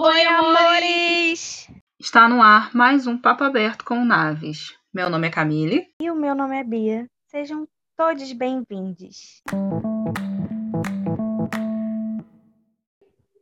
Oi, 0.00 0.24
amores! 0.26 1.68
Está 1.98 2.28
no 2.28 2.40
ar 2.40 2.72
mais 2.72 3.08
um 3.08 3.18
Papo 3.18 3.42
Aberto 3.42 3.84
com 3.84 4.04
Naves. 4.04 4.78
Meu 4.94 5.10
nome 5.10 5.26
é 5.26 5.30
Camille. 5.32 5.92
E 6.00 6.08
o 6.08 6.14
meu 6.14 6.36
nome 6.36 6.56
é 6.56 6.62
Bia. 6.62 7.10
Sejam 7.26 7.66
todos 7.96 8.32
bem-vindos. 8.32 9.42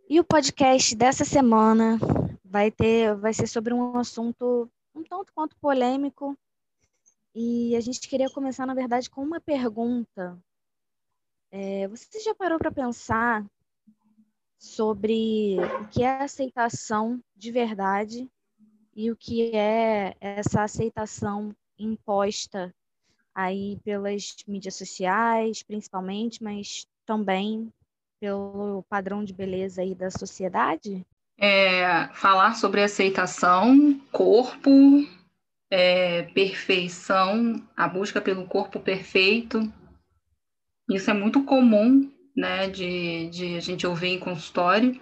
E 0.09 0.19
o 0.19 0.25
podcast 0.25 0.97
dessa 0.97 1.27
semana 1.27 1.99
vai 2.43 2.71
ter, 2.71 3.15
vai 3.17 3.35
ser 3.35 3.47
sobre 3.49 3.75
um 3.75 3.99
assunto 3.99 4.67
um 4.95 5.03
tanto 5.03 5.35
quanto 5.35 5.55
polêmico. 5.57 6.35
E 7.35 7.77
a 7.77 7.81
gente 7.81 8.09
queria 8.09 8.31
começar, 8.31 8.65
na 8.65 8.73
verdade, 8.73 9.11
com 9.11 9.23
uma 9.23 9.43
pergunta. 9.43 10.39
É, 11.51 11.87
você 11.87 12.19
já 12.21 12.35
parou 12.35 12.59
para 12.59 12.73
pensar 12.73 13.45
sobre 14.59 15.57
o 15.81 15.89
que 15.89 16.03
é 16.03 16.23
aceitação 16.23 17.21
de 17.37 17.51
verdade 17.51 18.29
e 18.95 19.11
o 19.11 19.17
que 19.17 19.55
é 19.55 20.17
essa 20.21 20.63
aceitação 20.63 21.55
imposta 21.79 22.75
aí 23.35 23.79
pelas 23.85 24.35
mídias 24.49 24.75
sociais, 24.75 25.63
principalmente, 25.63 26.43
mas 26.43 26.87
também 27.05 27.71
pelo 28.19 28.83
padrão 28.89 29.23
de 29.23 29.35
beleza 29.35 29.83
aí 29.83 29.95
da 29.95 30.11
sociedade? 30.11 31.05
É, 31.39 32.09
falar 32.15 32.55
sobre 32.55 32.83
aceitação, 32.83 34.01
corpo, 34.11 34.71
é, 35.71 36.23
perfeição, 36.33 37.63
a 37.77 37.87
busca 37.87 38.23
pelo 38.23 38.47
corpo 38.47 38.81
perfeito. 38.81 39.71
Isso 40.89 41.11
é 41.11 41.15
muito 41.15 41.45
comum 41.45 42.11
né, 42.37 42.69
de, 42.69 43.29
de 43.31 43.57
a 43.57 43.61
gente 43.61 43.87
ouvir 43.87 44.09
em 44.09 44.19
consultório, 44.19 45.01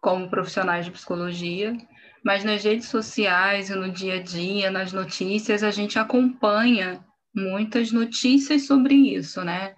como 0.00 0.28
profissionais 0.28 0.84
de 0.84 0.90
psicologia, 0.90 1.76
mas 2.24 2.44
nas 2.44 2.64
redes 2.64 2.88
sociais 2.88 3.70
e 3.70 3.74
no 3.74 3.90
dia 3.90 4.14
a 4.14 4.22
dia, 4.22 4.70
nas 4.70 4.92
notícias, 4.92 5.62
a 5.62 5.70
gente 5.70 5.98
acompanha 5.98 7.04
muitas 7.34 7.92
notícias 7.92 8.66
sobre 8.66 8.94
isso, 8.94 9.44
né? 9.44 9.74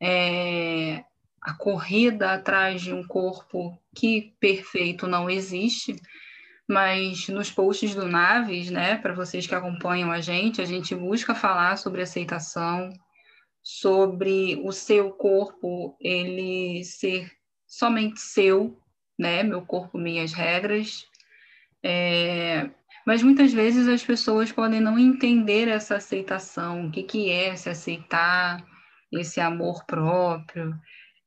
É, 0.00 1.02
a 1.42 1.54
corrida 1.54 2.32
atrás 2.32 2.82
de 2.82 2.92
um 2.92 3.06
corpo 3.06 3.78
que 3.94 4.34
perfeito 4.38 5.06
não 5.06 5.28
existe, 5.28 5.96
mas 6.68 7.28
nos 7.28 7.50
posts 7.50 7.94
do 7.94 8.06
Naves, 8.06 8.70
né, 8.70 8.96
para 8.96 9.14
vocês 9.14 9.46
que 9.46 9.54
acompanham 9.54 10.12
a 10.12 10.20
gente, 10.20 10.60
a 10.60 10.66
gente 10.66 10.94
busca 10.94 11.34
falar 11.34 11.76
sobre 11.78 12.02
aceitação, 12.02 12.90
sobre 13.70 14.58
o 14.64 14.72
seu 14.72 15.10
corpo 15.10 15.94
ele 16.00 16.82
ser 16.84 17.30
somente 17.66 18.18
seu, 18.18 18.80
né? 19.18 19.42
Meu 19.42 19.60
corpo, 19.60 19.98
minhas 19.98 20.32
regras. 20.32 21.06
É... 21.82 22.70
Mas 23.06 23.22
muitas 23.22 23.52
vezes 23.52 23.86
as 23.86 24.02
pessoas 24.02 24.50
podem 24.50 24.80
não 24.80 24.98
entender 24.98 25.68
essa 25.68 25.96
aceitação, 25.96 26.86
o 26.86 26.90
que, 26.90 27.02
que 27.02 27.30
é 27.30 27.54
se 27.56 27.68
aceitar, 27.68 28.64
esse 29.12 29.38
amor 29.38 29.84
próprio. 29.84 30.74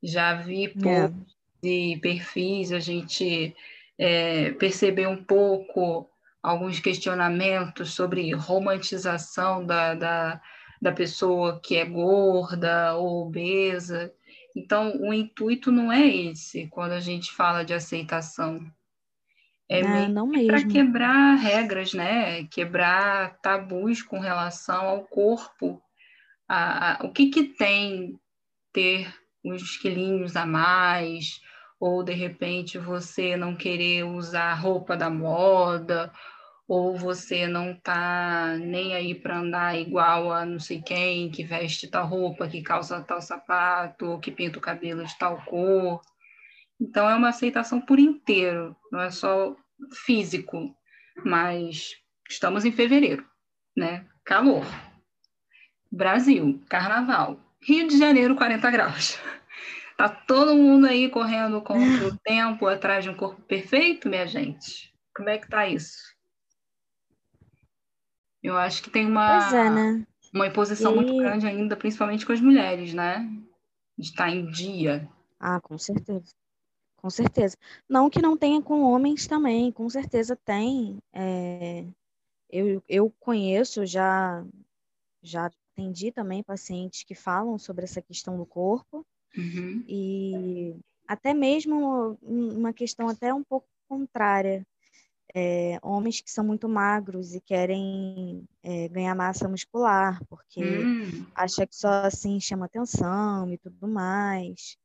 Já 0.01 0.33
vi 0.33 0.67
poucos 0.69 1.35
é. 1.63 1.67
de 1.67 1.99
perfis, 2.01 2.71
a 2.71 2.79
gente 2.79 3.55
é, 3.99 4.49
perceber 4.53 5.05
um 5.05 5.23
pouco 5.23 6.09
alguns 6.41 6.79
questionamentos 6.79 7.93
sobre 7.93 8.33
romantização 8.33 9.63
da, 9.63 9.93
da 9.93 10.41
da 10.81 10.91
pessoa 10.91 11.59
que 11.61 11.75
é 11.77 11.85
gorda 11.85 12.95
ou 12.95 13.27
obesa. 13.27 14.11
Então, 14.55 14.99
o 14.99 15.13
intuito 15.13 15.71
não 15.71 15.91
é 15.91 16.05
esse 16.07 16.67
quando 16.67 16.93
a 16.93 16.99
gente 16.99 17.31
fala 17.31 17.63
de 17.63 17.73
aceitação. 17.73 18.59
É 19.69 19.81
ah, 19.81 20.09
para 20.47 20.67
quebrar 20.67 21.35
regras, 21.35 21.93
né? 21.93 22.43
Quebrar 22.45 23.37
tabus 23.41 24.01
com 24.01 24.19
relação 24.19 24.85
ao 24.85 25.03
corpo. 25.03 25.81
A, 26.47 27.03
a, 27.03 27.05
o 27.05 27.13
que, 27.13 27.29
que 27.29 27.43
tem 27.43 28.19
ter 28.73 29.13
uns 29.43 29.77
quilinhos 29.77 30.35
a 30.35 30.45
mais, 30.45 31.39
ou 31.79 32.03
de 32.03 32.13
repente 32.13 32.77
você 32.77 33.37
não 33.37 33.55
querer 33.55 34.03
usar 34.03 34.53
roupa 34.55 34.97
da 34.97 35.09
moda, 35.09 36.11
ou 36.73 36.95
você 36.95 37.49
não 37.49 37.75
tá 37.75 38.55
nem 38.57 38.95
aí 38.95 39.13
para 39.13 39.39
andar 39.39 39.77
igual 39.77 40.31
a 40.31 40.45
não 40.45 40.57
sei 40.57 40.81
quem, 40.81 41.29
que 41.29 41.43
veste 41.43 41.85
tal 41.85 42.07
roupa, 42.07 42.47
que 42.47 42.61
calça 42.61 43.01
tal 43.01 43.21
sapato, 43.21 44.05
ou 44.05 44.19
que 44.21 44.31
pinta 44.31 44.57
o 44.57 44.61
cabelo 44.61 45.03
de 45.03 45.17
tal 45.17 45.43
cor. 45.43 45.99
Então 46.79 47.09
é 47.09 47.13
uma 47.13 47.27
aceitação 47.27 47.81
por 47.81 47.99
inteiro, 47.99 48.73
não 48.89 49.01
é 49.01 49.11
só 49.11 49.53
físico, 50.05 50.73
mas 51.25 51.91
estamos 52.29 52.63
em 52.63 52.71
fevereiro, 52.71 53.27
né? 53.75 54.05
Calor. 54.23 54.63
Brasil, 55.91 56.63
carnaval. 56.69 57.37
Rio 57.61 57.85
de 57.85 57.97
Janeiro, 57.97 58.33
40 58.33 58.71
graus. 58.71 59.19
Tá 59.97 60.09
todo 60.09 60.55
mundo 60.55 60.87
aí 60.87 61.09
correndo 61.09 61.61
contra 61.61 62.07
o 62.07 62.17
tempo 62.17 62.65
atrás 62.65 63.03
de 63.03 63.11
um 63.11 63.13
corpo 63.13 63.39
perfeito, 63.43 64.09
minha 64.09 64.25
gente? 64.25 64.91
Como 65.13 65.29
é 65.29 65.37
que 65.37 65.47
tá 65.47 65.67
isso? 65.67 66.11
Eu 68.43 68.57
acho 68.57 68.81
que 68.81 68.89
tem 68.89 69.05
uma, 69.05 69.55
é, 69.55 69.69
né? 69.69 70.07
uma 70.33 70.47
imposição 70.47 70.93
e... 70.93 70.95
muito 70.95 71.17
grande 71.17 71.45
ainda, 71.45 71.75
principalmente 71.75 72.25
com 72.25 72.33
as 72.33 72.41
mulheres, 72.41 72.93
né? 72.93 73.29
De 73.97 74.07
estar 74.07 74.29
em 74.29 74.49
dia. 74.49 75.07
Ah, 75.39 75.59
com 75.59 75.77
certeza. 75.77 76.33
Com 76.95 77.09
certeza. 77.09 77.57
Não 77.89 78.09
que 78.09 78.21
não 78.21 78.37
tenha 78.37 78.61
com 78.61 78.81
homens 78.83 79.27
também, 79.27 79.71
com 79.71 79.89
certeza 79.89 80.35
tem. 80.35 80.99
É... 81.13 81.85
Eu, 82.49 82.83
eu 82.87 83.13
conheço, 83.19 83.85
já, 83.85 84.43
já 85.21 85.49
atendi 85.75 86.11
também 86.11 86.43
pacientes 86.43 87.03
que 87.03 87.15
falam 87.15 87.57
sobre 87.57 87.85
essa 87.85 88.01
questão 88.01 88.37
do 88.37 88.45
corpo. 88.45 89.05
Uhum. 89.37 89.83
E 89.87 90.75
até 91.07 91.33
mesmo 91.33 92.17
uma 92.21 92.73
questão 92.73 93.07
até 93.07 93.33
um 93.33 93.43
pouco 93.43 93.67
contrária 93.87 94.65
é, 95.33 95.79
homens 95.81 96.21
que 96.21 96.31
são 96.31 96.43
muito 96.43 96.67
magros 96.67 97.33
e 97.33 97.41
querem 97.41 98.47
é, 98.63 98.87
ganhar 98.89 99.15
massa 99.15 99.47
muscular, 99.47 100.21
porque 100.27 100.63
hum. 100.63 101.25
acha 101.33 101.65
que 101.65 101.75
só 101.75 102.05
assim 102.05 102.39
chama 102.39 102.65
atenção 102.65 103.51
e 103.51 103.57
tudo 103.57 103.87
mais. 103.87 104.77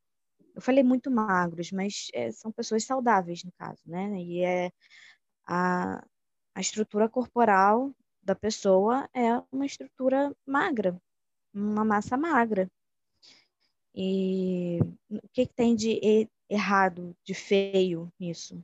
Eu 0.55 0.61
falei 0.61 0.83
muito 0.83 1.11
magros, 1.11 1.71
mas 1.71 2.07
é, 2.13 2.31
são 2.31 2.51
pessoas 2.51 2.83
saudáveis, 2.83 3.43
no 3.43 3.51
caso, 3.51 3.81
né? 3.85 4.19
E 4.21 4.43
é 4.43 4.71
a, 5.45 6.03
a 6.55 6.61
estrutura 6.61 7.07
corporal 7.07 7.93
da 8.23 8.35
pessoa 8.35 9.09
é 9.13 9.41
uma 9.51 9.65
estrutura 9.65 10.35
magra, 10.45 10.99
uma 11.53 11.85
massa 11.85 12.17
magra. 12.17 12.69
E 13.93 14.79
o 15.09 15.27
que, 15.33 15.45
que 15.45 15.53
tem 15.53 15.75
de 15.75 16.27
errado, 16.49 17.15
de 17.23 17.33
feio 17.33 18.11
nisso? 18.19 18.61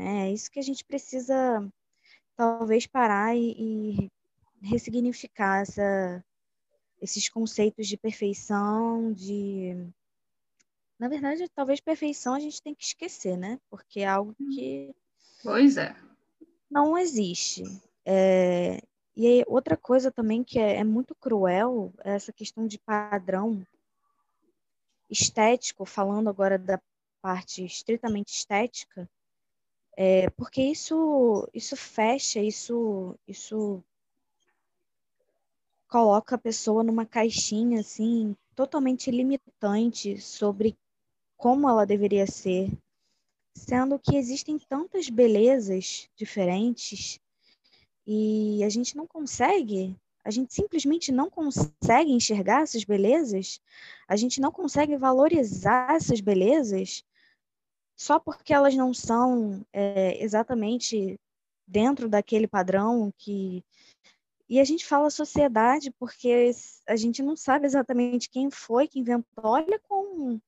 É 0.00 0.32
isso 0.32 0.50
que 0.50 0.58
a 0.58 0.62
gente 0.62 0.84
precisa, 0.84 1.70
talvez, 2.36 2.86
parar 2.86 3.36
e, 3.36 3.52
e 3.52 4.10
ressignificar 4.62 5.60
essa, 5.60 6.24
esses 7.00 7.28
conceitos 7.28 7.86
de 7.86 7.96
perfeição, 7.96 9.12
de. 9.12 9.76
Na 10.98 11.08
verdade, 11.08 11.48
talvez 11.54 11.80
perfeição 11.80 12.34
a 12.34 12.40
gente 12.40 12.62
tem 12.62 12.74
que 12.74 12.84
esquecer, 12.84 13.36
né? 13.36 13.58
Porque 13.68 14.00
é 14.00 14.06
algo 14.06 14.34
que. 14.34 14.94
Pois 15.42 15.76
é. 15.76 15.94
Não 16.70 16.96
existe. 16.96 17.62
É... 18.04 18.80
E 19.16 19.26
aí, 19.26 19.44
outra 19.46 19.76
coisa 19.76 20.10
também 20.10 20.42
que 20.42 20.58
é, 20.58 20.76
é 20.76 20.84
muito 20.84 21.14
cruel 21.14 21.92
é 22.04 22.14
essa 22.14 22.32
questão 22.32 22.66
de 22.66 22.78
padrão 22.78 23.66
estético, 25.10 25.84
falando 25.84 26.30
agora 26.30 26.58
da 26.58 26.80
parte 27.20 27.64
estritamente 27.64 28.32
estética, 28.34 29.08
é, 30.02 30.30
porque 30.30 30.62
isso, 30.62 31.46
isso 31.52 31.76
fecha, 31.76 32.40
isso, 32.40 33.14
isso 33.28 33.84
coloca 35.86 36.36
a 36.36 36.38
pessoa 36.38 36.82
numa 36.82 37.04
caixinha 37.04 37.80
assim 37.80 38.34
totalmente 38.54 39.10
limitante 39.10 40.18
sobre 40.18 40.74
como 41.36 41.68
ela 41.68 41.84
deveria 41.84 42.26
ser, 42.26 42.72
sendo 43.54 43.98
que 43.98 44.16
existem 44.16 44.58
tantas 44.58 45.10
belezas 45.10 46.08
diferentes 46.16 47.20
e 48.06 48.64
a 48.64 48.70
gente 48.70 48.96
não 48.96 49.06
consegue, 49.06 49.94
a 50.24 50.30
gente 50.30 50.54
simplesmente 50.54 51.12
não 51.12 51.28
consegue 51.28 52.10
enxergar 52.10 52.62
essas 52.62 52.84
belezas, 52.84 53.60
a 54.08 54.16
gente 54.16 54.40
não 54.40 54.50
consegue 54.50 54.96
valorizar 54.96 55.94
essas 55.94 56.22
belezas 56.22 57.04
só 58.00 58.18
porque 58.18 58.54
elas 58.54 58.74
não 58.74 58.94
são 58.94 59.62
é, 59.74 60.24
exatamente 60.24 61.20
dentro 61.68 62.08
daquele 62.08 62.48
padrão 62.48 63.12
que. 63.18 63.62
E 64.48 64.58
a 64.58 64.64
gente 64.64 64.86
fala 64.86 65.10
sociedade 65.10 65.92
porque 65.98 66.50
a 66.88 66.96
gente 66.96 67.22
não 67.22 67.36
sabe 67.36 67.66
exatamente 67.66 68.30
quem 68.30 68.50
foi 68.50 68.88
que 68.88 68.98
inventou. 68.98 69.44
Olha 69.44 69.78
com 69.80 70.40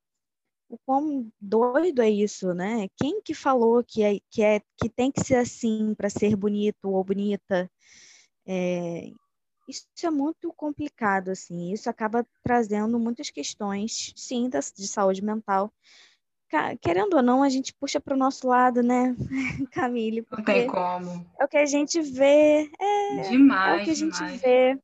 o 0.71 0.79
quão 0.87 1.31
doido 1.39 2.01
é 2.01 2.09
isso, 2.09 2.55
né? 2.55 2.89
Quem 2.97 3.21
que 3.21 3.35
falou 3.35 3.85
que 3.85 4.03
é 4.03 4.19
que, 4.31 4.43
é, 4.43 4.61
que 4.79 4.89
tem 4.89 5.13
que 5.13 5.23
ser 5.23 5.37
assim 5.37 5.95
para 5.95 6.09
ser 6.09 6.35
bonito 6.35 6.89
ou 6.89 7.05
bonita? 7.05 7.71
É, 8.47 9.11
isso 9.69 9.87
é 10.05 10.11
muito 10.11 10.51
complicado, 10.55 11.29
assim. 11.31 11.71
Isso 11.71 11.91
acaba 11.91 12.27
trazendo 12.43 12.99
muitas 12.99 13.29
questões, 13.29 14.15
sim, 14.17 14.49
de 14.49 14.89
saúde 14.89 15.23
mental. 15.23 15.71
Querendo 16.81 17.15
ou 17.15 17.23
não, 17.23 17.43
a 17.43 17.49
gente 17.49 17.73
puxa 17.73 17.99
para 17.99 18.15
o 18.15 18.19
nosso 18.19 18.47
lado, 18.47 18.83
né, 18.83 19.17
Camille? 19.73 20.27
Não 20.31 20.45
tem 20.45 20.67
como. 20.67 21.27
É 21.41 21.45
o 21.45 21.49
que 21.49 21.57
a 21.57 21.65
gente 21.65 22.01
vê. 22.03 22.71
É, 22.79 23.21
demais, 23.31 23.79
é 23.79 23.83
o 23.83 23.85
que 23.85 23.91
a 23.91 23.95
gente 23.95 24.15
demais. 24.15 24.41
vê. 24.41 24.79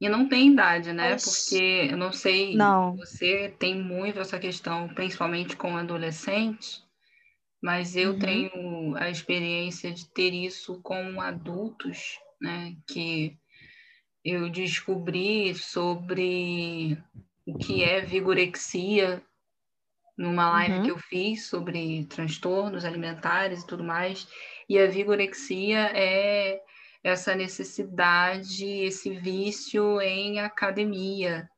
E 0.00 0.08
não 0.08 0.28
tem 0.28 0.52
idade, 0.52 0.92
né? 0.92 1.12
Mas... 1.12 1.24
Porque 1.24 1.88
eu 1.90 1.96
não 1.96 2.12
sei, 2.12 2.54
não. 2.54 2.94
você 2.96 3.54
tem 3.58 3.74
muito 3.74 4.20
essa 4.20 4.38
questão, 4.38 4.88
principalmente 4.88 5.56
com 5.56 5.76
adolescentes, 5.78 6.84
mas 7.62 7.96
eu 7.96 8.12
uhum. 8.12 8.18
tenho 8.18 8.96
a 8.96 9.08
experiência 9.08 9.90
de 9.92 10.06
ter 10.10 10.34
isso 10.34 10.78
com 10.82 11.22
adultos, 11.22 12.18
né? 12.38 12.76
Que 12.86 13.38
eu 14.22 14.50
descobri 14.50 15.54
sobre 15.54 16.98
o 17.46 17.56
que 17.56 17.82
é 17.82 18.02
vigorexia 18.02 19.22
numa 20.16 20.50
live 20.50 20.76
uhum. 20.76 20.82
que 20.84 20.90
eu 20.90 20.98
fiz 20.98 21.46
sobre 21.46 22.06
transtornos 22.06 22.84
alimentares 22.84 23.62
e 23.62 23.66
tudo 23.66 23.84
mais. 23.84 24.28
E 24.68 24.78
a 24.78 24.86
vigorexia 24.86 25.90
é 25.94 26.60
essa 27.02 27.34
necessidade, 27.34 28.64
esse 28.64 29.10
vício 29.10 30.00
em 30.00 30.40
academia, 30.40 31.48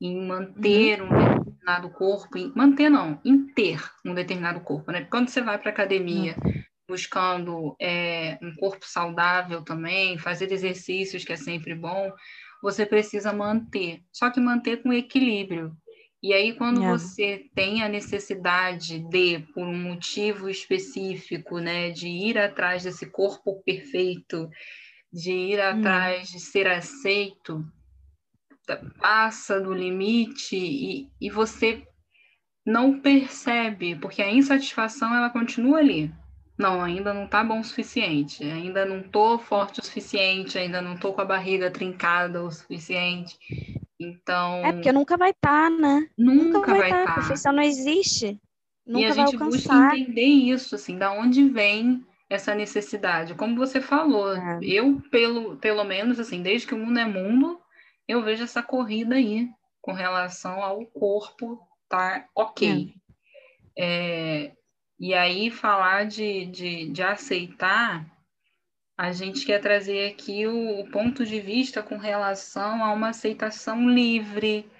em 0.00 0.26
manter 0.26 1.00
uhum. 1.00 1.08
um 1.08 1.44
determinado 1.44 1.90
corpo, 1.90 2.38
em, 2.38 2.52
manter 2.56 2.88
não, 2.88 3.20
em 3.24 3.46
ter 3.52 3.80
um 4.04 4.14
determinado 4.14 4.60
corpo, 4.60 4.90
né? 4.90 5.06
Quando 5.10 5.28
você 5.28 5.40
vai 5.40 5.58
para 5.58 5.70
academia 5.70 6.34
uhum. 6.44 6.62
buscando 6.88 7.76
é, 7.80 8.36
um 8.42 8.54
corpo 8.56 8.84
saudável 8.84 9.62
também, 9.62 10.18
fazer 10.18 10.50
exercícios 10.50 11.24
que 11.24 11.32
é 11.32 11.36
sempre 11.36 11.74
bom, 11.74 12.10
você 12.60 12.84
precisa 12.84 13.32
manter, 13.32 14.02
só 14.12 14.28
que 14.30 14.40
manter 14.40 14.82
com 14.82 14.92
equilíbrio. 14.92 15.72
E 16.22 16.34
aí, 16.34 16.54
quando 16.54 16.84
é. 16.84 16.88
você 16.88 17.46
tem 17.54 17.82
a 17.82 17.88
necessidade 17.88 18.98
de, 19.08 19.38
por 19.54 19.66
um 19.66 19.76
motivo 19.76 20.50
específico, 20.50 21.58
né, 21.58 21.90
de 21.90 22.08
ir 22.08 22.36
atrás 22.36 22.82
desse 22.82 23.06
corpo 23.06 23.62
perfeito, 23.64 24.50
de 25.10 25.32
ir 25.32 25.58
hum. 25.58 25.78
atrás 25.78 26.28
de 26.28 26.38
ser 26.38 26.66
aceito, 26.66 27.64
passa 28.98 29.60
do 29.60 29.72
limite 29.72 30.56
e, 30.56 31.08
e 31.20 31.30
você 31.30 31.82
não 32.66 33.00
percebe, 33.00 33.96
porque 33.96 34.22
a 34.22 34.30
insatisfação 34.30 35.14
ela 35.14 35.30
continua 35.30 35.78
ali. 35.78 36.12
Não, 36.58 36.82
ainda 36.82 37.14
não 37.14 37.26
tá 37.26 37.42
bom 37.42 37.60
o 37.60 37.64
suficiente, 37.64 38.44
ainda 38.44 38.84
não 38.84 39.02
tô 39.02 39.38
forte 39.38 39.80
o 39.80 39.84
suficiente, 39.84 40.58
ainda 40.58 40.82
não 40.82 40.94
tô 40.94 41.14
com 41.14 41.22
a 41.22 41.24
barriga 41.24 41.70
trincada 41.70 42.44
o 42.44 42.50
suficiente. 42.50 43.38
Então. 44.00 44.64
É 44.64 44.72
porque 44.72 44.90
nunca 44.90 45.18
vai 45.18 45.30
estar, 45.30 45.68
tá, 45.68 45.70
né? 45.70 46.08
Nunca, 46.16 46.58
nunca 46.58 46.74
vai 46.74 46.90
estar. 46.90 47.04
Tá. 47.04 47.10
A 47.10 47.14
perfeição 47.16 47.52
não 47.52 47.62
existe. 47.62 48.40
Nunca 48.86 49.00
e 49.00 49.04
a 49.04 49.12
gente 49.12 49.36
busca 49.36 49.96
entender 49.96 50.22
isso, 50.22 50.74
assim, 50.74 50.96
da 50.96 51.12
onde 51.12 51.46
vem 51.48 52.04
essa 52.30 52.54
necessidade. 52.54 53.34
Como 53.34 53.56
você 53.56 53.80
falou, 53.80 54.34
é. 54.34 54.58
eu, 54.62 55.02
pelo, 55.10 55.56
pelo 55.58 55.84
menos, 55.84 56.18
assim, 56.18 56.42
desde 56.42 56.66
que 56.66 56.74
o 56.74 56.78
mundo 56.78 56.98
é 56.98 57.04
mundo, 57.04 57.60
eu 58.08 58.22
vejo 58.22 58.42
essa 58.42 58.62
corrida 58.62 59.16
aí 59.16 59.48
com 59.82 59.92
relação 59.92 60.62
ao 60.62 60.86
corpo 60.86 61.60
estar 61.84 62.20
tá 62.20 62.28
ok. 62.34 62.94
É. 63.76 64.46
É, 64.46 64.52
e 64.98 65.14
aí, 65.14 65.50
falar 65.50 66.06
de, 66.06 66.46
de, 66.46 66.88
de 66.90 67.02
aceitar, 67.02 68.06
a 69.00 69.12
gente 69.12 69.46
quer 69.46 69.62
trazer 69.62 70.10
aqui 70.10 70.46
o, 70.46 70.80
o, 70.80 70.90
ponto 70.90 71.24
de 71.24 71.40
vista 71.40 71.82
com 71.82 71.96
relação 71.96 72.84
a 72.84 72.92
uma 72.92 73.08
aceitação 73.08 73.88
livre, 73.88 74.70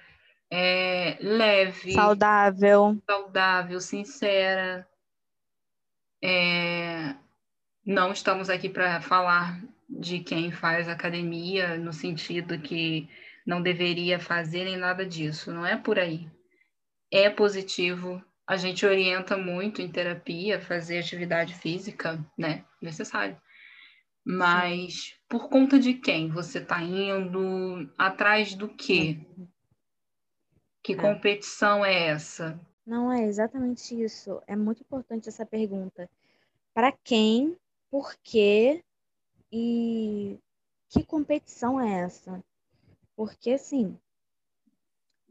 é, 0.50 1.16
leve, 1.22 1.92
saudável, 1.92 3.00
saudável, 3.06 3.80
sincera. 3.80 4.86
É, 6.22 7.14
não 7.82 8.12
estamos 8.12 8.50
aqui 8.50 8.68
para 8.68 9.00
falar 9.00 9.58
de 9.88 10.20
quem 10.20 10.52
faz 10.52 10.86
academia, 10.86 11.78
no 11.78 11.94
sentido 11.94 12.58
que 12.58 13.08
não 13.46 13.62
deveria 13.62 14.20
fazer 14.20 14.64
nem 14.64 14.76
nada 14.76 15.06
disso, 15.06 15.50
não 15.50 15.64
é 15.64 15.78
por 15.78 15.98
aí. 15.98 16.28
É 17.10 17.30
positivo, 17.30 18.22
a 18.46 18.58
gente 18.58 18.84
orienta 18.84 19.34
muito 19.38 19.80
em 19.80 19.90
terapia, 19.90 20.60
fazer 20.60 20.98
atividade 20.98 21.54
física, 21.54 22.22
né? 22.36 22.66
Necessário. 22.82 23.40
Mas 24.24 25.18
por 25.28 25.48
conta 25.48 25.78
de 25.78 25.94
quem 25.94 26.28
você 26.30 26.58
está 26.58 26.82
indo? 26.82 27.90
Atrás 27.96 28.54
do 28.54 28.68
quê? 28.68 29.18
Que 30.82 30.92
é. 30.92 30.96
competição 30.96 31.84
é 31.84 32.08
essa? 32.08 32.60
Não 32.86 33.12
é 33.12 33.24
exatamente 33.24 34.00
isso. 34.00 34.42
É 34.46 34.56
muito 34.56 34.82
importante 34.82 35.28
essa 35.28 35.46
pergunta. 35.46 36.08
Para 36.74 36.92
quem 36.92 37.56
por 37.90 38.14
quê 38.22 38.82
e 39.52 40.38
que 40.88 41.04
competição 41.04 41.80
é 41.80 42.00
essa? 42.00 42.42
Porque, 43.16 43.52
assim, 43.52 43.98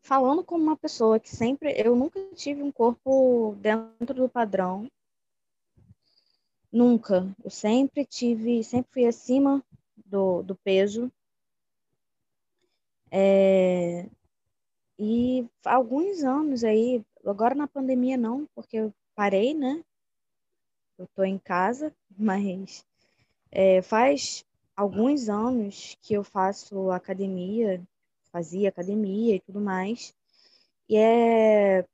falando 0.02 0.44
como 0.44 0.64
uma 0.64 0.78
pessoa 0.78 1.20
que 1.20 1.30
sempre. 1.30 1.74
Eu 1.78 1.96
nunca 1.96 2.20
tive 2.36 2.62
um 2.62 2.72
corpo 2.72 3.56
dentro 3.60 4.16
do 4.16 4.30
padrão. 4.30 4.90
Nunca. 6.71 7.33
Eu 7.44 7.50
sempre 7.50 8.06
tive. 8.06 8.63
Sempre 8.63 8.92
fui 8.92 9.06
acima 9.06 9.63
do, 10.06 10.44
do 10.44 10.56
peso. 10.56 11.12
É, 13.12 14.07
e 15.00 15.48
alguns 15.66 16.24
anos 16.24 16.63
aí, 16.63 17.04
agora 17.25 17.56
na 17.56 17.68
pandemia 17.68 18.18
não, 18.18 18.48
porque 18.54 18.77
eu 18.77 18.94
parei, 19.16 19.54
né? 19.54 19.83
eu 21.00 21.06
estou 21.06 21.24
em 21.25 21.39
casa, 21.39 21.95
mas 22.18 22.86
é, 23.51 23.81
faz 23.81 24.45
alguns 24.75 25.30
anos 25.30 25.98
que 26.01 26.13
eu 26.13 26.24
faço 26.24 26.92
academia, 26.92 27.81
fazia 28.31 28.69
academia 28.69 29.36
e 29.36 29.39
tudo 29.39 29.62
mais. 29.62 30.13
E 30.88 30.98
é 30.98 31.86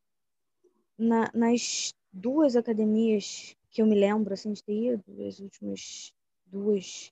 na, 0.97 1.29
nas 1.33 1.93
duas 2.11 2.55
academias 2.55 3.55
que 3.75 3.81
eu 3.81 3.85
me 3.85 3.93
lembro 3.93 4.33
assim, 4.33 4.53
de 4.53 4.63
ter 4.63 4.93
ido, 4.93 5.27
as 5.27 5.39
últimas 5.39 6.13
duas, 6.45 7.11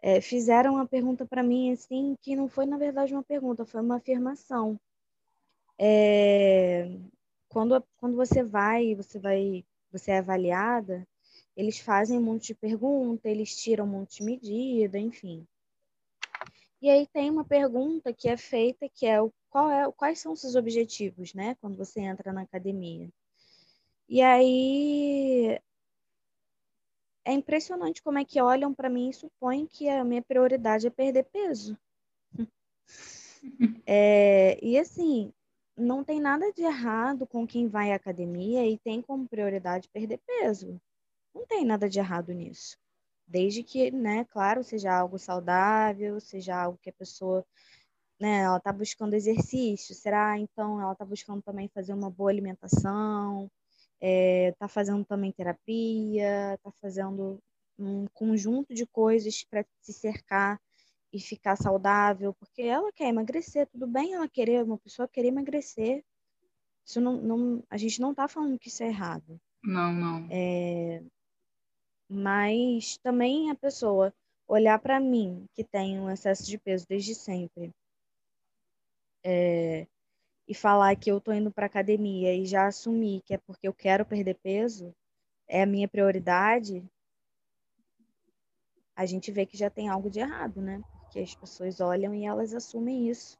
é, 0.00 0.20
fizeram 0.20 0.74
uma 0.74 0.86
pergunta 0.86 1.26
para 1.26 1.42
mim 1.42 1.72
assim 1.72 2.16
que 2.22 2.36
não 2.36 2.48
foi 2.48 2.66
na 2.66 2.78
verdade 2.78 3.12
uma 3.12 3.24
pergunta, 3.24 3.66
foi 3.66 3.80
uma 3.80 3.96
afirmação. 3.96 4.78
É, 5.76 6.88
quando, 7.48 7.82
quando 7.96 8.14
você 8.14 8.44
vai, 8.44 8.94
você 8.94 9.18
vai, 9.18 9.64
você 9.90 10.12
é 10.12 10.18
avaliada, 10.18 11.04
eles 11.56 11.80
fazem 11.80 12.16
um 12.16 12.22
monte 12.22 12.48
de 12.48 12.54
pergunta, 12.54 13.28
eles 13.28 13.56
tiram 13.60 13.84
um 13.84 13.88
monte 13.88 14.18
de 14.18 14.22
medida, 14.22 15.00
enfim. 15.00 15.44
E 16.80 16.88
aí 16.88 17.08
tem 17.08 17.28
uma 17.28 17.44
pergunta 17.44 18.12
que 18.12 18.28
é 18.28 18.36
feita 18.36 18.88
que 18.88 19.04
é, 19.04 19.20
o, 19.20 19.32
qual 19.50 19.68
é 19.68 19.90
quais 19.90 20.20
são 20.20 20.30
os 20.30 20.40
seus 20.40 20.54
objetivos, 20.54 21.34
né, 21.34 21.56
quando 21.60 21.76
você 21.76 21.98
entra 22.02 22.32
na 22.32 22.42
academia. 22.42 23.10
E 24.08 24.22
aí 24.22 25.60
é 27.28 27.32
impressionante 27.32 28.02
como 28.02 28.18
é 28.18 28.24
que 28.24 28.40
olham 28.40 28.72
para 28.72 28.88
mim 28.88 29.10
e 29.10 29.12
supõem 29.12 29.66
que 29.66 29.86
a 29.86 30.02
minha 30.02 30.22
prioridade 30.22 30.86
é 30.86 30.90
perder 30.90 31.24
peso. 31.24 31.78
É, 33.86 34.58
e 34.60 34.76
assim, 34.76 35.32
não 35.76 36.02
tem 36.02 36.20
nada 36.20 36.52
de 36.52 36.62
errado 36.62 37.24
com 37.24 37.46
quem 37.46 37.68
vai 37.68 37.92
à 37.92 37.94
academia 37.94 38.66
e 38.66 38.76
tem 38.76 39.00
como 39.00 39.28
prioridade 39.28 39.88
perder 39.88 40.18
peso. 40.18 40.78
Não 41.32 41.46
tem 41.46 41.64
nada 41.64 41.88
de 41.88 42.00
errado 42.00 42.34
nisso. 42.34 42.76
Desde 43.26 43.62
que, 43.62 43.92
né, 43.92 44.24
claro, 44.24 44.64
seja 44.64 44.92
algo 44.92 45.18
saudável, 45.18 46.20
seja 46.20 46.60
algo 46.60 46.78
que 46.82 46.90
a 46.90 46.92
pessoa, 46.92 47.46
né, 48.20 48.40
ela 48.40 48.58
está 48.58 48.72
buscando 48.72 49.14
exercício. 49.14 49.94
Será, 49.94 50.36
então, 50.38 50.80
ela 50.80 50.92
está 50.92 51.04
buscando 51.04 51.40
também 51.40 51.68
fazer 51.68 51.94
uma 51.94 52.10
boa 52.10 52.30
alimentação, 52.30 53.48
é, 54.00 54.52
tá 54.58 54.68
fazendo 54.68 55.04
também 55.04 55.32
terapia, 55.32 56.54
está 56.54 56.70
fazendo 56.80 57.38
um 57.78 58.06
conjunto 58.12 58.74
de 58.74 58.86
coisas 58.86 59.44
para 59.44 59.64
se 59.80 59.92
cercar 59.92 60.60
e 61.12 61.20
ficar 61.20 61.56
saudável, 61.56 62.34
porque 62.34 62.62
ela 62.62 62.92
quer 62.92 63.08
emagrecer, 63.08 63.66
tudo 63.68 63.86
bem 63.86 64.14
ela 64.14 64.28
querer, 64.28 64.62
uma 64.62 64.78
pessoa 64.78 65.08
querer 65.08 65.28
emagrecer. 65.28 66.04
Isso 66.84 67.00
não, 67.00 67.16
não 67.16 67.62
a 67.70 67.76
gente 67.76 68.00
não 68.00 68.10
está 68.10 68.28
falando 68.28 68.58
que 68.58 68.68
isso 68.68 68.82
é 68.82 68.88
errado. 68.88 69.40
Não, 69.62 69.92
não. 69.92 70.28
É, 70.30 71.02
mas 72.08 72.98
também 72.98 73.50
a 73.50 73.54
pessoa 73.54 74.12
olhar 74.46 74.78
para 74.78 74.98
mim, 74.98 75.46
que 75.54 75.62
tem 75.62 76.00
um 76.00 76.10
excesso 76.10 76.46
de 76.46 76.58
peso 76.58 76.86
desde 76.88 77.14
sempre, 77.14 77.70
é, 79.22 79.86
e 80.48 80.54
falar 80.54 80.96
que 80.96 81.10
eu 81.10 81.20
tô 81.20 81.32
indo 81.32 81.50
para 81.50 81.66
academia 81.66 82.34
e 82.34 82.46
já 82.46 82.66
assumir 82.66 83.20
que 83.20 83.34
é 83.34 83.38
porque 83.38 83.68
eu 83.68 83.74
quero 83.74 84.04
perder 84.04 84.34
peso, 84.36 84.94
é 85.46 85.62
a 85.62 85.66
minha 85.66 85.86
prioridade, 85.86 86.82
a 88.96 89.06
gente 89.06 89.30
vê 89.30 89.46
que 89.46 89.56
já 89.56 89.70
tem 89.70 89.88
algo 89.88 90.10
de 90.10 90.18
errado, 90.18 90.60
né? 90.60 90.82
Porque 91.00 91.20
as 91.20 91.34
pessoas 91.34 91.80
olham 91.80 92.12
e 92.14 92.24
elas 92.24 92.52
assumem 92.52 93.08
isso. 93.08 93.38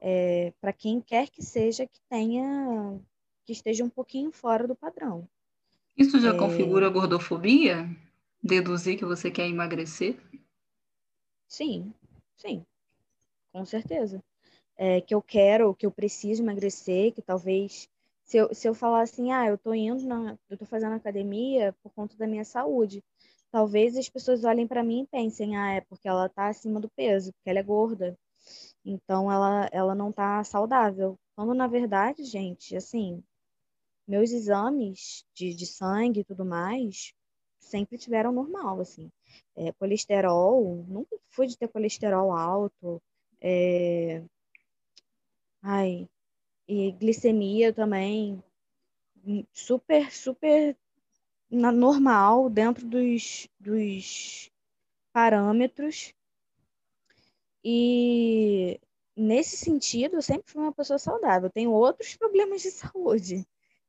É, 0.00 0.52
para 0.60 0.72
quem 0.72 1.00
quer 1.00 1.28
que 1.28 1.42
seja 1.42 1.86
que 1.86 2.00
tenha 2.08 2.98
que 3.44 3.52
esteja 3.52 3.84
um 3.84 3.90
pouquinho 3.90 4.32
fora 4.32 4.66
do 4.66 4.74
padrão. 4.74 5.28
Isso 5.96 6.18
já 6.20 6.34
é... 6.34 6.38
configura 6.38 6.88
gordofobia? 6.88 7.88
Deduzir 8.42 8.98
que 8.98 9.04
você 9.04 9.30
quer 9.30 9.48
emagrecer? 9.48 10.16
Sim, 11.46 11.92
sim, 12.36 12.64
com 13.52 13.64
certeza. 13.64 14.22
É, 14.78 15.00
que 15.00 15.14
eu 15.14 15.22
quero, 15.22 15.74
que 15.74 15.86
eu 15.86 15.90
preciso 15.90 16.42
emagrecer, 16.42 17.12
que 17.12 17.22
talvez 17.22 17.88
se 18.24 18.36
eu, 18.36 18.54
se 18.54 18.68
eu 18.68 18.74
falar 18.74 19.02
assim, 19.02 19.32
ah, 19.32 19.46
eu 19.46 19.56
tô 19.56 19.72
indo 19.72 20.04
na, 20.06 20.36
eu 20.50 20.58
tô 20.58 20.66
fazendo 20.66 20.94
academia 20.94 21.74
por 21.82 21.90
conta 21.92 22.16
da 22.16 22.26
minha 22.26 22.44
saúde, 22.44 23.02
talvez 23.50 23.96
as 23.96 24.08
pessoas 24.08 24.44
olhem 24.44 24.66
para 24.66 24.82
mim 24.82 25.02
e 25.02 25.06
pensem, 25.06 25.56
ah, 25.56 25.74
é 25.74 25.80
porque 25.82 26.08
ela 26.08 26.28
tá 26.28 26.48
acima 26.48 26.80
do 26.80 26.90
peso, 26.90 27.32
porque 27.32 27.50
ela 27.50 27.60
é 27.60 27.62
gorda, 27.62 28.18
então 28.84 29.30
ela, 29.32 29.68
ela 29.72 29.94
não 29.94 30.12
tá 30.12 30.42
saudável. 30.44 31.18
Quando 31.36 31.54
na 31.54 31.66
verdade, 31.66 32.24
gente, 32.24 32.76
assim, 32.76 33.22
meus 34.06 34.30
exames 34.30 35.24
de, 35.34 35.54
de 35.54 35.66
sangue 35.66 36.20
e 36.20 36.24
tudo 36.24 36.44
mais 36.44 37.14
sempre 37.58 37.98
tiveram 37.98 38.32
normal, 38.32 38.80
assim. 38.80 39.10
É, 39.56 39.72
colesterol, 39.72 40.84
nunca 40.88 41.16
fui 41.30 41.46
de 41.46 41.58
ter 41.58 41.68
colesterol 41.68 42.32
alto. 42.32 43.02
É... 43.40 44.22
Ai, 45.68 46.08
e 46.68 46.92
glicemia 46.92 47.72
também, 47.72 48.42
super, 49.52 50.12
super 50.12 50.76
na, 51.50 51.72
normal, 51.72 52.48
dentro 52.50 52.86
dos, 52.86 53.48
dos 53.58 54.50
parâmetros. 55.12 56.14
E 57.64 58.80
nesse 59.16 59.56
sentido, 59.56 60.16
eu 60.16 60.22
sempre 60.22 60.50
fui 60.52 60.62
uma 60.62 60.72
pessoa 60.72 60.98
saudável. 60.98 61.48
Eu 61.48 61.52
tenho 61.52 61.72
outros 61.72 62.16
problemas 62.16 62.62
de 62.62 62.70
saúde. 62.72 63.44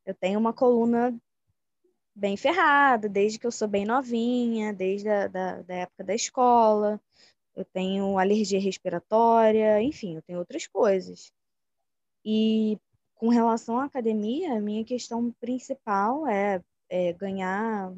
Eu 0.06 0.16
tenho 0.16 0.40
uma 0.40 0.54
coluna 0.54 1.16
bem 2.16 2.38
ferrada, 2.38 3.10
desde 3.10 3.40
que 3.40 3.48
eu 3.48 3.52
sou 3.52 3.68
bem 3.68 3.86
novinha, 3.86 4.74
desde 4.74 5.10
a 5.10 5.28
da, 5.28 5.62
da 5.62 5.76
época 5.76 6.04
da 6.04 6.16
escola. 6.16 7.00
Eu 7.56 7.66
tenho 7.66 8.18
alergia 8.20 8.60
respiratória, 8.60 9.82
enfim, 9.82 10.16
eu 10.16 10.24
tenho 10.24 10.40
outras 10.40 10.68
coisas. 10.68 11.32
E 12.30 12.78
com 13.16 13.30
relação 13.30 13.80
à 13.80 13.86
academia, 13.86 14.58
a 14.58 14.60
minha 14.60 14.84
questão 14.84 15.32
principal 15.40 16.28
é, 16.28 16.62
é 16.90 17.14
ganhar 17.14 17.94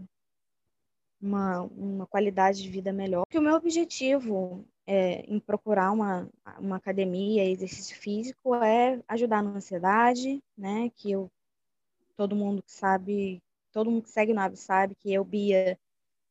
uma, 1.20 1.64
uma 1.64 2.06
qualidade 2.06 2.62
de 2.62 2.70
vida 2.70 2.94
melhor. 2.94 3.26
Que 3.28 3.40
o 3.40 3.42
meu 3.42 3.56
objetivo 3.56 4.64
é, 4.86 5.22
em 5.22 5.40
procurar 5.40 5.92
uma, 5.92 6.30
uma 6.60 6.76
academia, 6.76 7.44
exercício 7.44 7.98
físico, 7.98 8.54
é 8.54 9.02
ajudar 9.08 9.42
na 9.42 9.50
ansiedade, 9.50 10.40
né? 10.56 10.92
Que 10.96 11.12
eu, 11.12 11.32
todo 12.16 12.36
mundo 12.36 12.62
que 12.62 12.72
sabe 12.72 13.42
todo 13.72 13.90
mundo 13.90 14.04
que 14.04 14.12
segue 14.12 14.34
Nave 14.34 14.58
sabe 14.58 14.94
que 14.96 15.12
eu, 15.12 15.24
Bia, 15.24 15.80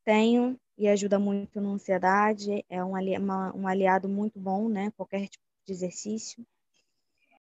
tenho 0.04 0.56
e 0.76 0.86
ajuda 0.86 1.18
muito 1.18 1.60
na 1.60 1.70
ansiedade, 1.70 2.64
é 2.68 2.84
um, 2.84 2.94
ali, 2.94 3.18
uma, 3.18 3.52
um 3.56 3.66
aliado 3.66 4.08
muito 4.08 4.38
bom, 4.38 4.68
né? 4.68 4.92
Qualquer 4.96 5.28
tipo 5.28 5.42
de 5.66 5.72
exercício. 5.72 6.46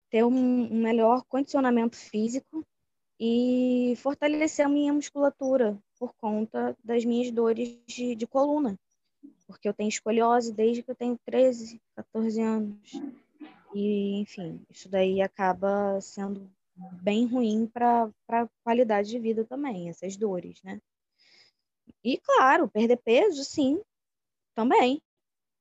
Ter 0.09 0.23
um, 0.23 0.31
um 0.33 0.81
melhor 0.81 1.23
condicionamento 1.25 1.95
físico 1.95 2.65
e 3.19 3.93
fortalecer 3.97 4.65
a 4.65 4.69
minha 4.69 4.93
musculatura 4.93 5.77
por 5.99 6.13
conta 6.15 6.77
das 6.83 7.03
minhas 7.03 7.31
dores 7.31 7.77
de, 7.87 8.15
de 8.15 8.27
coluna, 8.27 8.77
porque 9.47 9.67
eu 9.67 9.73
tenho 9.73 9.89
escoliose 9.89 10.53
desde 10.53 10.83
que 10.83 10.91
eu 10.91 10.95
tenho 10.95 11.17
13, 11.25 11.81
14 11.95 12.41
anos. 12.41 12.91
E, 13.73 14.19
enfim, 14.19 14.61
isso 14.69 14.87
daí 14.87 15.21
acaba 15.21 15.99
sendo 15.99 16.49
bem 17.01 17.25
ruim 17.25 17.67
para 17.67 18.09
a 18.29 18.47
qualidade 18.63 19.09
de 19.09 19.19
vida 19.19 19.43
também, 19.43 19.89
essas 19.89 20.15
dores, 20.15 20.61
né? 20.63 20.79
E, 22.03 22.17
claro, 22.17 22.69
perder 22.69 22.97
peso, 22.97 23.43
sim, 23.43 23.81
também. 24.55 25.01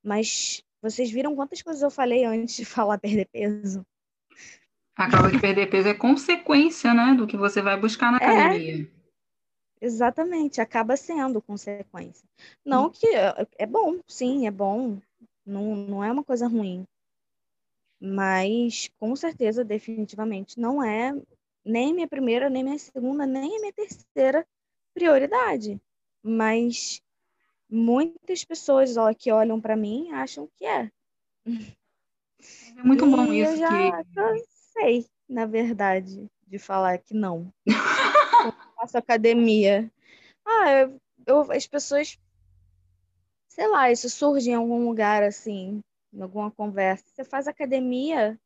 Mas 0.03 0.62
vocês 0.83 1.11
viram 1.11 1.35
quantas 1.35 1.62
coisas 1.62 1.83
eu 1.83 1.91
falei 1.91 2.25
antes 2.25 2.57
de 2.57 2.65
falar 2.67 2.99
perder 2.99 3.26
peso? 3.26 3.85
Acaba 4.97 5.31
de 5.31 5.38
perder 5.38 5.69
peso 5.69 5.88
é 5.88 5.95
consequência, 5.95 6.95
né, 6.95 7.15
do 7.15 7.26
que 7.26 7.37
você 7.37 7.61
vai 7.61 7.79
buscar 7.79 8.11
na 8.11 8.19
é, 8.19 8.26
academia. 8.26 8.91
Exatamente, 9.81 10.61
acaba 10.61 10.97
sendo 10.97 11.43
consequência. 11.43 12.26
Não 12.65 12.87
hum. 12.87 12.91
que 12.91 13.07
é, 13.09 13.47
é 13.59 13.67
bom, 13.67 14.00
sim, 14.09 14.47
é 14.47 14.50
bom. 14.50 14.99
Não, 15.45 15.76
não 15.76 16.03
é 16.03 16.11
uma 16.11 16.25
coisa 16.25 16.49
ruim 16.49 16.87
mas 18.00 18.91
com 18.99 19.15
certeza, 19.17 19.65
definitivamente, 19.65 20.61
não 20.61 20.83
é 20.83 21.15
nem 21.65 21.95
minha 21.95 22.07
primeira, 22.07 22.49
nem 22.49 22.62
minha 22.62 22.79
segunda, 22.79 23.26
nem 23.26 23.57
a 23.57 23.61
minha 23.61 23.73
terceira 23.73 24.47
prioridade. 24.95 25.81
Mas 26.23 27.03
muitas 27.69 28.45
pessoas 28.45 28.97
ó, 28.97 29.12
que 29.12 29.33
olham 29.33 29.61
para 29.61 29.76
mim 29.76 30.11
acham 30.12 30.49
que 30.57 30.65
é. 30.65 30.91
É 31.47 32.83
muito 32.83 33.07
e 33.07 33.11
bom 33.11 33.33
isso. 33.33 33.53
Eu 33.53 33.57
já 33.57 34.03
que... 34.03 34.56
sei, 34.78 35.06
na 35.28 35.47
verdade, 35.47 36.28
de 36.47 36.59
falar 36.59 36.99
que 36.99 37.14
não. 37.14 37.52
eu 37.66 38.52
faço 38.76 38.99
academia. 38.99 39.90
Ah, 40.45 40.71
eu, 40.71 41.00
eu, 41.26 41.52
as 41.52 41.66
pessoas, 41.66 42.18
sei 43.49 43.66
lá, 43.68 43.90
isso 43.90 44.09
surge 44.09 44.50
em 44.50 44.54
algum 44.54 44.87
lugar 44.87 45.23
assim, 45.23 45.80
em 46.12 46.23
alguma 46.23 46.50
conversa. 46.50 47.04
Você 47.09 47.25
faz 47.25 47.49
academia, 47.49 48.38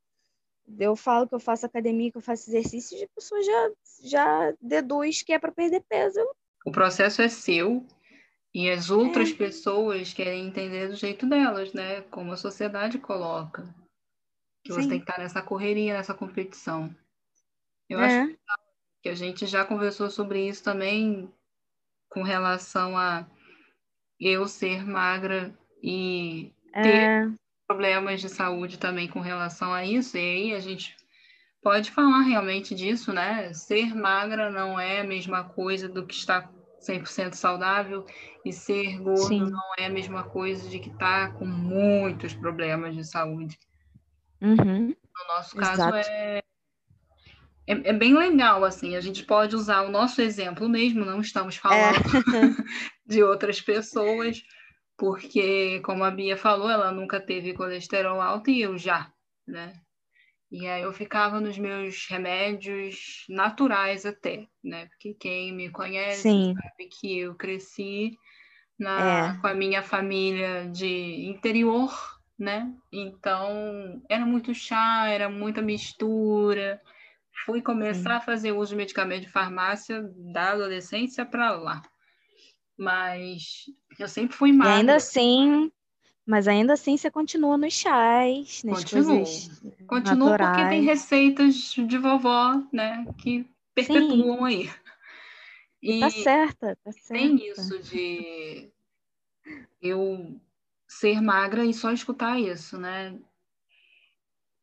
eu 0.79 0.97
falo 0.97 1.29
que 1.29 1.35
eu 1.35 1.41
faço 1.41 1.67
academia, 1.67 2.11
que 2.11 2.17
eu 2.17 2.23
faço 2.23 2.49
exercício, 2.49 2.97
e 2.97 3.05
a 3.05 3.09
pessoa 3.15 3.43
já, 3.43 3.71
já 4.03 4.55
deduz 4.61 5.23
que 5.23 5.33
é 5.33 5.39
para 5.39 5.53
perder 5.53 5.85
peso. 5.89 6.21
O 6.65 6.71
processo 6.71 7.21
é 7.23 7.29
seu 7.29 7.85
e 8.55 8.71
as 8.71 8.91
outras 8.91 9.31
é. 9.31 9.35
pessoas 9.35 10.13
querem 10.13 10.47
entender 10.47 10.89
do 10.89 10.97
jeito 10.97 11.27
delas, 11.27 11.73
né? 11.73 12.03
Como 12.03 12.33
a 12.33 12.37
sociedade 12.37 12.99
coloca. 12.99 13.65
Que 14.63 14.73
Sim. 14.73 14.83
você 14.83 14.89
tem 14.89 14.99
que 14.99 15.11
estar 15.11 15.23
nessa 15.23 15.43
correria, 15.43 15.95
nessa 15.95 16.15
competição. 16.15 16.95
Eu 17.89 18.01
é. 18.01 18.23
acho 18.23 18.39
que 19.03 19.09
a 19.09 19.15
gente 19.15 19.47
já 19.47 19.65
conversou 19.65 20.11
sobre 20.11 20.47
isso 20.47 20.63
também 20.63 21.33
com 22.09 22.23
relação 22.23 22.97
a 22.97 23.27
eu 24.19 24.47
ser 24.47 24.85
magra 24.85 25.57
e 25.83 26.53
ter 26.73 26.89
é 26.89 27.33
problemas 27.71 28.21
de 28.21 28.29
saúde 28.29 28.81
também 28.81 29.07
com 29.07 29.21
relação 29.21 29.73
a 29.73 29.85
isso, 29.85 30.17
e 30.17 30.21
aí 30.21 30.55
a 30.55 30.59
gente 30.59 30.97
pode 31.63 31.93
falar 31.93 32.23
realmente 32.23 32.75
disso, 32.75 33.13
né? 33.13 33.53
Ser 33.53 33.95
magra 33.95 34.51
não 34.51 34.79
é 34.79 35.03
a 35.03 35.05
mesma 35.05 35.45
coisa 35.45 35.89
do 35.89 36.05
que 36.05 36.13
estar 36.13 36.53
100% 36.81 37.35
saudável, 37.35 38.05
e 38.45 38.53
ser 38.53 38.99
gordo 38.99 39.29
Sim. 39.29 39.49
não 39.49 39.75
é 39.79 39.87
a 39.87 39.91
mesma 39.91 40.25
coisa 40.25 40.69
de 40.69 40.81
que 40.81 40.89
está 40.89 41.31
com 41.31 41.47
muitos 41.47 42.35
problemas 42.35 42.93
de 42.93 43.05
saúde. 43.05 43.57
Uhum. 44.41 44.89
No 44.89 45.35
nosso 45.35 45.57
caso, 45.57 45.95
é, 45.95 46.43
é, 47.67 47.91
é, 47.91 47.93
bem 47.93 48.17
legal, 48.17 48.65
assim, 48.65 48.97
a 48.97 49.01
gente 49.01 49.25
pode 49.25 49.55
usar 49.55 49.83
o 49.83 49.91
nosso 49.91 50.21
exemplo 50.21 50.69
mesmo, 50.69 51.05
não 51.05 51.21
estamos 51.21 51.57
falando 51.57 51.97
é. 51.97 52.01
de 53.07 53.23
outras 53.23 53.61
pessoas, 53.61 54.43
porque, 54.97 55.81
como 55.85 56.03
a 56.03 56.11
Bia 56.11 56.37
falou, 56.37 56.69
ela 56.69 56.91
nunca 56.91 57.21
teve 57.21 57.55
colesterol 57.55 58.21
alto 58.21 58.51
e 58.51 58.61
eu 58.61 58.77
já, 58.77 59.13
né? 59.47 59.81
E 60.51 60.67
aí 60.67 60.83
eu 60.83 60.93
ficava 60.93 61.41
nos 61.41 61.57
meus 61.57 62.07
remédios 62.09 63.25
naturais 63.29 64.05
até, 64.05 64.49
né? 64.65 64.87
Porque 64.87 65.15
quem 65.15 65.53
me 65.55 65.71
conhece 65.71 66.23
Sim. 66.23 66.55
sabe 66.55 66.89
que 66.89 67.21
eu 67.21 67.37
cresci 67.37 68.19
na, 68.77 69.29
é. 69.29 69.41
com 69.41 69.47
a 69.47 69.55
minha 69.55 69.81
família 69.81 70.69
de 70.69 71.25
interior, 71.27 71.93
né? 72.41 72.73
Então 72.91 74.03
era 74.09 74.25
muito 74.25 74.55
chá, 74.55 75.07
era 75.07 75.29
muita 75.29 75.61
mistura. 75.61 76.81
Fui 77.45 77.61
começar 77.61 78.13
Sim. 78.13 78.17
a 78.17 78.21
fazer 78.21 78.53
uso 78.53 78.71
de 78.71 78.77
medicamento 78.77 79.23
de 79.23 79.33
farmácia 79.33 80.03
da 80.17 80.53
adolescência 80.53 81.25
para 81.25 81.53
lá. 81.53 81.83
Mas 82.79 83.67
eu 83.99 84.09
sempre 84.09 84.35
fui 84.35 84.53
magra. 84.53 84.75
E 84.75 84.79
ainda 84.79 84.97
assim, 84.97 85.71
mas 86.27 86.49
ainda 86.49 86.73
assim 86.73 86.97
você 86.97 87.11
continua 87.11 87.59
nos 87.59 87.75
chás, 87.75 88.63
nas 88.65 88.85
Continuo. 88.85 89.19
coisas 89.19 89.63
Continuo 89.87 90.31
naturais. 90.31 90.57
porque 90.57 90.69
tem 90.71 90.83
receitas 90.83 91.55
de 91.75 91.99
vovó, 91.99 92.63
né, 92.73 93.05
que 93.19 93.47
perpetuam 93.75 94.39
Sim. 94.39 94.45
aí. 94.45 94.71
E 95.83 96.01
tá 96.01 96.11
certa, 96.11 96.77
tá 96.85 96.93
certa. 96.93 97.13
Tem 97.13 97.51
isso 97.51 97.79
de 97.83 98.71
eu 99.81 100.41
ser 100.91 101.21
magra 101.21 101.65
e 101.65 101.73
só 101.73 101.93
escutar 101.93 102.39
isso, 102.39 102.79
né? 102.79 103.17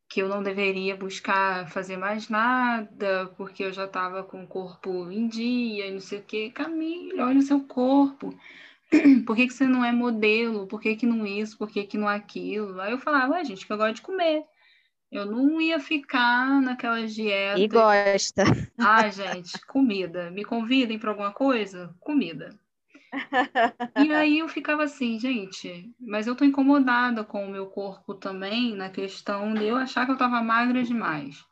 que 0.10 0.22
eu 0.22 0.30
não 0.30 0.42
deveria 0.42 0.96
buscar 0.96 1.70
fazer 1.70 1.98
mais 1.98 2.30
nada, 2.30 3.28
porque 3.36 3.64
eu 3.64 3.74
já 3.74 3.86
estava 3.86 4.24
com 4.24 4.44
o 4.44 4.48
corpo 4.48 5.12
em 5.12 5.28
dia 5.28 5.88
e 5.88 5.92
não 5.92 6.00
sei 6.00 6.20
o 6.20 6.24
quê. 6.24 6.50
Camila, 6.54 7.26
olha 7.26 7.40
o 7.40 7.44
seu 7.44 7.60
corpo. 7.62 8.34
Por 9.26 9.36
que, 9.36 9.48
que 9.48 9.54
você 9.54 9.68
não 9.68 9.84
é 9.84 9.92
modelo? 9.92 10.66
Por 10.66 10.80
que, 10.80 10.96
que 10.96 11.06
não 11.06 11.26
isso? 11.26 11.58
Por 11.58 11.70
que, 11.70 11.84
que 11.84 11.98
não 11.98 12.08
aquilo? 12.08 12.80
Aí 12.80 12.94
eu 12.94 13.00
falava, 13.00 13.36
ah, 13.36 13.44
gente, 13.44 13.66
que 13.66 13.74
eu 13.74 13.78
gosto 13.78 13.96
de 13.96 14.02
comer. 14.02 14.46
Eu 15.12 15.26
não 15.26 15.60
ia 15.60 15.80
ficar 15.80 16.62
naquelas 16.62 17.14
dietas. 17.14 17.62
E 17.62 17.68
gosta. 17.68 18.44
Ah, 18.78 19.10
gente, 19.10 19.60
comida. 19.66 20.32
Me 20.32 20.46
convidem 20.46 20.98
para 20.98 21.12
alguma 21.12 21.32
coisa? 21.32 21.94
Comida. 22.00 22.58
E 23.98 24.14
aí 24.14 24.40
eu 24.40 24.48
ficava 24.48 24.84
assim, 24.84 25.20
gente, 25.20 25.94
mas 26.00 26.28
eu 26.28 26.36
tô 26.36 26.44
incomodada 26.44 27.24
com 27.24 27.46
o 27.46 27.50
meu 27.50 27.68
corpo 27.68 28.14
também, 28.14 28.76
na 28.76 28.90
questão 28.90 29.54
de 29.54 29.66
eu 29.66 29.76
achar 29.76 30.06
que 30.06 30.12
eu 30.12 30.18
tava 30.18 30.42
magra 30.42 30.84
demais. 30.84 31.46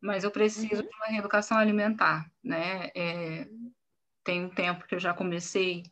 Mas 0.00 0.24
eu 0.24 0.30
preciso 0.30 0.82
uhum. 0.82 0.88
de 0.88 0.96
uma 0.96 1.06
reeducação 1.06 1.56
alimentar, 1.56 2.30
né? 2.42 2.90
É, 2.94 3.48
tem 4.22 4.44
um 4.44 4.50
tempo 4.50 4.86
que 4.86 4.94
eu 4.94 5.00
já 5.00 5.14
comecei 5.14 5.82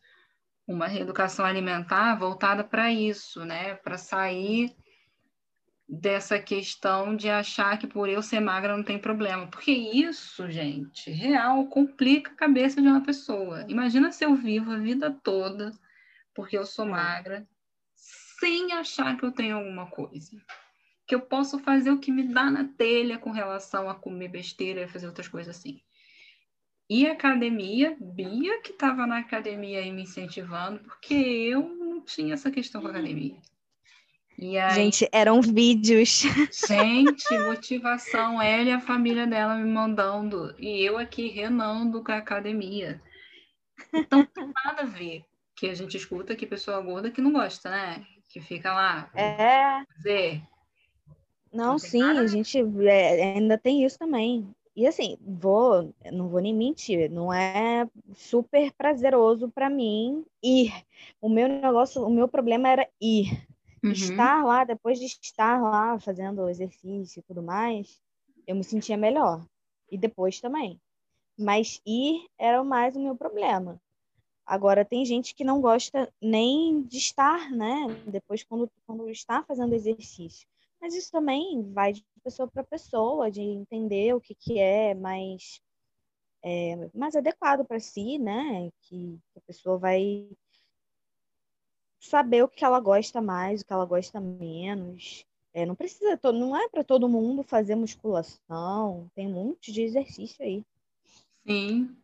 uma 0.66 0.86
reeducação 0.86 1.44
alimentar 1.44 2.14
voltada 2.16 2.62
para 2.62 2.90
isso, 2.90 3.44
né? 3.44 3.74
Para 3.76 3.98
sair 3.98 4.74
dessa 5.94 6.38
questão 6.38 7.14
de 7.14 7.28
achar 7.28 7.78
que 7.78 7.87
por 7.87 8.08
eu 8.08 8.22
ser 8.22 8.40
magra 8.40 8.75
não 8.75 8.82
tem 8.82 8.99
problema. 8.99 9.46
Porque 9.49 9.70
isso, 9.70 10.50
gente, 10.50 11.11
real, 11.11 11.66
complica 11.66 12.32
a 12.32 12.34
cabeça 12.34 12.80
de 12.80 12.88
uma 12.88 13.02
pessoa. 13.02 13.66
Imagina 13.68 14.11
se 14.11 14.25
eu 14.25 14.34
vivo 14.34 14.72
a 14.72 14.78
vida 14.78 15.11
toda 15.22 15.70
porque 16.34 16.56
eu 16.56 16.64
sou 16.64 16.87
magra, 16.87 17.46
sem 17.94 18.72
achar 18.72 19.18
que 19.18 19.25
eu 19.26 19.32
tenho 19.32 19.58
alguma 19.58 19.87
coisa. 19.90 20.34
Que 21.06 21.14
eu 21.14 21.20
posso 21.20 21.58
fazer 21.58 21.90
o 21.90 21.99
que 21.99 22.11
me 22.11 22.22
dá 22.22 22.50
na 22.50 22.64
telha 22.64 23.18
com 23.18 23.30
relação 23.30 23.90
a 23.90 23.94
comer 23.94 24.28
besteira 24.28 24.84
e 24.84 24.88
fazer 24.88 25.06
outras 25.06 25.28
coisas 25.28 25.54
assim. 25.54 25.82
E 26.88 27.06
academia, 27.06 27.99
Bia 28.00 28.62
que 28.62 28.72
estava 28.72 29.06
na 29.06 29.18
academia 29.18 29.80
aí 29.80 29.92
me 29.92 30.04
incentivando, 30.04 30.78
porque 30.80 31.12
eu 31.12 31.68
não 31.68 32.02
tinha 32.02 32.32
essa 32.32 32.50
questão 32.50 32.80
com 32.80 32.88
a 32.88 32.90
academia. 32.90 33.37
Aí, 34.38 34.74
gente, 34.74 35.08
eram 35.12 35.40
vídeos. 35.40 36.22
Gente, 36.66 37.38
motivação, 37.38 38.40
ela 38.40 38.62
e 38.62 38.72
a 38.72 38.80
família 38.80 39.26
dela 39.26 39.56
me 39.56 39.70
mandando, 39.70 40.54
e 40.58 40.82
eu 40.82 40.98
aqui 40.98 41.28
renando 41.28 42.02
com 42.02 42.12
a 42.12 42.16
academia. 42.16 43.00
Então, 43.92 44.24
tem 44.24 44.52
nada 44.64 44.82
a 44.82 44.86
ver 44.86 45.24
que 45.54 45.68
a 45.68 45.74
gente 45.74 45.96
escuta 45.96 46.34
que 46.34 46.46
pessoa 46.46 46.80
gorda 46.80 47.10
que 47.10 47.20
não 47.20 47.32
gosta, 47.32 47.70
né? 47.70 48.04
Que 48.28 48.40
fica 48.40 48.72
lá. 48.72 49.10
É. 49.14 49.84
Fazer. 49.94 50.42
Não, 51.52 51.72
não 51.72 51.78
sim, 51.78 52.02
a 52.02 52.26
gente 52.26 52.58
é, 52.86 53.34
ainda 53.34 53.58
tem 53.58 53.84
isso 53.84 53.98
também. 53.98 54.48
E 54.74 54.86
assim, 54.86 55.18
vou, 55.20 55.94
não 56.10 56.28
vou 56.28 56.40
nem 56.40 56.54
mentir, 56.54 57.10
não 57.10 57.30
é 57.30 57.86
super 58.14 58.72
prazeroso 58.72 59.50
para 59.50 59.68
mim 59.68 60.24
ir. 60.42 60.72
O 61.20 61.28
meu 61.28 61.46
negócio, 61.46 62.02
o 62.02 62.10
meu 62.10 62.26
problema 62.26 62.70
era 62.70 62.88
ir 62.98 63.46
Uhum. 63.82 63.92
Estar 63.92 64.44
lá, 64.44 64.64
depois 64.64 64.98
de 64.98 65.06
estar 65.06 65.60
lá 65.60 65.98
fazendo 65.98 66.48
exercício 66.48 67.20
e 67.20 67.22
tudo 67.22 67.42
mais, 67.42 68.00
eu 68.46 68.54
me 68.54 68.62
sentia 68.62 68.96
melhor. 68.96 69.44
E 69.90 69.98
depois 69.98 70.40
também. 70.40 70.80
Mas 71.38 71.80
ir 71.86 72.26
era 72.38 72.62
mais 72.62 72.94
o 72.94 73.00
meu 73.00 73.16
problema. 73.16 73.80
Agora, 74.46 74.84
tem 74.84 75.04
gente 75.04 75.34
que 75.34 75.44
não 75.44 75.60
gosta 75.60 76.12
nem 76.20 76.82
de 76.82 76.98
estar, 76.98 77.50
né? 77.50 77.86
Depois, 78.06 78.42
quando, 78.44 78.70
quando 78.86 79.08
está 79.08 79.42
fazendo 79.44 79.74
exercício. 79.74 80.46
Mas 80.80 80.94
isso 80.94 81.10
também 81.12 81.62
vai 81.72 81.92
de 81.92 82.04
pessoa 82.24 82.48
para 82.48 82.64
pessoa, 82.64 83.30
de 83.30 83.40
entender 83.40 84.14
o 84.14 84.20
que, 84.20 84.34
que 84.34 84.58
é 84.58 84.94
mais, 84.94 85.60
é, 86.42 86.90
mais 86.92 87.14
adequado 87.14 87.64
para 87.64 87.78
si, 87.78 88.18
né? 88.18 88.68
Que, 88.82 89.18
que 89.32 89.38
a 89.38 89.42
pessoa 89.46 89.78
vai 89.78 90.28
saber 92.02 92.42
o 92.42 92.48
que 92.48 92.64
ela 92.64 92.80
gosta 92.80 93.22
mais, 93.22 93.60
o 93.60 93.64
que 93.64 93.72
ela 93.72 93.86
gosta 93.86 94.20
menos. 94.20 95.24
É, 95.54 95.64
não 95.64 95.74
precisa, 95.74 96.18
não 96.32 96.56
é 96.56 96.68
para 96.68 96.82
todo 96.82 97.08
mundo 97.08 97.42
fazer 97.42 97.74
musculação, 97.74 99.10
tem 99.14 99.28
um 99.28 99.32
monte 99.32 99.70
de 99.70 99.82
exercício 99.82 100.44
aí. 100.44 100.64
Sim. 101.46 101.94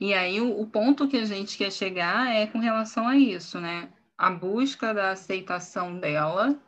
E 0.00 0.12
aí 0.12 0.40
o, 0.40 0.60
o 0.60 0.66
ponto 0.66 1.08
que 1.08 1.18
a 1.18 1.24
gente 1.24 1.56
quer 1.56 1.70
chegar 1.70 2.34
é 2.34 2.46
com 2.46 2.58
relação 2.58 3.06
a 3.06 3.16
isso, 3.16 3.60
né? 3.60 3.92
A 4.16 4.30
busca 4.30 4.92
da 4.92 5.10
aceitação 5.10 5.98
dela 5.98 6.58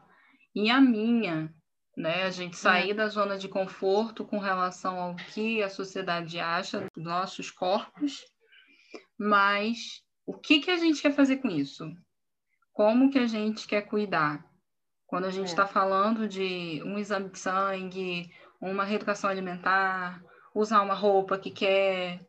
e 0.54 0.70
a 0.70 0.80
minha, 0.80 1.52
né? 1.96 2.24
A 2.24 2.30
gente 2.30 2.56
sair 2.56 2.94
da 2.94 3.08
zona 3.08 3.38
de 3.38 3.48
conforto 3.48 4.24
com 4.24 4.38
relação 4.38 5.00
ao 5.00 5.16
que 5.16 5.62
a 5.62 5.68
sociedade 5.68 6.38
acha 6.38 6.86
dos 6.94 7.04
nossos 7.04 7.50
corpos, 7.50 8.24
mas 9.18 10.02
o 10.26 10.34
que 10.34 10.60
que 10.60 10.70
a 10.70 10.76
gente 10.76 11.00
quer 11.00 11.12
fazer 11.12 11.38
com 11.38 11.48
isso? 11.48 11.90
Como 12.76 13.08
que 13.10 13.18
a 13.18 13.26
gente 13.26 13.66
quer 13.66 13.80
cuidar. 13.88 14.44
Quando 15.06 15.24
a 15.24 15.30
gente 15.30 15.46
está 15.46 15.62
é. 15.62 15.66
falando 15.66 16.28
de 16.28 16.82
um 16.84 16.98
exame 16.98 17.30
de 17.30 17.38
sangue, 17.38 18.30
uma 18.60 18.84
reeducação 18.84 19.30
alimentar, 19.30 20.22
usar 20.54 20.82
uma 20.82 20.92
roupa 20.92 21.38
que 21.38 21.50
quer, 21.50 22.20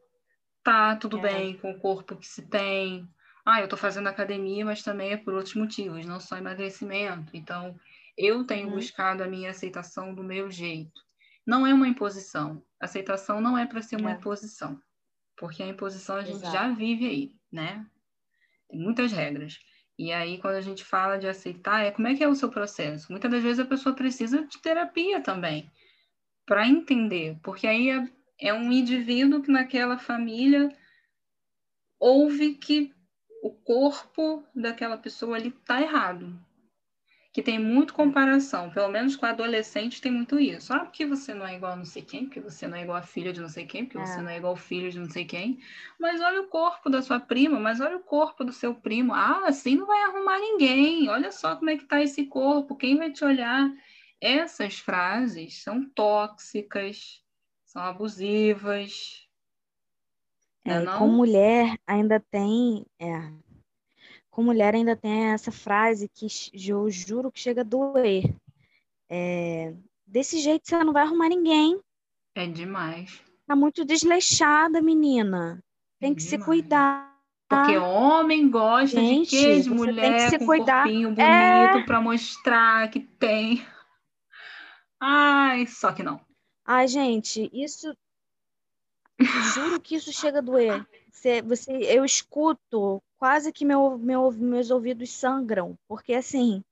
tá 0.63 0.95
tudo 0.95 1.17
é. 1.17 1.21
bem 1.21 1.57
com 1.57 1.71
o 1.71 1.79
corpo 1.79 2.15
que 2.15 2.25
se 2.25 2.47
tem. 2.47 3.05
Ah, 3.45 3.59
eu 3.59 3.65
estou 3.65 3.77
fazendo 3.77 4.07
academia, 4.07 4.63
mas 4.63 4.81
também 4.81 5.11
é 5.11 5.17
por 5.17 5.33
outros 5.33 5.55
motivos, 5.55 6.05
não 6.05 6.17
só 6.17 6.37
emagrecimento. 6.37 7.35
Então, 7.35 7.77
eu 8.17 8.45
tenho 8.45 8.69
uhum. 8.69 8.75
buscado 8.75 9.23
a 9.23 9.27
minha 9.27 9.49
aceitação 9.49 10.15
do 10.15 10.23
meu 10.23 10.49
jeito. 10.49 11.01
Não 11.45 11.67
é 11.67 11.73
uma 11.73 11.89
imposição. 11.89 12.63
Aceitação 12.79 13.41
não 13.41 13.57
é 13.57 13.65
para 13.65 13.81
ser 13.81 13.97
uma 13.99 14.11
é. 14.11 14.13
imposição, 14.13 14.79
porque 15.35 15.61
a 15.61 15.67
imposição 15.67 16.15
a 16.15 16.23
gente 16.23 16.37
Exato. 16.37 16.53
já 16.53 16.69
vive 16.69 17.05
aí, 17.05 17.35
né? 17.51 17.85
Tem 18.69 18.79
muitas 18.79 19.11
regras. 19.11 19.57
E 19.97 20.11
aí, 20.11 20.39
quando 20.39 20.55
a 20.55 20.61
gente 20.61 20.83
fala 20.83 21.17
de 21.17 21.27
aceitar, 21.27 21.83
é 21.83 21.91
como 21.91 22.07
é 22.07 22.15
que 22.15 22.23
é 22.23 22.27
o 22.27 22.35
seu 22.35 22.49
processo? 22.49 23.11
Muitas 23.11 23.31
das 23.31 23.41
vezes 23.41 23.59
a 23.59 23.65
pessoa 23.65 23.95
precisa 23.95 24.45
de 24.45 24.61
terapia 24.61 25.21
também, 25.21 25.71
para 26.45 26.67
entender, 26.67 27.37
porque 27.41 27.65
aí 27.65 27.89
é, 27.89 28.03
é 28.39 28.53
um 28.53 28.71
indivíduo 28.71 29.41
que 29.41 29.51
naquela 29.51 29.97
família 29.97 30.69
ouve 31.99 32.55
que 32.55 32.91
o 33.41 33.51
corpo 33.51 34.43
daquela 34.53 34.97
pessoa 34.97 35.35
ali 35.35 35.49
está 35.49 35.81
errado 35.81 36.39
que 37.37 37.43
tem 37.43 37.59
muito 37.59 37.93
comparação, 37.93 38.71
pelo 38.71 38.87
menos 38.87 39.15
com 39.15 39.23
adolescente 39.27 40.01
tem 40.01 40.11
muito 40.11 40.39
isso. 40.39 40.73
Ah, 40.73 40.79
porque 40.79 41.05
você 41.05 41.35
não 41.35 41.45
é 41.45 41.55
igual 41.55 41.73
a 41.73 41.75
não 41.75 41.85
sei 41.85 42.01
quem, 42.01 42.25
porque 42.25 42.39
você 42.39 42.67
não 42.67 42.75
é 42.75 42.81
igual 42.81 42.97
a 42.97 43.03
filha 43.03 43.31
de 43.31 43.39
não 43.39 43.47
sei 43.47 43.63
quem, 43.67 43.85
porque 43.85 43.99
é. 43.99 44.05
você 44.07 44.19
não 44.23 44.29
é 44.31 44.37
igual 44.37 44.53
ao 44.53 44.57
filho 44.57 44.89
de 44.89 44.97
não 44.97 45.07
sei 45.07 45.23
quem. 45.23 45.59
Mas 45.99 46.19
olha 46.19 46.41
o 46.41 46.47
corpo 46.47 46.89
da 46.89 46.99
sua 46.99 47.19
prima, 47.19 47.59
mas 47.59 47.79
olha 47.79 47.95
o 47.95 47.99
corpo 47.99 48.43
do 48.43 48.51
seu 48.51 48.73
primo. 48.73 49.13
Ah, 49.13 49.43
assim 49.45 49.75
não 49.75 49.85
vai 49.85 50.01
arrumar 50.01 50.39
ninguém. 50.39 51.07
Olha 51.09 51.31
só 51.31 51.55
como 51.55 51.69
é 51.69 51.77
que 51.77 51.85
tá 51.85 52.01
esse 52.01 52.25
corpo, 52.25 52.75
quem 52.75 52.97
vai 52.97 53.11
te 53.11 53.23
olhar? 53.23 53.71
Essas 54.19 54.79
frases 54.79 55.61
são 55.61 55.87
tóxicas, 55.87 57.23
são 57.65 57.83
abusivas. 57.83 59.29
É, 60.65 60.79
não? 60.79 60.97
com 60.97 61.07
mulher 61.07 61.77
ainda 61.85 62.19
tem, 62.19 62.83
é, 62.97 63.31
com 64.37 64.43
mulher 64.43 64.75
ainda 64.75 64.95
tem 64.95 65.31
essa 65.31 65.51
frase 65.51 66.07
que 66.07 66.27
eu 66.69 66.87
juro 66.91 67.31
que 67.31 67.39
chega 67.39 67.61
a 67.61 67.63
doer. 67.63 68.35
É, 69.09 69.73
desse 70.05 70.37
jeito 70.37 70.69
você 70.69 70.77
não 70.83 70.93
vai 70.93 71.01
arrumar 71.01 71.27
ninguém. 71.27 71.81
É 72.35 72.45
demais. 72.45 73.19
Tá 73.47 73.55
muito 73.55 73.83
desleixada, 73.83 74.79
menina. 74.79 75.59
Tem 75.99 76.11
é 76.11 76.13
que 76.13 76.21
demais. 76.21 76.29
se 76.29 76.45
cuidar. 76.45 77.17
Porque 77.49 77.77
homem 77.77 78.47
gosta 78.47 78.99
Gente, 78.99 79.31
de 79.31 79.37
quê? 79.37 79.59
De 79.59 79.69
mulher 79.71 80.37
com 80.37 80.45
cuidar. 80.45 80.83
corpinho 80.83 81.09
bonito 81.09 81.21
é... 81.23 81.83
para 81.83 81.99
mostrar 81.99 82.91
que 82.91 82.99
tem. 82.99 83.65
Ai, 85.01 85.65
só 85.65 85.91
que 85.91 86.03
não. 86.03 86.21
Ai, 86.63 86.87
gente, 86.87 87.49
isso. 87.51 87.91
Juro 89.55 89.81
que 89.81 89.95
isso 89.95 90.13
chega 90.13 90.37
a 90.37 90.43
doer. 90.43 90.87
Você, 91.11 91.41
você, 91.41 91.71
eu 91.71 92.05
escuto 92.05 93.01
quase 93.17 93.51
que 93.51 93.65
meu, 93.65 93.97
meu, 93.97 94.31
meus 94.31 94.71
ouvidos 94.71 95.11
sangram, 95.11 95.77
porque 95.87 96.13
assim, 96.13 96.63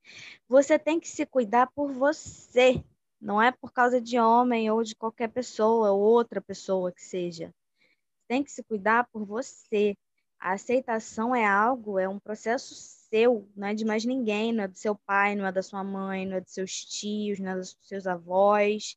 você 0.48 0.78
tem 0.78 1.00
que 1.00 1.08
se 1.08 1.26
cuidar 1.26 1.68
por 1.74 1.92
você, 1.92 2.82
não 3.20 3.40
é 3.42 3.50
por 3.52 3.72
causa 3.72 4.00
de 4.00 4.18
homem 4.18 4.70
ou 4.70 4.82
de 4.82 4.94
qualquer 4.94 5.28
pessoa 5.28 5.90
ou 5.92 6.00
outra 6.00 6.40
pessoa 6.40 6.92
que 6.92 7.02
seja. 7.02 7.52
Tem 8.28 8.42
que 8.42 8.50
se 8.52 8.62
cuidar 8.64 9.08
por 9.12 9.24
você. 9.24 9.96
A 10.38 10.52
aceitação 10.52 11.34
é 11.34 11.46
algo, 11.46 11.98
é 11.98 12.08
um 12.08 12.18
processo 12.18 12.74
seu, 12.74 13.48
não 13.56 13.68
é 13.68 13.74
de 13.74 13.84
mais 13.84 14.04
ninguém, 14.04 14.52
não 14.52 14.64
é 14.64 14.68
do 14.68 14.76
seu 14.76 14.94
pai, 14.94 15.34
não 15.34 15.46
é 15.46 15.52
da 15.52 15.62
sua 15.62 15.82
mãe, 15.82 16.26
não 16.26 16.36
é 16.36 16.40
dos 16.40 16.52
seus 16.52 16.84
tios, 16.84 17.38
não 17.38 17.52
é 17.52 17.56
dos 17.56 17.76
seus 17.82 18.06
avós, 18.06 18.96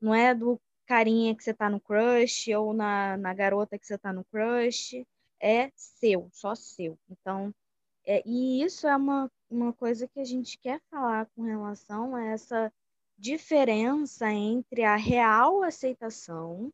não 0.00 0.14
é 0.14 0.34
do 0.34 0.60
carinha 0.86 1.36
que 1.36 1.44
você 1.44 1.52
tá 1.52 1.68
no 1.68 1.80
crush 1.80 2.48
ou 2.54 2.72
na, 2.72 3.16
na 3.18 3.34
garota 3.34 3.78
que 3.78 3.86
você 3.86 3.98
tá 3.98 4.12
no 4.12 4.24
crush 4.24 5.04
é 5.40 5.70
seu, 5.74 6.28
só 6.32 6.54
seu. 6.54 6.98
Então, 7.08 7.54
é, 8.04 8.22
e 8.26 8.62
isso 8.62 8.86
é 8.86 8.96
uma, 8.96 9.30
uma 9.50 9.72
coisa 9.72 10.08
que 10.08 10.20
a 10.20 10.24
gente 10.24 10.58
quer 10.58 10.80
falar 10.90 11.26
com 11.34 11.42
relação 11.42 12.16
a 12.16 12.24
essa 12.24 12.72
diferença 13.16 14.30
entre 14.30 14.84
a 14.84 14.96
real 14.96 15.62
aceitação, 15.62 16.72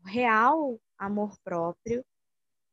o 0.00 0.08
real 0.08 0.78
amor 0.96 1.36
próprio 1.42 2.04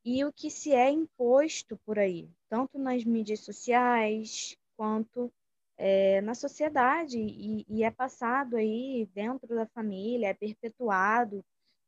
e 0.06 0.24
o 0.24 0.32
que 0.32 0.50
se 0.50 0.74
é 0.74 0.90
imposto 0.90 1.78
por 1.86 2.00
aí, 2.00 2.30
tanto 2.50 2.78
nas 2.80 3.04
mídias 3.04 3.42
sociais 3.42 4.56
quanto 4.76 5.32
é, 5.78 6.22
na 6.22 6.36
sociedade 6.36 7.18
e, 7.20 7.66
e, 7.68 7.84
é 7.84 7.90
passado 7.90 8.56
aí 8.56 9.08
dentro 9.14 9.56
da 9.56 9.66
família, 9.66 10.28
é 10.28 10.34
perpetuado 10.34 11.44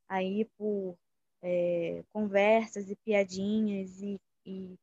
aí 0.08 0.46
por 0.58 0.98
é, 1.44 2.04
conversas 2.12 2.90
e 2.90 2.96
piadinhas 2.96 4.02
e, 4.02 4.20
e 4.46 4.76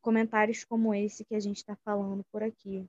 comentários 0.00 0.64
como 0.64 0.94
esse 0.94 1.24
que 1.24 1.34
a 1.34 1.40
gente 1.40 1.58
está 1.58 1.76
falando 1.84 2.24
por 2.32 2.42
aqui. 2.42 2.88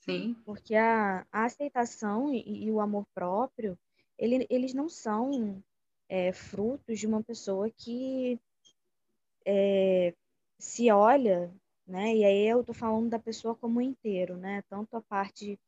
Sim. 0.00 0.36
Porque 0.44 0.74
a, 0.74 1.26
a 1.32 1.44
aceitação 1.44 2.34
e, 2.34 2.66
e, 2.66 2.70
o 2.70 2.80
amor 2.80 3.06
próprio, 3.14 3.78
ele, 4.18 4.46
eles 4.50 4.74
não 4.74 4.88
são 4.88 5.62
é, 6.08 6.32
frutos 6.32 6.98
de 6.98 7.06
uma 7.06 7.22
pessoa 7.22 7.70
que 7.70 8.38
é, 9.44 10.12
se 10.58 10.90
olha, 10.90 11.52
né? 11.86 12.14
E 12.14 12.24
aí 12.24 12.46
eu 12.48 12.60
estou 12.60 12.74
falando 12.74 13.08
da 13.08 13.18
pessoa 13.18 13.54
como 13.54 13.78
um 13.78 13.82
inteiro, 13.82 14.36
né? 14.36 14.62
Tanto 14.68 14.96
a 14.96 15.02
parte 15.02 15.58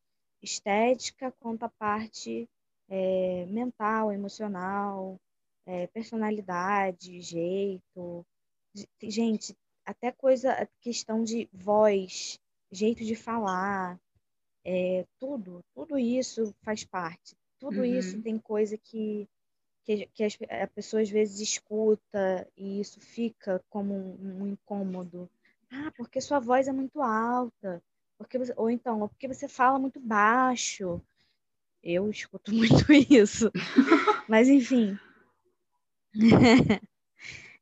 estética 0.43 1.33
quanto 1.41 1.65
a 1.65 1.69
parte 1.69 2.49
é, 2.89 3.47
mental, 3.47 4.13
emocional, 4.13 5.19
é, 5.69 5.87
personalidade, 5.89 7.21
jeito. 7.21 8.27
Gente, 9.03 9.55
até 9.85 10.11
coisa, 10.11 10.67
questão 10.81 11.23
de 11.23 11.47
voz, 11.53 12.41
jeito 12.73 13.05
de 13.05 13.15
falar, 13.15 14.01
é, 14.65 15.05
tudo, 15.19 15.63
tudo 15.75 15.99
isso 15.99 16.55
faz 16.63 16.85
parte. 16.85 17.37
Tudo 17.59 17.81
uhum. 17.81 17.85
isso 17.85 18.21
tem 18.23 18.39
coisa 18.39 18.79
que, 18.79 19.29
que, 19.85 20.07
que 20.15 20.25
as, 20.25 20.39
a 20.63 20.67
pessoa 20.69 21.03
às 21.03 21.11
vezes 21.11 21.39
escuta 21.41 22.49
e 22.57 22.81
isso 22.81 22.99
fica 23.01 23.63
como 23.69 23.95
um, 23.95 24.43
um 24.43 24.47
incômodo. 24.47 25.29
Ah, 25.71 25.93
porque 25.99 26.19
sua 26.21 26.39
voz 26.39 26.67
é 26.67 26.73
muito 26.73 27.03
alta. 27.03 27.83
Porque 28.17 28.39
você, 28.39 28.55
ou 28.57 28.71
então, 28.71 29.03
ou 29.03 29.09
porque 29.09 29.29
você 29.29 29.47
fala 29.47 29.79
muito 29.79 30.01
baixo. 30.01 31.01
Eu 31.83 32.11
escuto 32.11 32.53
muito 32.57 32.91
isso. 32.91 33.53
Mas, 34.27 34.49
enfim. 34.49 34.99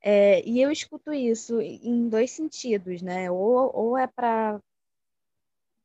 É, 0.02 0.46
e 0.48 0.60
eu 0.62 0.70
escuto 0.70 1.12
isso 1.12 1.60
em 1.60 2.08
dois 2.08 2.30
sentidos, 2.30 3.02
né? 3.02 3.30
Ou, 3.30 3.70
ou 3.74 3.98
é 3.98 4.06
para 4.06 4.60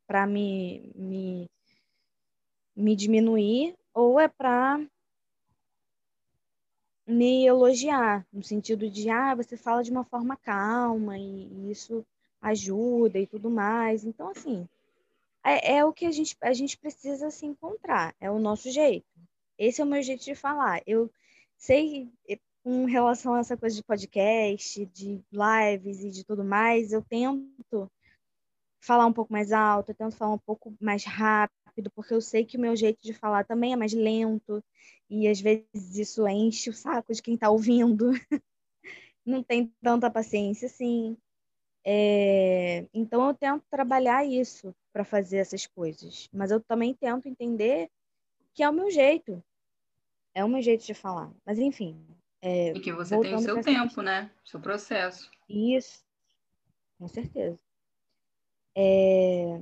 para 0.06 0.26
me, 0.26 0.92
me, 0.94 1.48
me 2.76 2.94
diminuir, 2.94 3.74
ou 3.94 4.20
é 4.20 4.28
para 4.28 4.78
me 7.06 7.44
elogiar, 7.46 8.26
no 8.32 8.42
sentido 8.42 8.88
de, 8.90 9.08
ah, 9.10 9.34
você 9.34 9.56
fala 9.56 9.82
de 9.82 9.90
uma 9.90 10.04
forma 10.04 10.36
calma 10.36 11.18
e, 11.18 11.46
e 11.46 11.70
isso 11.70 12.04
ajuda 12.40 13.18
e 13.18 13.26
tudo 13.26 13.50
mais. 13.50 14.04
Então, 14.04 14.28
assim, 14.30 14.68
é, 15.44 15.76
é, 15.76 15.84
o 15.84 15.92
que 15.92 16.06
a 16.06 16.12
gente, 16.12 16.36
a 16.42 16.52
gente 16.54 16.78
precisa 16.78 17.30
se 17.30 17.46
encontrar, 17.46 18.14
é 18.20 18.30
o 18.30 18.38
nosso 18.40 18.70
jeito. 18.70 19.06
Esse 19.58 19.80
é 19.80 19.84
o 19.84 19.88
meu 19.88 20.02
jeito 20.02 20.24
de 20.24 20.34
falar. 20.34 20.82
Eu 20.86 21.10
sei, 21.56 22.10
com 22.62 22.84
relação 22.84 23.34
a 23.34 23.40
essa 23.40 23.56
coisa 23.56 23.74
de 23.76 23.82
podcast, 23.82 24.86
de 24.86 25.20
lives 25.32 26.00
e 26.00 26.10
de 26.10 26.24
tudo 26.24 26.44
mais, 26.44 26.92
eu 26.92 27.02
tento 27.02 27.90
falar 28.80 29.06
um 29.06 29.12
pouco 29.12 29.32
mais 29.32 29.52
alto, 29.52 29.90
eu 29.90 29.94
tento 29.94 30.16
falar 30.16 30.34
um 30.34 30.38
pouco 30.38 30.74
mais 30.80 31.04
rápido, 31.04 31.90
porque 31.94 32.14
eu 32.14 32.20
sei 32.20 32.44
que 32.44 32.56
o 32.56 32.60
meu 32.60 32.76
jeito 32.76 33.00
de 33.02 33.12
falar 33.12 33.44
também 33.44 33.72
é 33.72 33.76
mais 33.76 33.92
lento, 33.92 34.62
e 35.10 35.28
às 35.28 35.40
vezes 35.40 35.96
isso 35.96 36.26
enche 36.28 36.70
o 36.70 36.72
saco 36.72 37.12
de 37.12 37.22
quem 37.22 37.34
está 37.34 37.50
ouvindo. 37.50 38.10
Não 39.24 39.42
tem 39.42 39.72
tanta 39.82 40.10
paciência 40.10 40.66
assim. 40.66 41.16
É... 41.84 42.86
Então 42.94 43.26
eu 43.28 43.34
tento 43.34 43.64
trabalhar 43.70 44.24
isso 44.24 44.74
para 44.92 45.04
fazer 45.04 45.38
essas 45.38 45.66
coisas, 45.66 46.28
mas 46.32 46.50
eu 46.50 46.60
também 46.60 46.94
tento 46.94 47.26
entender 47.28 47.90
que 48.54 48.62
é 48.62 48.68
o 48.68 48.72
meu 48.72 48.90
jeito, 48.90 49.42
é 50.34 50.44
o 50.44 50.48
meu 50.48 50.62
jeito 50.62 50.84
de 50.84 50.94
falar. 50.94 51.32
Mas 51.44 51.58
enfim, 51.58 51.96
é, 52.42 52.72
e 52.72 52.80
que 52.80 52.92
você 52.92 53.18
tem 53.20 53.36
o 53.36 53.38
seu 53.38 53.62
tempo, 53.62 54.02
né? 54.02 54.28
Seu 54.44 54.58
processo. 54.58 55.30
Isso, 55.48 56.04
com 56.98 57.06
certeza. 57.06 57.60
É... 58.76 59.60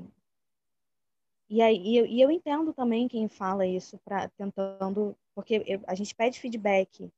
E 1.51 1.61
aí, 1.61 1.77
e 1.77 1.97
eu, 1.99 2.07
e 2.07 2.21
eu 2.23 2.31
entendo 2.31 2.73
também 2.73 3.07
quem 3.07 3.29
fala 3.29 3.67
isso 3.67 3.99
para 3.99 4.29
tentando, 4.31 5.15
porque 5.35 5.63
eu, 5.67 5.83
a 5.87 5.95
gente 5.95 6.15
pede 6.15 6.41
feedback 6.41 7.13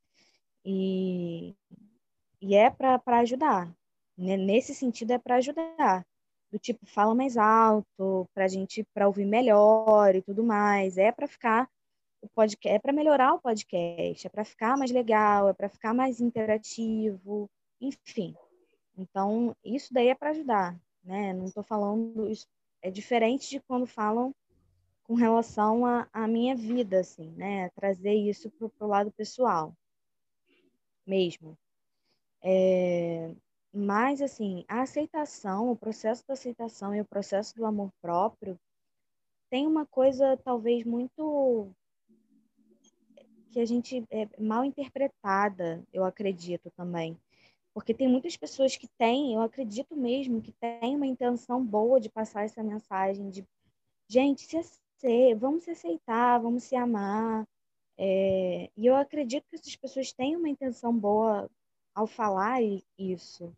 e, 0.64 1.54
e 2.40 2.54
é 2.56 2.68
para 2.68 3.00
ajudar. 3.20 3.72
Né? 4.18 4.36
Nesse 4.36 4.74
sentido 4.74 5.12
é 5.12 5.18
para 5.18 5.36
ajudar. 5.36 6.04
Do 6.50 6.58
tipo, 6.58 6.84
fala 6.86 7.14
mais 7.14 7.36
alto, 7.36 8.28
para 8.34 8.44
a 8.44 8.48
gente 8.48 8.84
para 8.92 9.06
ouvir 9.06 9.24
melhor 9.24 10.14
e 10.16 10.22
tudo 10.22 10.42
mais. 10.42 10.98
É 10.98 11.12
para 11.12 11.28
ficar 11.28 11.70
o 12.22 12.28
podcast, 12.28 12.76
é 12.76 12.78
para 12.78 12.92
melhorar 12.92 13.34
o 13.34 13.40
podcast, 13.40 14.26
é 14.26 14.30
para 14.30 14.44
ficar 14.44 14.78
mais 14.78 14.90
legal, 14.90 15.48
é 15.48 15.52
para 15.52 15.68
ficar 15.68 15.92
mais 15.92 16.20
interativo, 16.20 17.50
enfim. 17.80 18.34
Então, 18.96 19.54
isso 19.64 19.92
daí 19.92 20.08
é 20.08 20.14
para 20.14 20.30
ajudar, 20.30 20.80
né? 21.04 21.32
Não 21.34 21.44
estou 21.44 21.62
falando 21.62 22.30
isso 22.30 22.46
é 22.82 22.90
diferente 22.90 23.48
de 23.48 23.60
quando 23.60 23.86
falam 23.86 24.34
com 25.04 25.14
relação 25.14 25.84
à 26.12 26.26
minha 26.26 26.54
vida, 26.54 27.00
assim, 27.00 27.30
né? 27.30 27.70
Trazer 27.70 28.14
isso 28.14 28.50
para 28.50 28.86
o 28.86 28.88
lado 28.88 29.12
pessoal, 29.12 29.72
mesmo. 31.06 31.56
É, 32.42 33.32
mas, 33.72 34.20
assim, 34.20 34.64
a 34.68 34.82
aceitação, 34.82 35.70
o 35.70 35.76
processo 35.76 36.26
da 36.26 36.34
aceitação 36.34 36.94
e 36.94 37.00
o 37.00 37.04
processo 37.04 37.54
do 37.54 37.64
amor 37.64 37.92
próprio 38.00 38.58
tem 39.48 39.66
uma 39.66 39.86
coisa 39.86 40.36
talvez 40.38 40.84
muito 40.84 41.70
que 43.52 43.60
a 43.60 43.64
gente 43.66 44.04
é 44.10 44.28
mal 44.40 44.64
interpretada, 44.64 45.82
eu 45.92 46.04
acredito 46.04 46.70
também. 46.70 47.16
Porque 47.74 47.94
tem 47.94 48.08
muitas 48.08 48.36
pessoas 48.36 48.76
que 48.76 48.88
têm, 48.98 49.34
eu 49.34 49.40
acredito 49.40 49.94
mesmo, 49.96 50.42
que 50.42 50.52
têm 50.52 50.96
uma 50.96 51.06
intenção 51.06 51.64
boa 51.64 52.00
de 52.00 52.08
passar 52.08 52.44
essa 52.44 52.62
mensagem 52.62 53.30
de 53.30 53.46
gente, 54.08 54.42
se 54.42 54.56
ser, 54.98 55.34
vamos 55.34 55.64
se 55.64 55.70
aceitar, 55.70 56.38
vamos 56.38 56.64
se 56.64 56.76
amar. 56.76 57.46
É, 57.98 58.70
e 58.76 58.86
eu 58.86 58.96
acredito 58.96 59.44
que 59.48 59.56
essas 59.56 59.76
pessoas 59.76 60.12
têm 60.12 60.36
uma 60.36 60.48
intenção 60.48 60.96
boa 60.96 61.50
ao 61.94 62.06
falar 62.06 62.60
isso. 62.98 63.54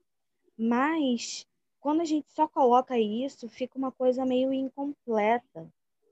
Mas 0.56 1.46
quando 1.80 2.00
a 2.00 2.04
gente 2.04 2.30
só 2.32 2.48
coloca 2.48 2.98
isso, 2.98 3.48
fica 3.48 3.76
uma 3.76 3.92
coisa 3.92 4.24
meio 4.24 4.52
incompleta. 4.52 5.68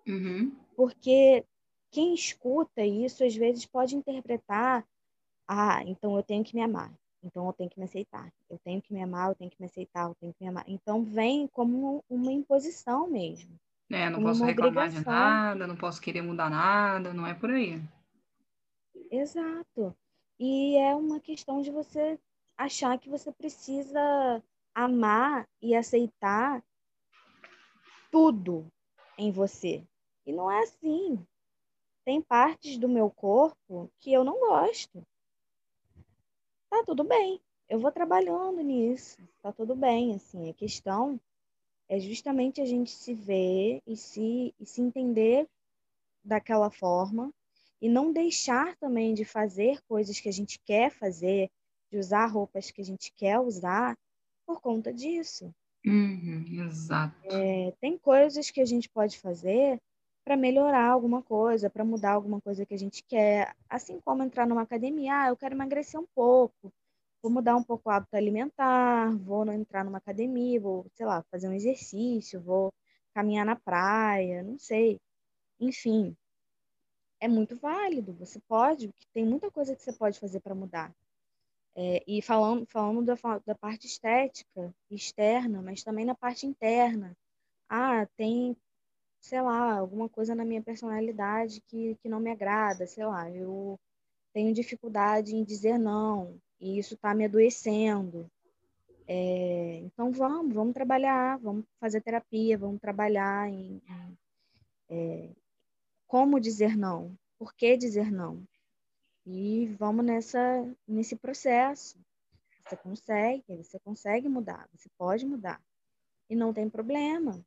Uhum. 0.07 0.55
Porque 0.77 1.45
quem 1.93 2.15
escuta 2.15 2.85
isso 2.85 3.23
às 3.23 3.37
vezes 3.37 3.67
pode 3.67 3.95
interpretar: 3.95 4.85
ah, 5.47 5.83
então 5.85 6.17
eu 6.17 6.23
tenho 6.23 6.43
que 6.43 6.57
me 6.57 6.63
amar, 6.63 6.93
então 7.23 7.47
eu 7.47 7.53
tenho 7.53 7.71
que 7.71 7.79
me 7.79 7.85
aceitar, 7.85 8.33
eu 8.51 8.59
tenho 8.65 8.81
que 8.81 8.93
me 8.93 9.03
amar, 9.03 9.29
eu 9.29 9.35
tenho 9.35 9.51
que 9.51 9.61
me 9.61 9.67
aceitar, 9.67 10.09
eu 10.09 10.17
tenho 10.19 10.33
que 10.33 10.43
me 10.43 10.49
amar. 10.49 10.65
Então 10.67 11.05
vem 11.05 11.47
como 11.47 12.03
uma 12.09 12.33
imposição 12.33 13.09
mesmo. 13.09 13.55
É, 13.91 14.09
não 14.09 14.23
posso 14.23 14.43
reclamar 14.43 14.87
obrigação. 14.87 15.03
de 15.03 15.07
nada, 15.07 15.67
não 15.67 15.77
posso 15.77 16.01
querer 16.01 16.23
mudar 16.23 16.49
nada, 16.49 17.13
não 17.13 17.27
é 17.27 17.35
por 17.35 17.51
aí. 17.51 17.81
Exato. 19.11 19.95
E 20.41 20.77
é 20.79 20.95
uma 20.97 21.21
questão 21.21 21.61
de 21.61 21.71
você 21.71 22.19
achar 22.57 22.99
que 22.99 23.11
você 23.11 23.31
precisa 23.31 24.43
amar 24.75 25.47
e 25.61 25.75
aceitar 25.75 26.65
tudo 28.11 28.67
em 29.19 29.31
você. 29.31 29.85
E 30.25 30.33
não 30.33 30.51
é 30.51 30.61
assim 30.61 31.19
tem 32.05 32.21
partes 32.21 32.79
do 32.79 32.89
meu 32.89 33.11
corpo 33.11 33.91
que 33.99 34.13
eu 34.13 34.25
não 34.25 34.39
gosto. 34.41 35.07
Tá 36.69 36.83
tudo 36.85 37.05
bem. 37.05 37.41
Eu 37.69 37.79
vou 37.79 37.93
trabalhando 37.93 38.61
nisso. 38.63 39.19
Tá 39.43 39.53
tudo 39.53 39.75
bem, 39.75 40.15
assim. 40.15 40.51
A 40.51 40.55
questão 40.55 41.21
é 41.89 41.99
justamente 41.99 42.61
a 42.61 42.65
gente 42.65 42.91
se 42.91 43.15
ver 43.15 43.83
e 43.87 43.97
se, 43.97 44.55
e 44.59 44.67
se 44.67 44.81
entender 44.81 45.47
daquela 46.25 46.71
forma 46.71 47.33
e 47.81 47.89
não 47.89 48.13
deixar 48.13 48.77
também 48.77 49.13
de 49.13 49.25
fazer 49.25 49.83
coisas 49.89 50.21
que 50.21 50.29
a 50.29 50.33
gente 50.33 50.59
quer 50.61 50.91
fazer, 50.91 51.51
de 51.91 51.99
usar 51.99 52.27
roupas 52.27 52.71
que 52.71 52.81
a 52.81 52.85
gente 52.85 53.13
quer 53.13 53.39
usar 53.41 53.99
por 54.47 54.61
conta 54.61 54.93
disso. 54.93 55.53
Uhum, 55.85 56.45
exato. 56.65 57.17
É, 57.25 57.73
tem 57.81 57.99
coisas 57.99 58.51
que 58.51 58.61
a 58.61 58.65
gente 58.65 58.89
pode 58.89 59.19
fazer 59.19 59.81
para 60.25 60.37
melhorar 60.37 60.91
alguma 60.91 61.23
coisa, 61.23 61.71
para 61.71 61.85
mudar 61.85 62.13
alguma 62.13 62.41
coisa 62.41 62.65
que 62.67 62.75
a 62.75 62.79
gente 62.79 63.03
quer. 63.05 63.55
Assim 63.69 64.01
como 64.01 64.23
entrar 64.23 64.47
numa 64.47 64.63
academia, 64.63 65.25
ah, 65.25 65.29
eu 65.29 65.37
quero 65.37 65.55
emagrecer 65.55 66.01
um 66.01 66.07
pouco, 66.15 66.73
vou 67.23 67.33
mudar 67.33 67.57
um 67.57 67.63
pouco 67.65 67.89
o 67.89 67.93
hábito 67.93 68.17
alimentar, 68.17 69.11
vou 69.19 69.51
entrar 69.53 69.85
numa 69.85 69.99
academia, 69.99 70.61
vou, 70.61 70.87
sei 70.95 71.07
lá, 71.07 71.23
fazer 71.31 71.49
um 71.49 71.53
exercício, 71.53 72.41
vou 72.41 72.73
caminhar 73.15 73.47
na 73.47 73.57
praia, 73.57 74.43
não 74.43 74.59
sei. 74.59 75.01
Enfim, 75.61 76.17
é 77.21 77.29
muito 77.29 77.57
válido. 77.57 78.13
Você 78.15 78.41
pode, 78.49 78.93
tem 79.15 79.25
muita 79.25 79.51
coisa 79.51 79.75
que 79.77 79.83
você 79.83 79.93
pode 79.93 80.19
fazer 80.19 80.41
para 80.41 80.55
mudar. 80.55 80.93
É, 81.75 82.03
e 82.07 82.21
falando, 82.21 82.67
falando 82.67 83.05
da, 83.05 83.15
da 83.47 83.55
parte 83.55 83.87
estética, 83.87 84.75
externa, 84.91 85.63
mas 85.63 85.83
também 85.83 86.05
na 86.05 86.15
parte 86.15 86.47
interna. 86.47 87.17
Ah, 87.69 88.07
tem, 88.17 88.57
sei 89.23 89.41
lá, 89.41 89.79
alguma 89.79 90.09
coisa 90.09 90.35
na 90.35 90.45
minha 90.45 90.61
personalidade 90.61 91.63
que, 91.69 91.95
que 92.03 92.09
não 92.09 92.21
me 92.21 92.31
agrada, 92.31 92.87
sei 92.87 93.07
lá, 93.07 93.31
eu 93.31 93.79
tenho 94.35 94.53
dificuldade 94.53 95.37
em 95.37 95.45
dizer 95.45 95.79
não, 95.79 96.39
e 96.61 96.79
isso 96.79 96.95
está 96.95 97.15
me 97.15 97.25
adoecendo. 97.25 98.29
É, 99.07 99.77
então 99.85 100.11
vamos, 100.13 100.53
vamos 100.55 100.75
trabalhar, 100.75 101.39
vamos 101.39 101.65
fazer 101.81 102.01
terapia, 102.01 102.59
vamos 102.59 102.81
trabalhar 102.81 103.49
em, 103.49 103.81
em 103.89 104.19
é, 104.91 105.31
como 106.07 106.41
dizer 106.41 106.77
não, 106.77 107.17
por 107.39 107.55
que 107.55 107.77
dizer 107.77 108.11
não. 108.11 108.43
E 109.25 109.67
vamos 109.79 110.05
nessa, 110.05 110.41
nesse 110.87 111.15
processo. 111.15 111.97
Você 112.67 112.77
consegue, 112.77 113.57
você 113.57 113.79
consegue 113.81 114.29
mudar, 114.29 114.69
você 114.73 114.89
pode 114.99 115.25
mudar. 115.25 115.63
E 116.29 116.35
não 116.35 116.53
tem 116.53 116.69
problema. 116.69 117.45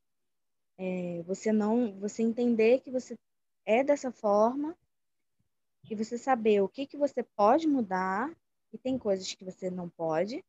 É, 0.78 1.22
você 1.26 1.52
não, 1.52 1.98
você 1.98 2.22
entender 2.22 2.80
que 2.80 2.90
você 2.90 3.16
é 3.64 3.82
dessa 3.82 4.12
forma 4.12 4.76
e 5.90 5.94
você 5.94 6.18
saber 6.18 6.60
o 6.60 6.68
que, 6.68 6.86
que 6.86 6.96
você 6.96 7.22
pode 7.22 7.66
mudar 7.66 8.30
e 8.72 8.78
tem 8.78 8.98
coisas 8.98 9.32
que 9.32 9.44
você 9.44 9.70
não 9.70 9.88
pode, 9.88 10.44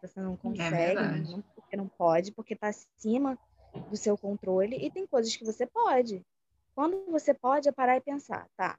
você 0.00 0.20
não 0.20 0.34
é 0.34 0.36
consegue, 0.36 1.00
é 1.00 1.18
não, 1.20 1.42
porque 1.54 1.76
não 1.76 1.88
pode, 1.88 2.32
porque 2.32 2.54
está 2.54 2.68
acima 2.68 3.38
do 3.90 3.96
seu 3.96 4.16
controle, 4.18 4.76
e 4.76 4.90
tem 4.90 5.06
coisas 5.06 5.34
que 5.36 5.44
você 5.44 5.66
pode. 5.66 6.24
Quando 6.74 7.04
você 7.10 7.34
pode 7.34 7.68
é 7.68 7.72
parar 7.72 7.96
e 7.96 8.00
pensar, 8.00 8.48
tá, 8.56 8.78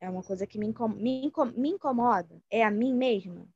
é 0.00 0.08
uma 0.08 0.22
coisa 0.22 0.46
que 0.46 0.58
me, 0.58 0.66
incom 0.66 0.88
me, 0.88 1.26
incom 1.26 1.46
me 1.46 1.70
incomoda, 1.70 2.40
é 2.50 2.64
a 2.64 2.70
mim 2.70 2.94
mesma, 2.94 3.46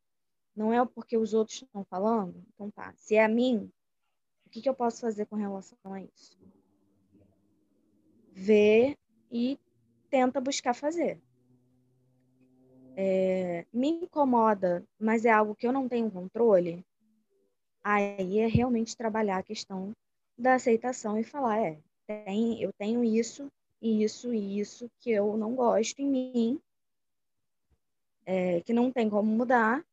não 0.55 0.73
é 0.73 0.85
porque 0.87 1.17
os 1.17 1.35
outros 1.35 1.63
estão 1.63 1.85
falando, 1.85 2.45
então 2.55 2.71
tá, 2.71 2.93
se 2.97 3.17
é 3.17 3.25
a 3.25 3.29
mim, 3.29 3.71
que, 4.55 4.63
que 4.63 4.69
eu 4.69 4.75
posso 4.75 5.01
fazer 5.01 5.27
com 5.27 5.37
relação 5.37 5.77
a 5.85 6.01
isso? 6.01 6.39
Ver 8.33 8.97
e 9.31 9.59
tenta 10.11 10.41
buscar 10.41 10.75
fazer 10.75 11.21
é, 12.97 13.67
me 13.73 13.89
incomoda, 13.89 14.85
mas 14.99 15.25
é 15.25 15.31
algo 15.31 15.55
que 15.55 15.67
eu 15.67 15.73
não 15.73 15.89
tenho 15.89 16.11
controle, 16.11 16.85
aí 17.83 18.39
é 18.39 18.47
realmente 18.47 18.97
trabalhar 18.97 19.39
a 19.39 19.43
questão 19.43 19.93
da 20.39 20.55
aceitação 20.55 21.19
e 21.19 21.25
falar, 21.25 21.61
é, 21.61 21.79
tem, 22.07 22.63
eu 22.63 22.73
tenho 22.79 23.05
isso, 23.05 23.51
isso 23.81 24.33
e 24.33 24.61
isso 24.61 24.91
que 25.01 25.11
eu 25.11 25.37
não 25.37 25.55
gosto 25.55 26.01
em 26.01 26.07
mim, 26.07 26.61
é, 28.25 28.61
que 28.63 28.73
não 28.73 28.91
tem 28.91 29.11
como 29.11 29.31
mudar, 29.31 29.85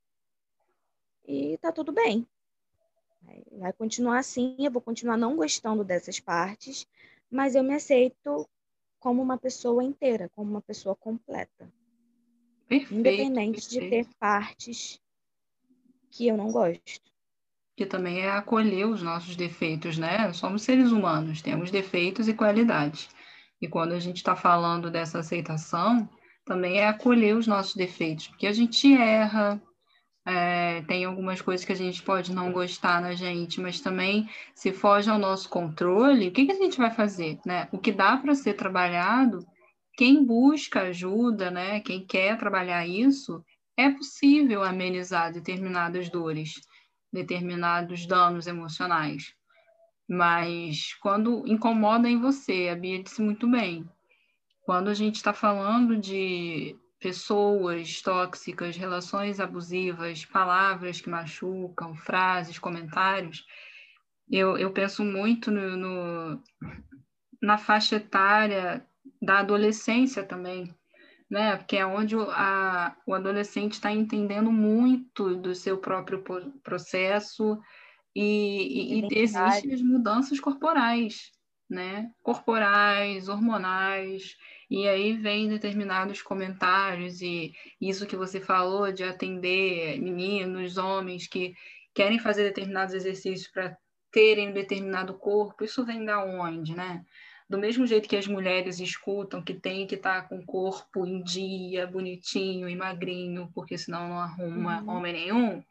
e 1.27 1.57
tá 1.57 1.71
tudo 1.71 1.91
bem. 1.91 2.25
Vai 3.51 3.73
continuar 3.73 4.19
assim, 4.19 4.55
eu 4.59 4.71
vou 4.71 4.81
continuar 4.81 5.17
não 5.17 5.35
gostando 5.35 5.83
dessas 5.83 6.19
partes, 6.19 6.87
mas 7.29 7.55
eu 7.55 7.63
me 7.63 7.75
aceito 7.75 8.47
como 8.99 9.21
uma 9.21 9.37
pessoa 9.37 9.83
inteira, 9.83 10.29
como 10.35 10.49
uma 10.49 10.61
pessoa 10.61 10.95
completa. 10.95 11.71
Perfeito, 12.67 12.99
independente 12.99 13.61
perfeito. 13.61 13.83
de 13.83 13.89
ter 13.89 14.15
partes 14.19 15.01
que 16.09 16.27
eu 16.27 16.37
não 16.37 16.51
gosto. 16.51 17.11
Que 17.75 17.85
também 17.85 18.21
é 18.21 18.29
acolher 18.29 18.85
os 18.85 19.01
nossos 19.01 19.35
defeitos, 19.35 19.97
né? 19.97 20.31
Somos 20.33 20.61
seres 20.61 20.91
humanos, 20.91 21.41
temos 21.41 21.71
defeitos 21.71 22.27
e 22.27 22.33
qualidades. 22.33 23.09
E 23.61 23.67
quando 23.67 23.93
a 23.93 23.99
gente 23.99 24.17
está 24.17 24.35
falando 24.35 24.89
dessa 24.89 25.19
aceitação, 25.19 26.09
também 26.45 26.79
é 26.79 26.87
acolher 26.87 27.35
os 27.35 27.47
nossos 27.47 27.75
defeitos, 27.75 28.27
porque 28.27 28.47
a 28.47 28.53
gente 28.53 28.93
erra, 28.93 29.61
é, 30.25 30.81
tem 30.83 31.05
algumas 31.05 31.41
coisas 31.41 31.65
que 31.65 31.71
a 31.71 31.75
gente 31.75 32.01
pode 32.03 32.33
não 32.33 32.51
gostar 32.51 33.01
na 33.01 33.13
gente, 33.13 33.59
mas 33.59 33.79
também 33.79 34.29
se 34.53 34.71
foge 34.71 35.09
ao 35.09 35.17
nosso 35.17 35.49
controle, 35.49 36.27
o 36.27 36.31
que, 36.31 36.45
que 36.45 36.51
a 36.51 36.57
gente 36.57 36.77
vai 36.77 36.91
fazer? 36.91 37.39
Né? 37.45 37.67
O 37.71 37.77
que 37.77 37.91
dá 37.91 38.17
para 38.17 38.35
ser 38.35 38.53
trabalhado 38.53 39.45
quem 40.01 40.25
busca 40.25 40.81
ajuda, 40.81 41.51
né, 41.51 41.79
quem 41.79 42.05
quer 42.05 42.37
trabalhar 42.37 42.87
isso, 42.87 43.43
é 43.77 43.89
possível 43.89 44.63
amenizar 44.63 45.31
determinadas 45.31 46.09
dores, 46.09 46.59
determinados 47.11 48.05
danos 48.05 48.47
emocionais. 48.47 49.35
Mas 50.07 50.93
quando 51.01 51.47
incomoda 51.47 52.09
em 52.09 52.19
você, 52.19 52.69
a 52.71 52.75
Bia 52.75 53.01
disse 53.01 53.21
muito 53.21 53.47
bem, 53.47 53.87
quando 54.63 54.89
a 54.89 54.93
gente 54.93 55.15
está 55.15 55.33
falando 55.33 55.97
de 55.97 56.75
pessoas 57.01 57.99
tóxicas, 58.01 58.77
relações 58.77 59.39
abusivas, 59.39 60.23
palavras 60.23 61.01
que 61.01 61.09
machucam, 61.09 61.95
frases, 61.95 62.59
comentários, 62.59 63.43
eu, 64.29 64.55
eu 64.55 64.71
penso 64.71 65.03
muito 65.03 65.51
no, 65.51 65.75
no 65.75 66.43
na 67.41 67.57
faixa 67.57 67.95
etária 67.95 68.85
da 69.19 69.39
adolescência 69.39 70.23
também, 70.23 70.73
né? 71.29 71.57
Porque 71.57 71.75
é 71.75 71.85
onde 71.85 72.15
o, 72.15 72.29
a, 72.29 72.95
o 73.05 73.15
adolescente 73.15 73.73
está 73.73 73.91
entendendo 73.91 74.51
muito 74.51 75.35
do 75.35 75.55
seu 75.55 75.79
próprio 75.79 76.23
processo 76.63 77.59
e, 78.15 78.99
e, 78.99 79.01
e 79.01 79.19
existem 79.19 79.73
as 79.73 79.81
mudanças 79.81 80.39
corporais, 80.39 81.31
né? 81.67 82.11
Corporais, 82.21 83.27
hormonais, 83.27 84.37
e 84.71 84.87
aí 84.87 85.17
vem 85.17 85.49
determinados 85.49 86.21
comentários 86.21 87.21
e 87.21 87.53
isso 87.79 88.07
que 88.07 88.15
você 88.15 88.39
falou 88.39 88.89
de 88.91 89.03
atender 89.03 89.99
meninos, 89.99 90.77
homens 90.77 91.27
que 91.27 91.53
querem 91.93 92.17
fazer 92.17 92.45
determinados 92.45 92.95
exercícios 92.95 93.51
para 93.51 93.77
terem 94.09 94.49
um 94.49 94.53
determinado 94.53 95.13
corpo, 95.13 95.65
isso 95.65 95.85
vem 95.85 96.05
da 96.05 96.23
onde, 96.23 96.73
né? 96.73 97.05
do 97.51 97.57
mesmo 97.57 97.85
jeito 97.85 98.07
que 98.07 98.15
as 98.15 98.27
mulheres 98.27 98.79
escutam 98.79 99.43
que 99.43 99.53
tem 99.53 99.85
que 99.85 99.95
estar 99.95 100.21
tá 100.21 100.27
com 100.29 100.39
o 100.39 100.45
corpo 100.45 101.05
em 101.05 101.21
dia, 101.21 101.85
bonitinho 101.85 102.69
e 102.69 102.77
magrinho, 102.77 103.51
porque 103.53 103.77
senão 103.77 104.07
não 104.07 104.19
arruma 104.19 104.81
uhum. 104.81 104.89
homem 104.89 105.11
nenhum, 105.11 105.63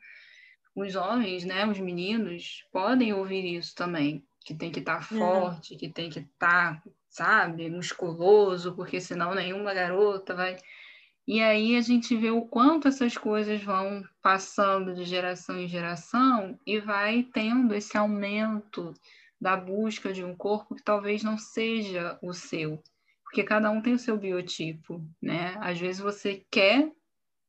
os 0.76 0.94
homens, 0.94 1.42
né, 1.42 1.66
os 1.66 1.80
meninos, 1.80 2.66
podem 2.70 3.14
ouvir 3.14 3.56
isso 3.56 3.74
também, 3.74 4.22
que 4.44 4.54
tem 4.54 4.70
que 4.70 4.80
estar 4.80 4.98
tá 4.98 5.14
é. 5.14 5.18
forte, 5.18 5.74
que 5.74 5.88
tem 5.88 6.10
que 6.10 6.18
estar, 6.18 6.82
tá, 6.82 6.90
sabe, 7.10 7.68
musculoso, 7.68 8.74
porque 8.74 9.00
senão 9.00 9.34
nenhuma 9.34 9.74
garota 9.74 10.34
vai. 10.34 10.56
E 11.26 11.40
aí 11.42 11.76
a 11.76 11.80
gente 11.80 12.16
vê 12.16 12.30
o 12.30 12.42
quanto 12.42 12.88
essas 12.88 13.16
coisas 13.16 13.62
vão 13.62 14.02
passando 14.22 14.94
de 14.94 15.04
geração 15.04 15.58
em 15.58 15.68
geração 15.68 16.58
e 16.66 16.78
vai 16.78 17.22
tendo 17.22 17.74
esse 17.74 17.96
aumento 17.96 18.94
da 19.40 19.56
busca 19.56 20.12
de 20.12 20.24
um 20.24 20.34
corpo 20.34 20.74
que 20.74 20.82
talvez 20.82 21.22
não 21.22 21.36
seja 21.36 22.18
o 22.22 22.32
seu, 22.32 22.82
porque 23.24 23.42
cada 23.42 23.70
um 23.70 23.80
tem 23.82 23.94
o 23.94 23.98
seu 23.98 24.16
biotipo, 24.16 25.04
né? 25.20 25.56
Às 25.60 25.78
vezes 25.78 26.00
você 26.00 26.44
quer 26.50 26.90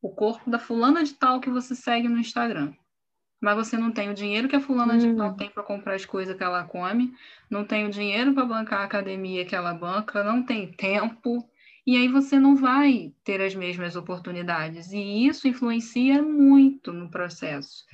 o 0.00 0.10
corpo 0.10 0.50
da 0.50 0.58
fulana 0.58 1.04
de 1.04 1.14
tal 1.14 1.40
que 1.40 1.50
você 1.50 1.74
segue 1.74 2.08
no 2.08 2.18
Instagram, 2.18 2.74
mas 3.42 3.56
você 3.56 3.76
não 3.76 3.90
tem 3.90 4.08
o 4.08 4.14
dinheiro 4.14 4.48
que 4.48 4.54
a 4.54 4.60
fulana 4.60 4.96
de 4.96 5.12
tal 5.14 5.30
hum. 5.30 5.36
tem 5.36 5.50
para 5.50 5.64
comprar 5.64 5.94
as 5.94 6.06
coisas 6.06 6.36
que 6.36 6.44
ela 6.44 6.62
come, 6.62 7.12
não 7.50 7.64
tem 7.64 7.84
o 7.84 7.90
dinheiro 7.90 8.32
para 8.32 8.46
bancar 8.46 8.82
a 8.82 8.84
academia 8.84 9.44
que 9.44 9.56
ela 9.56 9.74
banca, 9.74 10.22
não 10.22 10.44
tem 10.44 10.70
tempo, 10.70 11.44
e 11.84 11.96
aí 11.96 12.06
você 12.06 12.38
não 12.38 12.54
vai 12.54 13.12
ter 13.24 13.42
as 13.42 13.52
mesmas 13.52 13.96
oportunidades, 13.96 14.92
e 14.92 15.26
isso 15.26 15.48
influencia 15.48 16.22
muito 16.22 16.92
no 16.92 17.10
processo. 17.10 17.84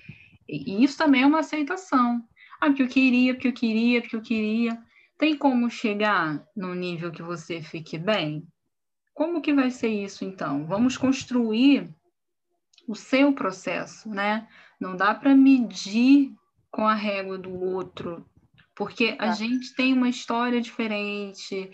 E 0.47 0.85
isso 0.85 0.99
também 0.99 1.23
é 1.23 1.27
uma 1.27 1.41
aceitação. 1.41 2.23
Ah, 2.61 2.67
porque 2.67 2.83
eu 2.83 2.89
queria, 2.89 3.33
porque 3.33 3.49
eu 3.49 3.53
queria, 3.53 4.01
porque 4.03 4.17
eu 4.17 4.23
queria. 4.23 4.79
Tem 5.17 5.35
como 5.35 5.71
chegar 5.71 6.45
num 6.55 6.75
nível 6.75 7.11
que 7.11 7.23
você 7.23 7.63
fique 7.63 7.97
bem? 7.97 8.47
Como 9.15 9.41
que 9.41 9.55
vai 9.55 9.71
ser 9.71 9.89
isso 9.89 10.25
então? 10.25 10.67
Vamos 10.67 10.97
construir 10.97 11.89
o 12.87 12.95
seu 12.95 13.33
processo, 13.33 14.09
né? 14.09 14.47
Não 14.81 14.97
dá 14.97 15.15
para 15.15 15.35
medir 15.35 16.33
com 16.71 16.87
a 16.87 16.95
régua 16.95 17.39
do 17.39 17.53
outro, 17.53 18.25
porque 18.75 19.17
a 19.19 19.29
tá. 19.29 19.33
gente 19.33 19.75
tem 19.75 19.93
uma 19.93 20.09
história 20.09 20.61
diferente, 20.61 21.71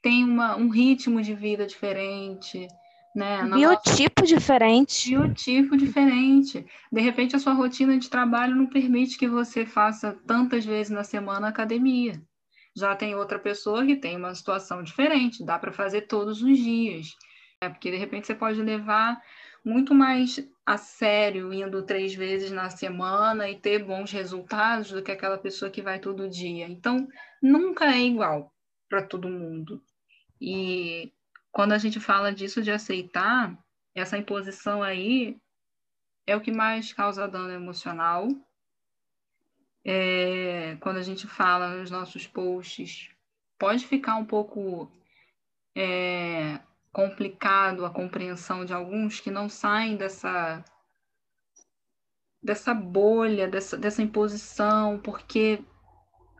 tem 0.00 0.24
uma, 0.24 0.56
um 0.56 0.68
ritmo 0.68 1.20
de 1.20 1.34
vida 1.34 1.66
diferente 1.66 2.68
né? 3.16 3.42
Biotipo 3.44 4.20
nossa... 4.20 4.34
diferente. 4.34 5.08
Biotipo 5.08 5.74
diferente. 5.74 6.66
De 6.92 7.00
repente, 7.00 7.34
a 7.34 7.38
sua 7.38 7.54
rotina 7.54 7.98
de 7.98 8.10
trabalho 8.10 8.54
não 8.54 8.66
permite 8.66 9.16
que 9.16 9.26
você 9.26 9.64
faça 9.64 10.12
tantas 10.26 10.66
vezes 10.66 10.90
na 10.92 11.02
semana 11.02 11.48
academia. 11.48 12.22
Já 12.76 12.94
tem 12.94 13.14
outra 13.14 13.38
pessoa 13.38 13.86
que 13.86 13.96
tem 13.96 14.18
uma 14.18 14.34
situação 14.34 14.82
diferente, 14.82 15.42
dá 15.42 15.58
para 15.58 15.72
fazer 15.72 16.02
todos 16.02 16.42
os 16.42 16.58
dias. 16.58 17.16
É 17.58 17.70
porque 17.70 17.90
de 17.90 17.96
repente 17.96 18.26
você 18.26 18.34
pode 18.34 18.60
levar 18.60 19.18
muito 19.66 19.92
mais 19.92 20.48
a 20.64 20.76
sério 20.76 21.52
indo 21.52 21.82
três 21.82 22.14
vezes 22.14 22.52
na 22.52 22.70
semana 22.70 23.50
e 23.50 23.58
ter 23.58 23.82
bons 23.82 24.12
resultados 24.12 24.92
do 24.92 25.02
que 25.02 25.10
aquela 25.10 25.36
pessoa 25.36 25.68
que 25.68 25.82
vai 25.82 25.98
todo 25.98 26.28
dia. 26.28 26.68
Então, 26.68 27.08
nunca 27.42 27.86
é 27.86 28.00
igual 28.00 28.54
para 28.88 29.02
todo 29.02 29.28
mundo. 29.28 29.82
E 30.40 31.12
quando 31.50 31.72
a 31.72 31.78
gente 31.78 31.98
fala 31.98 32.32
disso 32.32 32.62
de 32.62 32.70
aceitar, 32.70 33.58
essa 33.92 34.16
imposição 34.16 34.84
aí 34.84 35.36
é 36.24 36.36
o 36.36 36.40
que 36.40 36.52
mais 36.52 36.92
causa 36.92 37.26
dano 37.26 37.50
emocional. 37.50 38.28
É, 39.84 40.76
quando 40.80 40.98
a 40.98 41.02
gente 41.02 41.26
fala 41.26 41.74
nos 41.74 41.90
nossos 41.90 42.24
posts, 42.24 43.10
pode 43.58 43.84
ficar 43.84 44.14
um 44.14 44.24
pouco 44.24 44.92
é, 45.74 46.60
complicado 46.96 47.84
a 47.84 47.90
compreensão 47.90 48.64
de 48.64 48.72
alguns 48.72 49.20
que 49.20 49.30
não 49.30 49.50
saem 49.50 49.98
dessa 49.98 50.64
dessa 52.42 52.72
bolha, 52.72 53.46
dessa, 53.46 53.76
dessa 53.76 54.00
imposição, 54.00 54.98
porque 55.00 55.62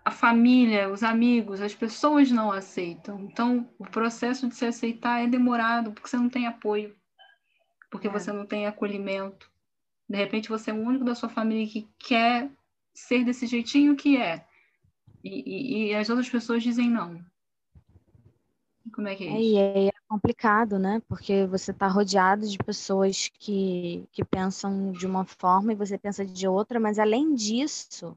a 0.03 0.11
família, 0.11 0.89
os 0.89 1.03
amigos, 1.03 1.61
as 1.61 1.75
pessoas 1.75 2.31
não 2.31 2.51
aceitam. 2.53 3.21
Então, 3.25 3.69
o 3.79 3.85
processo 3.85 4.49
de 4.49 4.55
se 4.55 4.65
aceitar 4.65 5.23
é 5.23 5.27
demorado, 5.27 5.93
porque 5.93 6.09
você 6.09 6.17
não 6.17 6.31
tem 6.31 6.47
apoio, 6.47 6.97
porque 7.91 8.07
é. 8.07 8.11
você 8.11 8.33
não 8.33 8.47
tem 8.47 8.67
acolhimento. 8.67 9.51
De 10.09 10.17
repente, 10.17 10.49
você 10.49 10.71
é 10.71 10.75
o 10.75 10.81
único 10.81 11.05
da 11.05 11.15
sua 11.15 11.29
família 11.29 11.67
que 11.67 11.87
quer 11.99 12.49
ser 12.95 13.25
desse 13.25 13.47
jeitinho 13.47 13.95
que 13.95 14.17
é. 14.17 14.47
E, 15.23 15.43
e, 15.45 15.89
e 15.89 15.95
as 15.95 16.09
outras 16.09 16.31
pessoas 16.31 16.63
dizem 16.63 16.89
não. 16.89 17.23
Como 18.95 19.09
é 19.09 19.17
que 19.17 19.27
é, 19.27 19.41
isso? 19.41 19.59
É, 19.59 19.89
é 19.89 19.96
complicado, 20.09 20.79
né? 20.79 21.03
Porque 21.09 21.47
você 21.47 21.71
está 21.71 21.89
rodeado 21.89 22.49
de 22.49 22.59
pessoas 22.59 23.29
que, 23.29 24.07
que 24.13 24.25
pensam 24.25 24.93
de 24.93 25.07
uma 25.07 25.25
forma 25.25 25.73
e 25.73 25.77
você 25.77 25.99
pensa 25.99 26.25
de 26.25 26.47
outra, 26.49 26.79
mas 26.81 26.99
além 26.99 27.35
disso, 27.35 28.17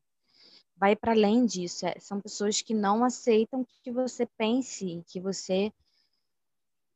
vai 0.78 0.96
para 0.96 1.12
além 1.12 1.46
disso. 1.46 1.86
É, 1.86 2.00
são 2.00 2.22
pessoas 2.22 2.62
que 2.62 2.74
não 2.74 3.04
aceitam 3.04 3.66
que 3.84 3.92
você 3.92 4.26
pense, 4.38 5.04
que 5.08 5.20
você 5.20 5.74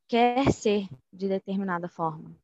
quer 0.08 0.50
ser 0.52 0.88
de 1.12 1.28
determinada 1.28 1.88
forma. 1.88 2.34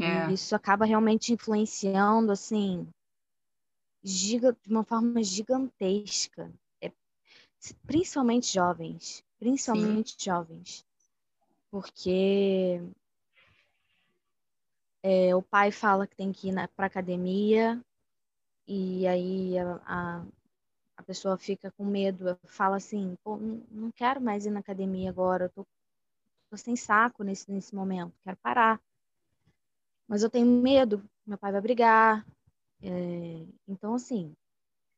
É. 0.00 0.30
E 0.30 0.34
isso 0.34 0.54
acaba 0.54 0.84
realmente 0.84 1.32
influenciando, 1.32 2.32
assim, 2.32 2.88
giga, 4.02 4.56
de 4.64 4.70
uma 4.70 4.84
forma 4.84 5.22
gigantesca. 5.22 6.52
É, 6.80 6.90
principalmente 7.86 8.52
jovens. 8.52 9.24
Principalmente 9.38 10.10
Sim. 10.12 10.30
jovens. 10.30 10.84
Porque 11.72 12.78
é, 15.02 15.34
o 15.34 15.40
pai 15.40 15.72
fala 15.72 16.06
que 16.06 16.14
tem 16.14 16.30
que 16.30 16.50
ir 16.50 16.68
para 16.76 16.84
academia 16.84 17.82
e 18.68 19.06
aí 19.06 19.58
a, 19.58 19.80
a, 19.86 20.26
a 20.98 21.02
pessoa 21.02 21.38
fica 21.38 21.70
com 21.70 21.86
medo, 21.86 22.38
fala 22.44 22.76
assim, 22.76 23.16
Pô, 23.24 23.38
não 23.70 23.90
quero 23.90 24.20
mais 24.20 24.44
ir 24.44 24.50
na 24.50 24.60
academia 24.60 25.08
agora, 25.08 25.46
eu 25.46 25.50
tô, 25.50 25.66
tô 26.50 26.56
sem 26.58 26.76
saco 26.76 27.24
nesse, 27.24 27.50
nesse 27.50 27.74
momento, 27.74 28.12
quero 28.22 28.36
parar. 28.36 28.78
Mas 30.06 30.22
eu 30.22 30.28
tenho 30.28 30.46
medo, 30.46 31.02
meu 31.26 31.38
pai 31.38 31.52
vai 31.52 31.60
brigar. 31.62 32.26
É, 32.82 33.46
então, 33.66 33.94
assim, 33.94 34.36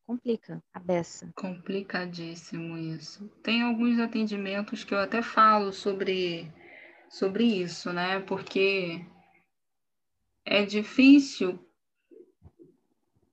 complica 0.04 0.60
a 0.72 0.80
beça. 0.80 1.30
Complicadíssimo 1.36 2.76
isso. 2.76 3.28
Tem 3.44 3.62
alguns 3.62 4.00
atendimentos 4.00 4.82
que 4.82 4.92
eu 4.92 4.98
até 4.98 5.22
falo 5.22 5.72
sobre, 5.72 6.52
sobre 7.14 7.44
isso, 7.44 7.92
né? 7.92 8.18
Porque 8.20 9.04
é 10.44 10.64
difícil 10.64 11.64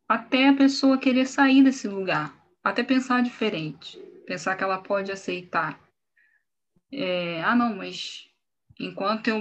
até 0.08 0.50
a 0.50 0.56
pessoa 0.56 1.00
querer 1.00 1.26
sair 1.26 1.64
desse 1.64 1.88
lugar 1.88 2.40
até 2.64 2.84
pensar 2.84 3.24
diferente, 3.24 3.98
pensar 4.28 4.56
que 4.56 4.64
ela 4.64 4.78
pode 4.78 5.12
aceitar. 5.12 5.82
É, 6.92 7.42
ah, 7.42 7.56
não, 7.56 7.76
mas 7.76 8.30
enquanto 8.80 9.30
eu 9.30 9.40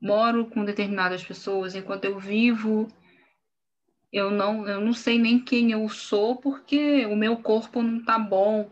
moro 0.00 0.46
com 0.46 0.64
determinadas 0.64 1.22
pessoas, 1.22 1.74
enquanto 1.74 2.06
eu 2.06 2.18
vivo, 2.18 2.88
eu 4.10 4.30
não, 4.30 4.66
eu 4.66 4.80
não 4.80 4.94
sei 4.94 5.18
nem 5.18 5.38
quem 5.38 5.70
eu 5.70 5.86
sou 5.90 6.36
porque 6.36 7.04
o 7.04 7.14
meu 7.14 7.36
corpo 7.36 7.82
não 7.82 7.98
está 7.98 8.18
bom 8.18 8.70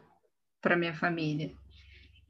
para 0.63 0.77
minha 0.77 0.95
família. 0.95 1.60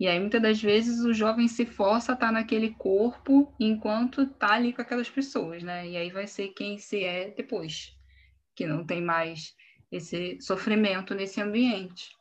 E 0.00 0.08
aí, 0.08 0.18
muitas 0.18 0.40
das 0.40 0.62
vezes, 0.62 1.04
o 1.04 1.12
jovem 1.12 1.46
se 1.46 1.66
força 1.66 2.12
a 2.12 2.14
estar 2.14 2.28
tá 2.28 2.32
naquele 2.32 2.70
corpo 2.70 3.54
enquanto 3.60 4.22
está 4.22 4.54
ali 4.54 4.72
com 4.72 4.80
aquelas 4.80 5.10
pessoas, 5.10 5.62
né? 5.62 5.86
E 5.86 5.94
aí 5.94 6.10
vai 6.10 6.26
ser 6.26 6.48
quem 6.48 6.78
se 6.78 7.04
é 7.04 7.30
depois, 7.36 7.94
que 8.56 8.66
não 8.66 8.82
tem 8.82 9.02
mais 9.02 9.54
esse 9.92 10.40
sofrimento 10.40 11.14
nesse 11.14 11.38
ambiente. 11.38 12.18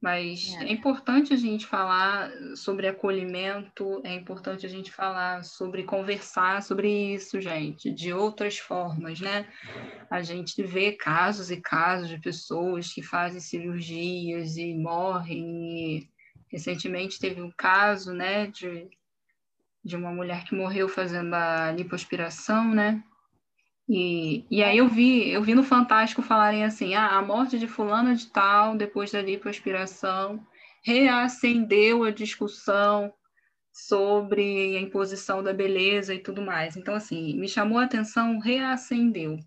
Mas 0.00 0.52
é. 0.54 0.64
é. 0.64 0.72
importante 0.72 1.32
a 1.32 1.36
gente 1.36 1.66
falar 1.66 2.30
sobre 2.54 2.86
acolhimento, 2.86 4.00
é 4.04 4.14
importante 4.14 4.64
a 4.64 4.68
gente 4.68 4.92
falar 4.92 5.42
sobre 5.42 5.82
conversar 5.82 6.62
sobre 6.62 7.14
isso, 7.14 7.40
gente, 7.40 7.90
de 7.90 8.12
outras 8.12 8.58
formas, 8.58 9.20
né? 9.20 9.48
A 10.08 10.22
gente 10.22 10.62
vê 10.62 10.92
casos 10.92 11.50
e 11.50 11.60
casos 11.60 12.08
de 12.08 12.18
pessoas 12.18 12.92
que 12.92 13.02
fazem 13.02 13.40
cirurgias 13.40 14.56
e 14.56 14.72
morrem. 14.74 15.98
E 15.98 16.11
recentemente 16.52 17.18
teve 17.18 17.40
um 17.40 17.50
caso, 17.50 18.12
né, 18.12 18.46
de, 18.46 18.88
de 19.82 19.96
uma 19.96 20.12
mulher 20.12 20.44
que 20.44 20.54
morreu 20.54 20.88
fazendo 20.88 21.32
a 21.34 21.72
lipoaspiração, 21.72 22.74
né? 22.74 23.02
E, 23.88 24.44
e 24.50 24.62
aí 24.62 24.78
eu 24.78 24.88
vi, 24.88 25.30
eu 25.30 25.42
vi 25.42 25.54
no 25.54 25.62
Fantástico 25.62 26.22
falarem 26.22 26.64
assim, 26.64 26.94
ah, 26.94 27.18
a 27.18 27.22
morte 27.22 27.58
de 27.58 27.66
fulana 27.66 28.14
de 28.14 28.26
tal, 28.26 28.76
depois 28.76 29.10
da 29.10 29.20
lipoaspiração, 29.20 30.46
reacendeu 30.84 32.04
a 32.04 32.10
discussão 32.10 33.12
sobre 33.72 34.76
a 34.76 34.80
imposição 34.80 35.42
da 35.42 35.52
beleza 35.52 36.14
e 36.14 36.18
tudo 36.18 36.42
mais. 36.42 36.76
Então, 36.76 36.94
assim, 36.94 37.34
me 37.38 37.48
chamou 37.48 37.78
a 37.78 37.84
atenção, 37.84 38.38
reacendeu. 38.38 39.38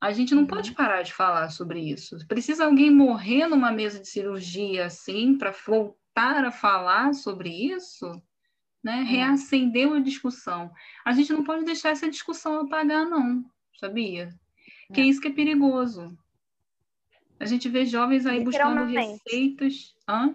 A 0.00 0.12
gente 0.12 0.34
não 0.34 0.42
uhum. 0.42 0.48
pode 0.48 0.72
parar 0.72 1.02
de 1.02 1.14
falar 1.14 1.48
sobre 1.48 1.80
isso. 1.80 2.18
Precisa 2.28 2.66
alguém 2.66 2.90
morrer 2.90 3.46
numa 3.46 3.72
mesa 3.72 3.98
de 3.98 4.06
cirurgia 4.06 4.84
assim 4.86 5.38
para 5.38 5.52
voltar 6.14 6.44
a 6.44 6.50
falar 6.50 7.12
sobre 7.12 7.50
isso? 7.50 8.22
Né? 8.82 8.98
Uhum. 8.98 9.04
Reacendeu 9.04 9.94
a 9.94 10.00
discussão. 10.00 10.70
A 11.04 11.12
gente 11.12 11.32
não 11.32 11.42
pode 11.42 11.64
deixar 11.64 11.90
essa 11.90 12.08
discussão 12.08 12.60
apagar, 12.60 13.04
não 13.08 13.44
sabia? 13.78 14.28
É. 14.90 14.94
Que 14.94 15.00
é 15.00 15.04
isso 15.04 15.20
que 15.20 15.28
é 15.28 15.32
perigoso. 15.32 16.16
A 17.40 17.46
gente 17.46 17.68
vê 17.68 17.84
jovens 17.84 18.26
aí 18.26 18.44
buscando 18.44 18.84
receitas. 18.84 19.94
Hã? 20.08 20.34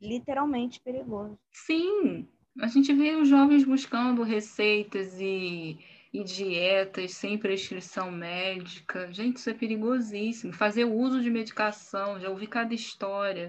Literalmente 0.00 0.80
perigoso. 0.80 1.38
Sim, 1.50 2.28
a 2.60 2.66
gente 2.66 2.92
vê 2.92 3.16
os 3.16 3.28
jovens 3.28 3.64
buscando 3.64 4.22
receitas 4.22 5.18
e, 5.18 5.78
e 6.12 6.22
dietas 6.22 7.14
sem 7.14 7.38
prescrição 7.38 8.10
médica. 8.12 9.12
Gente, 9.12 9.36
isso 9.36 9.50
é 9.50 9.54
perigosíssimo. 9.54 10.52
Fazer 10.52 10.84
uso 10.84 11.20
de 11.20 11.30
medicação, 11.30 12.20
já 12.20 12.28
ouvi 12.28 12.46
cada 12.46 12.74
história. 12.74 13.48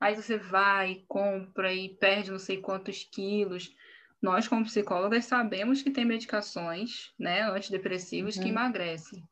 Aí 0.00 0.14
você 0.14 0.36
vai, 0.36 1.04
compra 1.08 1.72
e 1.72 1.94
perde 1.96 2.30
não 2.30 2.38
sei 2.38 2.58
quantos 2.58 3.04
quilos 3.04 3.74
nós, 4.20 4.48
como 4.48 4.64
psicólogas, 4.64 5.26
sabemos 5.26 5.82
que 5.82 5.90
tem 5.90 6.04
medicações, 6.04 7.12
né, 7.18 7.42
antidepressivos 7.42 8.36
uhum. 8.36 8.42
que 8.42 8.48
emagrecem. 8.48 9.22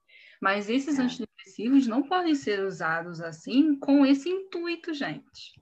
Mas 0.41 0.69
esses 0.69 0.99
é. 0.99 1.03
antidepressivos 1.03 1.87
não 1.87 2.03
podem 2.03 2.35
ser 2.35 2.65
usados 2.65 3.21
assim 3.21 3.77
com 3.77 4.05
esse 4.05 4.29
intuito, 4.29 4.93
gente. 4.93 5.61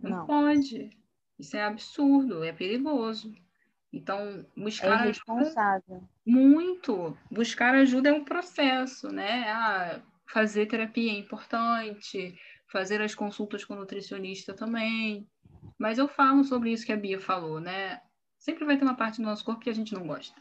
Não, 0.00 0.18
não. 0.18 0.26
pode. 0.26 0.90
Isso 1.38 1.56
é 1.56 1.64
absurdo, 1.64 2.44
é 2.44 2.52
perigoso. 2.52 3.34
Então, 3.92 4.46
buscar 4.56 5.06
é 5.06 5.10
ajuda. 5.10 6.02
Muito. 6.24 7.16
Buscar 7.30 7.74
ajuda 7.74 8.08
é 8.08 8.12
um 8.12 8.24
processo, 8.24 9.08
né? 9.08 9.50
Ah, 9.50 10.00
fazer 10.26 10.66
terapia 10.66 11.12
é 11.12 11.18
importante, 11.18 12.38
fazer 12.72 13.00
as 13.02 13.14
consultas 13.14 13.64
com 13.64 13.76
nutricionista 13.76 14.54
também. 14.54 15.28
Mas 15.78 15.98
eu 15.98 16.08
falo 16.08 16.42
sobre 16.42 16.72
isso 16.72 16.86
que 16.86 16.92
a 16.92 16.96
Bia 16.96 17.20
falou, 17.20 17.60
né? 17.60 18.00
sempre 18.42 18.64
vai 18.64 18.76
ter 18.76 18.82
uma 18.82 18.96
parte 18.96 19.18
do 19.18 19.24
nosso 19.24 19.44
corpo 19.44 19.60
que 19.60 19.70
a 19.70 19.74
gente 19.74 19.94
não 19.94 20.04
gosta. 20.04 20.34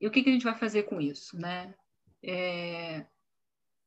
E 0.00 0.06
o 0.06 0.10
que, 0.10 0.22
que 0.22 0.28
a 0.28 0.32
gente 0.32 0.44
vai 0.44 0.58
fazer 0.58 0.82
com 0.82 1.00
isso, 1.00 1.38
né? 1.38 1.72
É... 2.22 3.06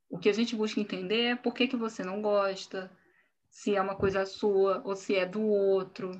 O 0.09 0.17
que 0.17 0.29
a 0.29 0.33
gente 0.33 0.55
busca 0.55 0.79
entender 0.79 1.23
é 1.23 1.35
por 1.35 1.53
que, 1.53 1.67
que 1.67 1.75
você 1.75 2.01
não 2.01 2.21
gosta, 2.21 2.89
se 3.49 3.75
é 3.75 3.81
uma 3.81 3.95
coisa 3.95 4.25
sua 4.25 4.81
ou 4.85 4.95
se 4.95 5.15
é 5.15 5.25
do 5.25 5.41
outro. 5.41 6.11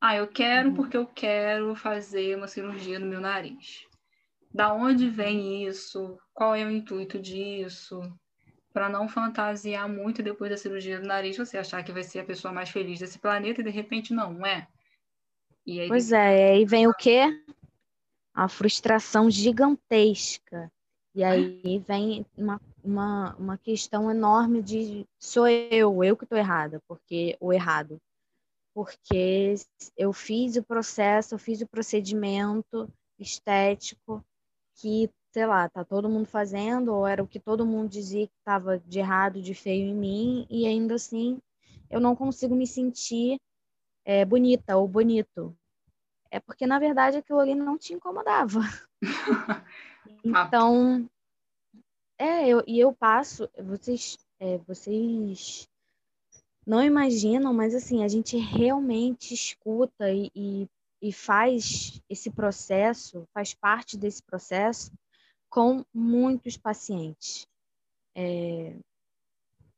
Ah, 0.00 0.16
eu 0.16 0.26
quero 0.26 0.70
uhum. 0.70 0.74
porque 0.74 0.96
eu 0.96 1.06
quero 1.06 1.76
fazer 1.76 2.36
uma 2.36 2.48
cirurgia 2.48 2.98
no 2.98 3.06
meu 3.06 3.20
nariz. 3.20 3.86
Da 4.52 4.72
onde 4.72 5.08
vem 5.08 5.64
isso? 5.64 6.18
Qual 6.34 6.56
é 6.56 6.64
o 6.64 6.70
intuito 6.70 7.20
disso? 7.20 8.00
Para 8.72 8.88
não 8.88 9.08
fantasiar 9.08 9.88
muito 9.88 10.22
depois 10.22 10.50
da 10.50 10.56
cirurgia 10.56 11.00
do 11.00 11.06
nariz, 11.06 11.36
você 11.36 11.58
achar 11.58 11.82
que 11.82 11.92
vai 11.92 12.02
ser 12.02 12.20
a 12.20 12.24
pessoa 12.24 12.52
mais 12.52 12.70
feliz 12.70 12.98
desse 12.98 13.18
planeta 13.18 13.60
e 13.60 13.64
de 13.64 13.70
repente 13.70 14.12
não 14.12 14.44
é. 14.46 14.68
Aí, 15.66 15.88
pois 15.88 16.12
é, 16.12 16.52
aí 16.52 16.64
vem 16.64 16.86
o 16.86 16.94
quê? 16.94 17.44
A 18.34 18.48
frustração 18.48 19.30
gigantesca. 19.30 20.70
E 21.14 21.24
aí 21.24 21.82
vem 21.86 22.24
uma, 22.36 22.60
uma, 22.84 23.34
uma 23.36 23.58
questão 23.58 24.10
enorme 24.10 24.62
de 24.62 25.06
sou 25.18 25.48
eu, 25.48 26.04
eu 26.04 26.16
que 26.16 26.24
estou 26.24 26.38
errada, 26.38 26.80
porque 26.86 27.36
o 27.40 27.52
errado. 27.52 28.00
porque 28.78 29.54
eu 29.96 30.12
fiz 30.12 30.54
o 30.56 30.62
processo, 30.62 31.34
eu 31.34 31.38
fiz 31.38 31.60
o 31.60 31.66
procedimento 31.66 32.88
estético 33.18 34.24
que, 34.76 35.10
sei 35.30 35.46
lá, 35.46 35.68
tá 35.68 35.84
todo 35.84 36.08
mundo 36.08 36.26
fazendo, 36.26 36.94
ou 36.94 37.06
era 37.06 37.22
o 37.22 37.28
que 37.28 37.38
todo 37.38 37.66
mundo 37.66 37.88
dizia 37.88 38.26
que 38.26 38.34
estava 38.38 38.78
de 38.78 38.98
errado, 38.98 39.42
de 39.42 39.54
feio 39.54 39.86
em 39.86 39.94
mim, 39.94 40.46
e 40.50 40.66
ainda 40.66 40.94
assim 40.94 41.40
eu 41.90 42.00
não 42.00 42.14
consigo 42.16 42.54
me 42.54 42.66
sentir 42.66 43.40
é, 44.04 44.24
bonita 44.24 44.76
ou 44.76 44.88
bonito. 44.88 45.56
É 46.30 46.38
porque, 46.40 46.66
na 46.66 46.78
verdade, 46.78 47.16
aquilo 47.16 47.40
ali 47.40 47.54
não 47.54 47.78
te 47.78 47.94
incomodava. 47.94 48.60
então, 50.24 51.08
é, 52.18 52.46
eu, 52.48 52.62
e 52.66 52.78
eu 52.78 52.92
passo, 52.92 53.48
vocês, 53.58 54.18
é, 54.38 54.58
vocês 54.58 55.68
não 56.66 56.82
imaginam, 56.82 57.54
mas 57.54 57.74
assim, 57.74 58.04
a 58.04 58.08
gente 58.08 58.36
realmente 58.36 59.32
escuta 59.32 60.10
e, 60.10 60.30
e, 60.34 60.68
e 61.00 61.12
faz 61.12 62.02
esse 62.10 62.30
processo, 62.30 63.26
faz 63.32 63.54
parte 63.54 63.96
desse 63.96 64.22
processo 64.22 64.92
com 65.48 65.84
muitos 65.92 66.56
pacientes. 66.56 67.46
É, 68.14 68.74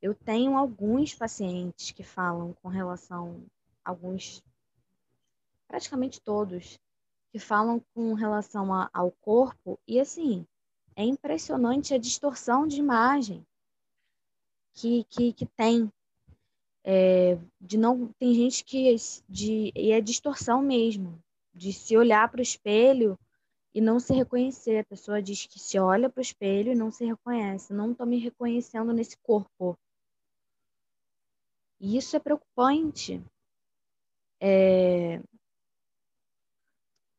eu 0.01 0.15
tenho 0.15 0.57
alguns 0.57 1.15
pacientes 1.15 1.91
que 1.91 2.03
falam 2.03 2.55
com 2.63 2.69
relação, 2.69 3.45
alguns, 3.85 4.43
praticamente 5.69 6.21
todos, 6.21 6.79
que 7.31 7.39
falam 7.39 7.81
com 7.95 8.15
relação 8.15 8.75
a, 8.75 8.91
ao 8.93 9.13
corpo, 9.13 9.79
e 9.87 10.01
assim, 10.01 10.47
é 10.97 11.05
impressionante 11.05 11.95
a 11.95 11.99
distorção 11.99 12.67
de 12.67 12.79
imagem 12.79 13.47
que, 14.75 15.05
que, 15.05 15.33
que 15.33 15.47
tem 15.47 15.91
é, 16.83 17.39
de 17.61 17.77
não 17.77 18.09
tem 18.19 18.35
gente 18.35 18.65
que 18.65 18.95
de 19.29 19.73
e 19.75 19.93
é 19.93 20.01
distorção 20.01 20.63
mesmo 20.63 21.23
de 21.55 21.73
se 21.73 21.97
olhar 21.97 22.29
para 22.31 22.41
o 22.41 22.43
espelho 22.43 23.19
e 23.75 23.81
não 23.81 24.01
se 24.01 24.13
reconhecer. 24.13 24.79
A 24.79 24.85
pessoa 24.85 25.23
diz 25.23 25.47
que 25.47 25.59
se 25.59 25.79
olha 25.79 26.09
para 26.09 26.21
o 26.21 26.23
espelho 26.23 26.73
e 26.73 26.77
não 26.77 26.91
se 26.91 27.05
reconhece. 27.05 27.73
Não 27.73 27.93
estou 27.93 28.07
me 28.07 28.19
reconhecendo 28.19 28.93
nesse 28.93 29.17
corpo. 29.19 29.79
E 31.81 31.97
isso 31.97 32.17
é 32.17 32.21
preocupante. 32.21 33.23
É... 34.41 35.21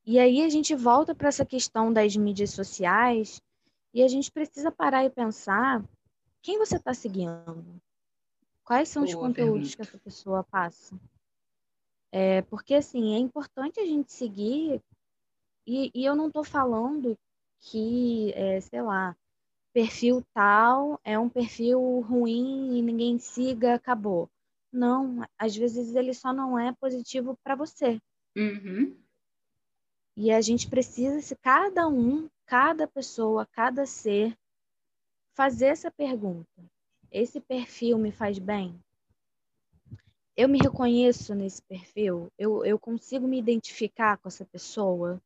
E 0.05 0.19
aí 0.19 0.41
a 0.43 0.49
gente 0.49 0.75
volta 0.75 1.13
para 1.13 1.29
essa 1.29 1.45
questão 1.45 1.93
das 1.93 2.15
mídias 2.15 2.51
sociais 2.51 3.41
e 3.93 4.03
a 4.03 4.07
gente 4.07 4.31
precisa 4.31 4.71
parar 4.71 5.05
e 5.05 5.09
pensar 5.09 5.83
quem 6.41 6.57
você 6.57 6.77
está 6.77 6.93
seguindo. 6.93 7.81
Quais 8.63 8.89
são 8.89 9.03
Boa 9.03 9.13
os 9.13 9.19
conteúdos 9.19 9.75
pergunta. 9.75 9.75
que 9.75 9.81
essa 9.81 9.97
pessoa 10.03 10.43
passa? 10.43 10.99
É, 12.11 12.41
porque, 12.43 12.73
assim, 12.73 13.15
é 13.15 13.17
importante 13.17 13.79
a 13.79 13.85
gente 13.85 14.11
seguir, 14.11 14.81
e, 15.65 15.91
e 15.93 16.05
eu 16.05 16.15
não 16.15 16.27
estou 16.27 16.43
falando 16.43 17.17
que, 17.59 18.31
é, 18.33 18.59
sei 18.61 18.81
lá, 18.81 19.15
perfil 19.73 20.23
tal 20.33 20.99
é 21.03 21.17
um 21.17 21.29
perfil 21.29 22.01
ruim 22.01 22.77
e 22.77 22.81
ninguém 22.81 23.17
siga, 23.19 23.75
acabou. 23.75 24.29
Não, 24.71 25.25
às 25.37 25.55
vezes 25.55 25.95
ele 25.95 26.13
só 26.13 26.33
não 26.33 26.57
é 26.57 26.73
positivo 26.73 27.37
para 27.43 27.55
você. 27.55 27.99
Uhum. 28.35 28.97
E 30.15 30.31
a 30.31 30.41
gente 30.41 30.69
precisa, 30.69 31.21
se 31.21 31.35
cada 31.35 31.87
um, 31.87 32.29
cada 32.45 32.87
pessoa, 32.87 33.45
cada 33.45 33.85
ser, 33.85 34.37
fazer 35.33 35.67
essa 35.67 35.91
pergunta 35.91 36.61
esse 37.11 37.41
perfil 37.41 37.97
me 37.97 38.11
faz 38.11 38.39
bem? 38.39 38.79
Eu 40.35 40.47
me 40.47 40.57
reconheço 40.57 41.35
nesse 41.35 41.61
perfil? 41.61 42.31
Eu, 42.37 42.65
eu 42.65 42.79
consigo 42.79 43.27
me 43.27 43.37
identificar 43.37 44.17
com 44.17 44.29
essa 44.29 44.45
pessoa, 44.45 45.21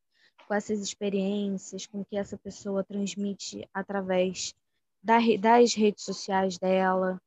com 0.46 0.54
essas 0.54 0.80
experiências, 0.80 1.86
com 1.86 2.00
o 2.00 2.04
que 2.04 2.16
essa 2.16 2.38
pessoa 2.38 2.84
transmite 2.84 3.68
através 3.74 4.54
da, 5.02 5.18
das 5.40 5.74
redes 5.74 6.04
sociais 6.04 6.58
dela? 6.58 7.20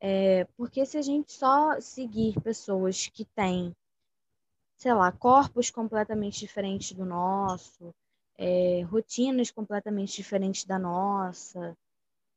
É, 0.00 0.44
porque 0.56 0.86
se 0.86 0.96
a 0.96 1.02
gente 1.02 1.32
só 1.32 1.78
seguir 1.80 2.40
pessoas 2.40 3.06
que 3.08 3.24
têm, 3.24 3.74
sei 4.76 4.94
lá, 4.94 5.12
corpos 5.12 5.70
completamente 5.70 6.40
diferentes 6.40 6.92
do 6.92 7.04
nosso, 7.04 7.94
é, 8.38 8.80
rotinas 8.82 9.50
completamente 9.50 10.16
diferentes 10.16 10.64
da 10.64 10.78
nossa, 10.78 11.76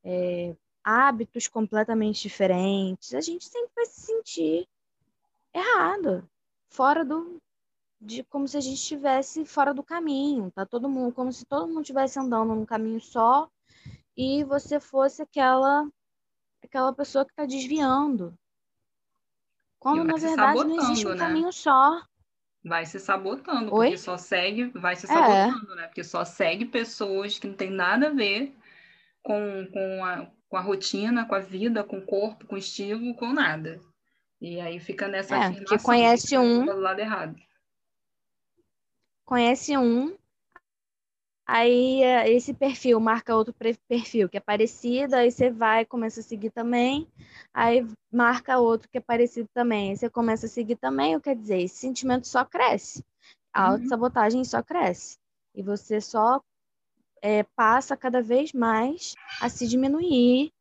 é, 0.04 0.54
hábitos 0.84 1.48
completamente 1.48 2.24
diferentes, 2.24 3.14
a 3.14 3.22
gente 3.22 3.46
sempre 3.46 3.72
vai 3.74 3.86
se 3.86 4.02
sentir 4.02 4.68
errado, 5.54 6.28
fora 6.68 7.06
do 7.06 7.42
de 8.04 8.24
como 8.24 8.48
se 8.48 8.58
a 8.58 8.62
gente 8.62 8.76
estivesse 8.76 9.46
fora 9.46 9.74
do 9.74 9.82
caminho, 9.82 10.52
tá 10.52 10.66
todo 10.66 10.90
mundo 10.90 11.14
como 11.14 11.32
se 11.32 11.46
todo 11.46 11.68
mundo 11.68 11.82
estivesse 11.82 12.20
andando 12.20 12.54
num 12.54 12.66
caminho 12.66 13.00
só 13.00 13.50
e 14.16 14.44
você 14.44 14.80
fosse 14.80 15.22
aquela 15.22 15.88
aquela 16.64 16.94
pessoa 16.94 17.26
que 17.26 17.32
está 17.32 17.46
desviando. 17.46 18.38
Quando 19.80 20.04
na 20.04 20.16
verdade 20.16 20.64
não 20.64 20.78
existe 20.78 21.08
um 21.08 21.12
né? 21.12 21.18
caminho 21.18 21.52
só. 21.52 22.02
Vai 22.64 22.86
se 22.86 23.00
sabotando, 23.00 23.74
Oi? 23.74 23.88
porque 23.88 23.98
só 23.98 24.18
segue, 24.18 24.70
vai 24.70 24.96
se 24.96 25.06
é. 25.06 25.10
sabotando, 25.10 25.74
é. 25.74 25.76
né? 25.76 25.88
Porque 25.88 26.04
só 26.04 26.24
segue 26.24 26.66
pessoas 26.66 27.38
que 27.38 27.48
não 27.48 27.56
tem 27.56 27.70
nada 27.70 28.08
a 28.08 28.14
ver 28.14 28.56
com, 29.22 29.68
com, 29.72 30.06
a, 30.06 30.32
com 30.48 30.56
a 30.56 30.62
rotina, 30.62 31.26
com 31.26 31.36
a 31.36 31.40
vida, 31.40 31.84
com 31.84 31.98
o 31.98 32.06
corpo, 32.06 32.48
com 32.48 32.56
o 32.56 32.58
estilo, 32.58 33.14
com 33.16 33.34
nada. 33.34 33.82
E 34.40 34.60
aí 34.62 34.80
fica 34.80 35.10
nessa 35.10 35.36
é, 35.36 35.52
que 35.52 35.78
conhece 35.80 36.38
um 36.38 36.66
do 36.66 36.80
lado 36.80 37.00
errado. 37.00 37.36
Conhece 39.26 39.78
um, 39.78 40.16
aí 41.46 42.04
é, 42.04 42.30
esse 42.32 42.54
perfil 42.54 43.00
marca 43.00 43.36
outro 43.36 43.54
perfil 43.88 44.30
que 44.30 44.38
é 44.38 44.40
parecido, 44.40 45.16
aí 45.16 45.32
você 45.32 45.50
vai 45.50 45.86
começa 45.86 46.20
a 46.20 46.24
seguir 46.24 46.50
também, 46.52 47.08
aí 47.54 47.86
marca 48.12 48.58
outro 48.60 48.90
que 48.90 48.98
é 48.98 49.02
parecido 49.02 49.48
também, 49.54 49.92
aí 49.92 49.98
você 49.98 50.10
começa 50.10 50.46
a 50.46 50.50
seguir 50.50 50.76
também, 50.76 51.16
o 51.16 51.22
quer 51.22 51.36
dizer, 51.36 51.62
esse 51.62 51.76
sentimento 51.76 52.28
só 52.28 52.44
cresce, 52.44 53.04
a 53.54 53.68
uhum. 53.68 53.72
autossabotagem 53.74 54.44
só 54.44 54.62
cresce. 54.62 55.18
E 55.56 55.62
você 55.62 56.02
só 56.02 56.42
é, 57.22 57.44
passa 57.56 57.96
cada 57.96 58.22
vez 58.22 58.52
mais 58.52 59.14
a 59.40 59.48
se 59.48 59.68
diminuir 59.68 60.52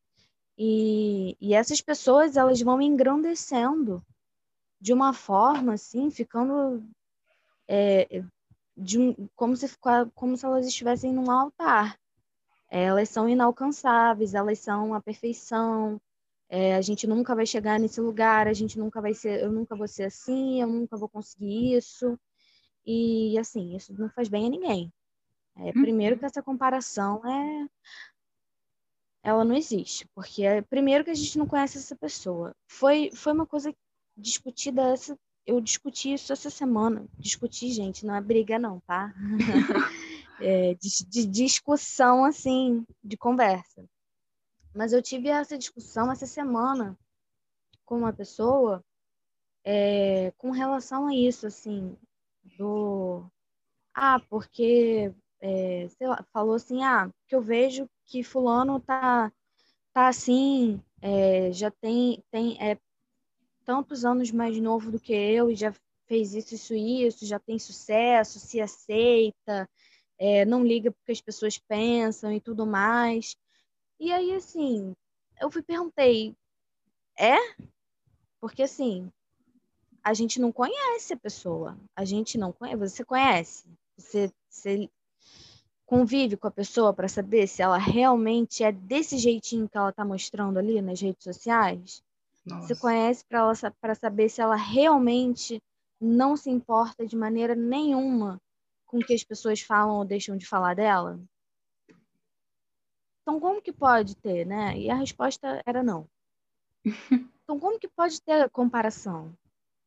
e, 0.56 1.36
e 1.40 1.54
essas 1.54 1.80
pessoas 1.80 2.36
elas 2.36 2.60
vão 2.60 2.80
engrandecendo 2.80 4.04
de 4.80 4.92
uma 4.92 5.12
forma 5.12 5.74
assim, 5.74 6.10
ficando 6.10 6.84
é, 7.66 8.22
de 8.82 8.98
um, 8.98 9.28
como, 9.36 9.56
se, 9.56 9.66
como 10.14 10.36
se 10.36 10.44
elas 10.44 10.66
estivessem 10.66 11.12
num 11.12 11.30
altar. 11.30 11.98
elas 12.68 13.08
são 13.08 13.28
inalcançáveis, 13.28 14.34
elas 14.34 14.58
são 14.58 14.94
a 14.94 15.00
perfeição. 15.00 16.00
É, 16.48 16.74
a 16.76 16.82
gente 16.82 17.06
nunca 17.06 17.34
vai 17.34 17.46
chegar 17.46 17.80
nesse 17.80 18.00
lugar, 18.00 18.46
a 18.46 18.52
gente 18.52 18.78
nunca 18.78 19.00
vai 19.00 19.14
ser, 19.14 19.42
eu 19.42 19.50
nunca 19.52 19.74
vou 19.76 19.88
ser 19.88 20.04
assim, 20.04 20.60
eu 20.60 20.68
nunca 20.68 20.96
vou 20.96 21.08
conseguir 21.08 21.76
isso. 21.76 22.18
E 22.84 23.38
assim, 23.38 23.76
isso 23.76 23.92
não 23.98 24.10
faz 24.10 24.28
bem 24.28 24.46
a 24.46 24.50
ninguém. 24.50 24.92
É, 25.56 25.72
primeiro 25.72 26.16
que 26.16 26.22
uhum. 26.24 26.26
essa 26.26 26.42
comparação 26.42 27.22
é 27.26 27.68
ela 29.24 29.44
não 29.44 29.54
existe, 29.54 30.06
porque 30.14 30.42
é, 30.42 30.62
primeiro 30.62 31.04
que 31.04 31.10
a 31.10 31.14
gente 31.14 31.38
não 31.38 31.46
conhece 31.46 31.78
essa 31.78 31.94
pessoa. 31.96 32.54
Foi 32.66 33.10
foi 33.14 33.32
uma 33.32 33.46
coisa 33.46 33.74
discutida 34.16 34.82
essa 34.92 35.16
eu 35.46 35.60
discuti 35.60 36.12
isso 36.12 36.32
essa 36.32 36.50
semana. 36.50 37.06
Discuti, 37.18 37.70
gente, 37.70 38.06
não 38.06 38.14
é 38.14 38.20
briga 38.20 38.58
não, 38.58 38.80
tá? 38.80 39.12
é, 40.40 40.74
de, 40.74 41.06
de 41.06 41.26
discussão 41.26 42.24
assim, 42.24 42.84
de 43.02 43.16
conversa. 43.16 43.84
Mas 44.74 44.92
eu 44.92 45.02
tive 45.02 45.28
essa 45.28 45.58
discussão 45.58 46.10
essa 46.10 46.26
semana 46.26 46.98
com 47.84 47.98
uma 47.98 48.12
pessoa 48.12 48.82
é, 49.64 50.32
com 50.38 50.50
relação 50.50 51.06
a 51.06 51.14
isso, 51.14 51.46
assim, 51.46 51.96
do 52.58 53.24
ah, 53.94 54.20
porque 54.28 55.12
é, 55.40 55.88
lá, 56.00 56.24
falou 56.32 56.54
assim, 56.54 56.82
ah, 56.82 57.10
que 57.28 57.34
eu 57.34 57.42
vejo 57.42 57.88
que 58.06 58.22
fulano 58.22 58.80
tá, 58.80 59.30
tá 59.92 60.08
assim, 60.08 60.82
é, 61.00 61.52
já 61.52 61.70
tem, 61.70 62.22
tem 62.30 62.56
é, 62.60 62.78
tantos 63.64 64.04
anos 64.04 64.30
mais 64.30 64.58
novo 64.58 64.90
do 64.90 65.00
que 65.00 65.12
eu 65.12 65.50
e 65.50 65.56
já 65.56 65.72
fez 66.06 66.34
isso, 66.34 66.54
isso, 66.54 66.74
isso, 66.74 67.26
já 67.26 67.38
tem 67.38 67.58
sucesso, 67.58 68.38
se 68.38 68.60
aceita, 68.60 69.68
é, 70.18 70.44
não 70.44 70.64
liga 70.64 70.90
porque 70.90 71.12
as 71.12 71.20
pessoas 71.20 71.58
pensam 71.58 72.32
e 72.32 72.40
tudo 72.40 72.66
mais. 72.66 73.36
E 73.98 74.12
aí, 74.12 74.34
assim, 74.34 74.94
eu 75.40 75.50
fui 75.50 75.62
perguntei, 75.62 76.36
é? 77.18 77.36
Porque, 78.40 78.62
assim, 78.62 79.10
a 80.02 80.12
gente 80.14 80.40
não 80.40 80.52
conhece 80.52 81.12
a 81.14 81.16
pessoa, 81.16 81.78
a 81.94 82.04
gente 82.04 82.36
não 82.36 82.52
conhece, 82.52 82.76
você 82.76 83.04
conhece, 83.04 83.64
você, 83.96 84.32
você 84.48 84.90
convive 85.86 86.36
com 86.36 86.48
a 86.48 86.50
pessoa 86.50 86.92
para 86.92 87.08
saber 87.08 87.46
se 87.46 87.62
ela 87.62 87.78
realmente 87.78 88.64
é 88.64 88.72
desse 88.72 89.18
jeitinho 89.18 89.68
que 89.68 89.76
ela 89.76 89.90
está 89.90 90.04
mostrando 90.04 90.58
ali 90.58 90.80
nas 90.80 91.00
redes 91.00 91.22
sociais? 91.22 92.02
Nossa. 92.44 92.74
Se 92.74 92.80
conhece 92.80 93.24
para 93.24 93.94
saber 93.94 94.28
se 94.28 94.40
ela 94.40 94.56
realmente 94.56 95.62
não 96.00 96.36
se 96.36 96.50
importa 96.50 97.06
de 97.06 97.16
maneira 97.16 97.54
nenhuma 97.54 98.40
com 98.86 98.98
o 98.98 99.04
que 99.04 99.14
as 99.14 99.22
pessoas 99.22 99.60
falam 99.60 99.96
ou 99.96 100.04
deixam 100.04 100.36
de 100.36 100.46
falar 100.46 100.74
dela? 100.74 101.20
Então, 103.22 103.38
como 103.38 103.62
que 103.62 103.72
pode 103.72 104.16
ter, 104.16 104.44
né? 104.44 104.76
E 104.76 104.90
a 104.90 104.94
resposta 104.94 105.62
era 105.64 105.82
não. 105.82 106.08
Então, 107.44 107.58
como 107.58 107.78
que 107.78 107.88
pode 107.88 108.22
ter 108.22 108.48
comparação? 108.50 109.36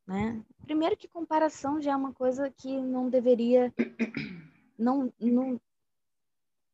Né? 0.06 0.44
Primeiro 0.66 0.96
que 0.96 1.08
comparação 1.08 1.82
já 1.82 1.94
é 1.94 1.96
uma 1.96 2.14
coisa 2.14 2.52
que 2.52 2.80
não 2.82 3.10
deveria... 3.10 3.74
Não, 4.78 5.12
não, 5.20 5.60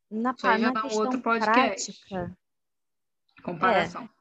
na, 0.10 0.36
na 0.58 0.72
dá 0.72 0.82
questão 0.82 1.04
outro 1.04 1.22
podcast. 1.22 2.04
prática... 2.10 2.38
Comparação. 3.44 4.06
É, 4.06 4.21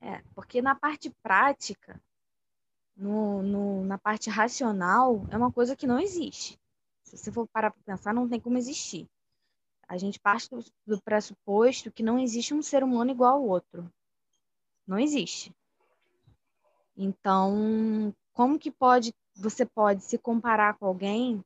é, 0.00 0.22
porque 0.34 0.62
na 0.62 0.74
parte 0.74 1.10
prática, 1.22 2.00
no, 2.96 3.42
no, 3.42 3.84
na 3.84 3.98
parte 3.98 4.30
racional, 4.30 5.26
é 5.30 5.36
uma 5.36 5.52
coisa 5.52 5.76
que 5.76 5.86
não 5.86 5.98
existe. 5.98 6.58
Se 7.04 7.16
você 7.16 7.32
for 7.32 7.46
parar 7.48 7.70
para 7.70 7.82
pensar, 7.82 8.14
não 8.14 8.28
tem 8.28 8.40
como 8.40 8.58
existir. 8.58 9.08
A 9.88 9.96
gente 9.98 10.20
parte 10.20 10.48
do, 10.48 10.64
do 10.86 11.02
pressuposto 11.02 11.90
que 11.90 12.02
não 12.02 12.18
existe 12.18 12.54
um 12.54 12.62
ser 12.62 12.84
humano 12.84 13.10
igual 13.10 13.36
ao 13.36 13.46
outro. 13.46 13.92
Não 14.86 14.98
existe. 14.98 15.54
Então, 16.96 18.14
como 18.32 18.58
que 18.58 18.70
pode 18.70 19.14
você 19.34 19.64
pode 19.64 20.04
se 20.04 20.18
comparar 20.18 20.76
com 20.76 20.86
alguém 20.86 21.42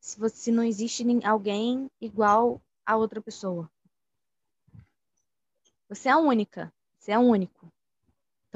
se 0.00 0.18
você 0.18 0.52
não 0.52 0.62
existe 0.62 1.04
alguém 1.24 1.90
igual 2.00 2.60
a 2.84 2.96
outra 2.96 3.20
pessoa? 3.20 3.70
Você 5.88 6.08
é 6.08 6.16
única, 6.16 6.72
você 6.98 7.12
é 7.12 7.18
único. 7.18 7.70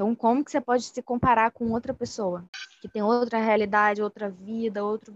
Então, 0.01 0.15
como 0.15 0.43
que 0.43 0.49
você 0.49 0.59
pode 0.59 0.81
se 0.83 0.99
comparar 1.03 1.51
com 1.51 1.73
outra 1.73 1.93
pessoa 1.93 2.43
que 2.81 2.89
tem 2.89 3.03
outra 3.03 3.37
realidade, 3.37 4.01
outra 4.01 4.31
vida, 4.31 4.83
outro 4.83 5.13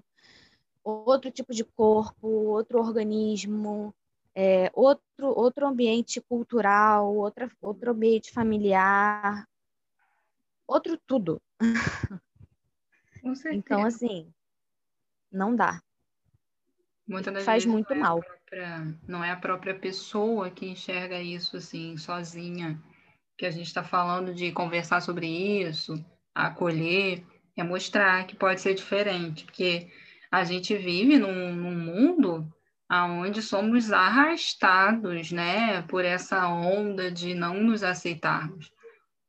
outro 0.84 1.32
tipo 1.32 1.52
de 1.56 1.64
corpo, 1.64 2.28
outro 2.28 2.78
organismo, 2.78 3.92
é, 4.36 4.70
outro, 4.76 5.30
outro 5.30 5.66
ambiente 5.66 6.22
cultural, 6.22 7.16
outra, 7.16 7.50
outro 7.64 7.90
ambiente 7.90 8.32
familiar, 8.32 9.48
outro 10.68 11.00
tudo. 11.08 11.42
então, 13.52 13.84
assim, 13.84 14.32
não 15.32 15.56
dá. 15.56 15.82
Faz 17.44 17.66
muito 17.66 17.90
não 17.90 17.98
é 17.98 18.00
mal. 18.00 18.20
Própria, 18.20 19.00
não 19.08 19.24
é 19.24 19.32
a 19.32 19.36
própria 19.36 19.74
pessoa 19.74 20.52
que 20.52 20.68
enxerga 20.68 21.20
isso 21.20 21.58
assim, 21.58 21.98
sozinha. 21.98 22.80
Que 23.38 23.46
a 23.46 23.52
gente 23.52 23.68
está 23.68 23.84
falando 23.84 24.34
de 24.34 24.52
conversar 24.52 25.02
sobre 25.02 25.28
isso, 25.28 26.04
acolher, 26.34 27.24
é 27.58 27.64
mostrar 27.64 28.26
que 28.26 28.36
pode 28.36 28.62
ser 28.62 28.74
diferente. 28.74 29.46
Porque 29.46 29.90
a 30.32 30.44
gente 30.44 30.76
vive 30.76 31.18
num, 31.18 31.54
num 31.54 31.76
mundo 31.76 32.52
onde 32.92 33.42
somos 33.42 33.92
arrastados, 33.92 35.32
né, 35.32 35.82
por 35.84 36.06
essa 36.06 36.48
onda 36.48 37.12
de 37.12 37.34
não 37.34 37.56
nos 37.62 37.84
aceitarmos. 37.84 38.72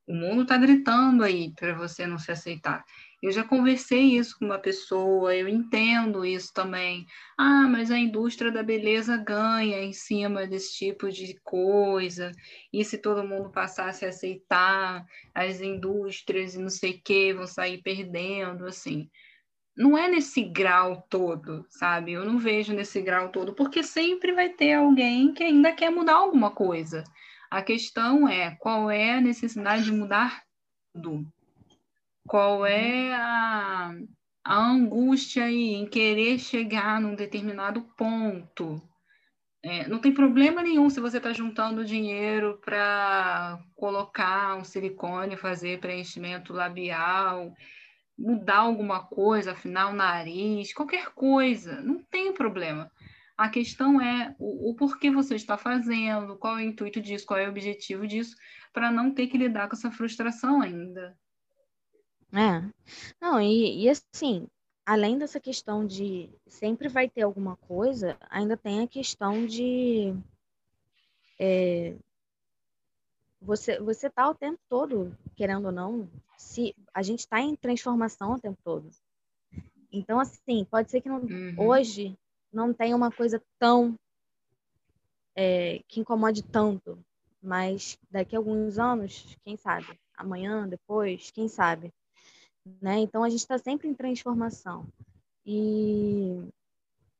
O 0.06 0.14
mundo 0.14 0.42
está 0.42 0.56
gritando 0.56 1.24
aí 1.24 1.52
para 1.54 1.74
você 1.74 2.06
não 2.06 2.18
se 2.18 2.30
aceitar. 2.30 2.84
Eu 3.26 3.32
já 3.32 3.42
conversei 3.42 4.16
isso 4.16 4.38
com 4.38 4.44
uma 4.44 4.58
pessoa, 4.58 5.34
eu 5.34 5.48
entendo 5.48 6.24
isso 6.24 6.52
também. 6.54 7.04
Ah, 7.36 7.66
mas 7.68 7.90
a 7.90 7.98
indústria 7.98 8.52
da 8.52 8.62
beleza 8.62 9.16
ganha 9.16 9.82
em 9.82 9.92
cima 9.92 10.46
desse 10.46 10.76
tipo 10.76 11.10
de 11.10 11.36
coisa. 11.42 12.30
E 12.72 12.84
se 12.84 12.98
todo 12.98 13.26
mundo 13.26 13.50
passasse 13.50 14.04
a 14.04 14.10
aceitar 14.10 15.04
as 15.34 15.60
indústrias 15.60 16.54
e 16.54 16.60
não 16.60 16.70
sei 16.70 16.92
o 16.92 17.02
que, 17.02 17.34
vão 17.34 17.48
sair 17.48 17.82
perdendo, 17.82 18.64
assim 18.64 19.10
não 19.76 19.98
é 19.98 20.08
nesse 20.08 20.42
grau 20.42 21.04
todo, 21.10 21.66
sabe? 21.68 22.12
Eu 22.12 22.24
não 22.24 22.38
vejo 22.38 22.72
nesse 22.72 23.02
grau 23.02 23.28
todo, 23.30 23.54
porque 23.54 23.82
sempre 23.82 24.32
vai 24.32 24.48
ter 24.48 24.74
alguém 24.74 25.34
que 25.34 25.42
ainda 25.42 25.72
quer 25.72 25.90
mudar 25.90 26.14
alguma 26.14 26.50
coisa. 26.52 27.02
A 27.50 27.60
questão 27.60 28.28
é 28.28 28.54
qual 28.54 28.88
é 28.88 29.16
a 29.16 29.20
necessidade 29.20 29.84
de 29.84 29.92
mudar 29.92 30.44
tudo? 30.94 31.26
Qual 32.26 32.66
é 32.66 33.14
a, 33.14 33.94
a 34.44 34.56
angústia 34.56 35.44
aí 35.44 35.74
em 35.74 35.86
querer 35.86 36.38
chegar 36.38 37.00
num 37.00 37.14
determinado 37.14 37.82
ponto? 37.96 38.82
É, 39.62 39.88
não 39.88 39.98
tem 39.98 40.12
problema 40.12 40.62
nenhum 40.62 40.88
se 40.88 41.00
você 41.00 41.16
está 41.16 41.32
juntando 41.32 41.84
dinheiro 41.84 42.60
para 42.64 43.58
colocar 43.74 44.56
um 44.56 44.64
silicone, 44.64 45.36
fazer 45.36 45.80
preenchimento 45.80 46.52
labial 46.52 47.52
mudar 48.18 48.58
alguma 48.58 49.04
coisa, 49.04 49.52
afinar 49.52 49.90
o 49.90 49.94
nariz, 49.94 50.72
qualquer 50.72 51.10
coisa, 51.10 51.80
não 51.82 52.02
tem 52.02 52.32
problema. 52.32 52.90
A 53.36 53.50
questão 53.50 54.00
é 54.00 54.34
o, 54.38 54.70
o 54.70 54.74
porquê 54.74 55.10
você 55.10 55.34
está 55.34 55.58
fazendo, 55.58 56.36
qual 56.38 56.58
é 56.58 56.62
o 56.62 56.68
intuito 56.68 57.00
disso, 57.00 57.26
qual 57.26 57.38
é 57.38 57.46
o 57.46 57.50
objetivo 57.50 58.06
disso, 58.06 58.34
para 58.72 58.90
não 58.90 59.12
ter 59.12 59.26
que 59.26 59.36
lidar 59.36 59.68
com 59.68 59.76
essa 59.76 59.90
frustração 59.90 60.62
ainda. 60.62 61.16
É. 62.36 62.62
Não, 63.20 63.40
e, 63.40 63.84
e 63.84 63.88
assim, 63.88 64.46
além 64.84 65.18
dessa 65.18 65.40
questão 65.40 65.86
de 65.86 66.28
sempre 66.46 66.86
vai 66.86 67.08
ter 67.08 67.22
alguma 67.22 67.56
coisa, 67.56 68.16
ainda 68.28 68.56
tem 68.56 68.80
a 68.80 68.86
questão 68.86 69.46
de 69.46 70.14
é, 71.38 71.96
você 73.40 73.80
você 73.80 74.10
tá 74.10 74.28
o 74.28 74.34
tempo 74.34 74.58
todo, 74.68 75.16
querendo 75.34 75.66
ou 75.66 75.72
não, 75.72 76.08
se 76.36 76.74
a 76.92 77.02
gente 77.02 77.20
está 77.20 77.40
em 77.40 77.56
transformação 77.56 78.32
o 78.32 78.40
tempo 78.40 78.58
todo. 78.62 78.90
Então, 79.90 80.20
assim, 80.20 80.66
pode 80.70 80.90
ser 80.90 81.00
que 81.00 81.08
não, 81.08 81.20
uhum. 81.20 81.54
hoje 81.58 82.18
não 82.52 82.72
tenha 82.72 82.94
uma 82.94 83.10
coisa 83.10 83.42
tão 83.58 83.98
é, 85.34 85.80
que 85.88 86.00
incomode 86.00 86.42
tanto, 86.42 86.98
mas 87.42 87.98
daqui 88.10 88.36
a 88.36 88.38
alguns 88.38 88.78
anos, 88.78 89.36
quem 89.42 89.56
sabe? 89.56 89.98
Amanhã, 90.16 90.68
depois, 90.68 91.30
quem 91.30 91.48
sabe? 91.48 91.92
Né? 92.80 92.98
Então, 93.00 93.22
a 93.22 93.28
gente 93.28 93.40
está 93.40 93.58
sempre 93.58 93.88
em 93.88 93.94
transformação. 93.94 94.86
E, 95.44 96.42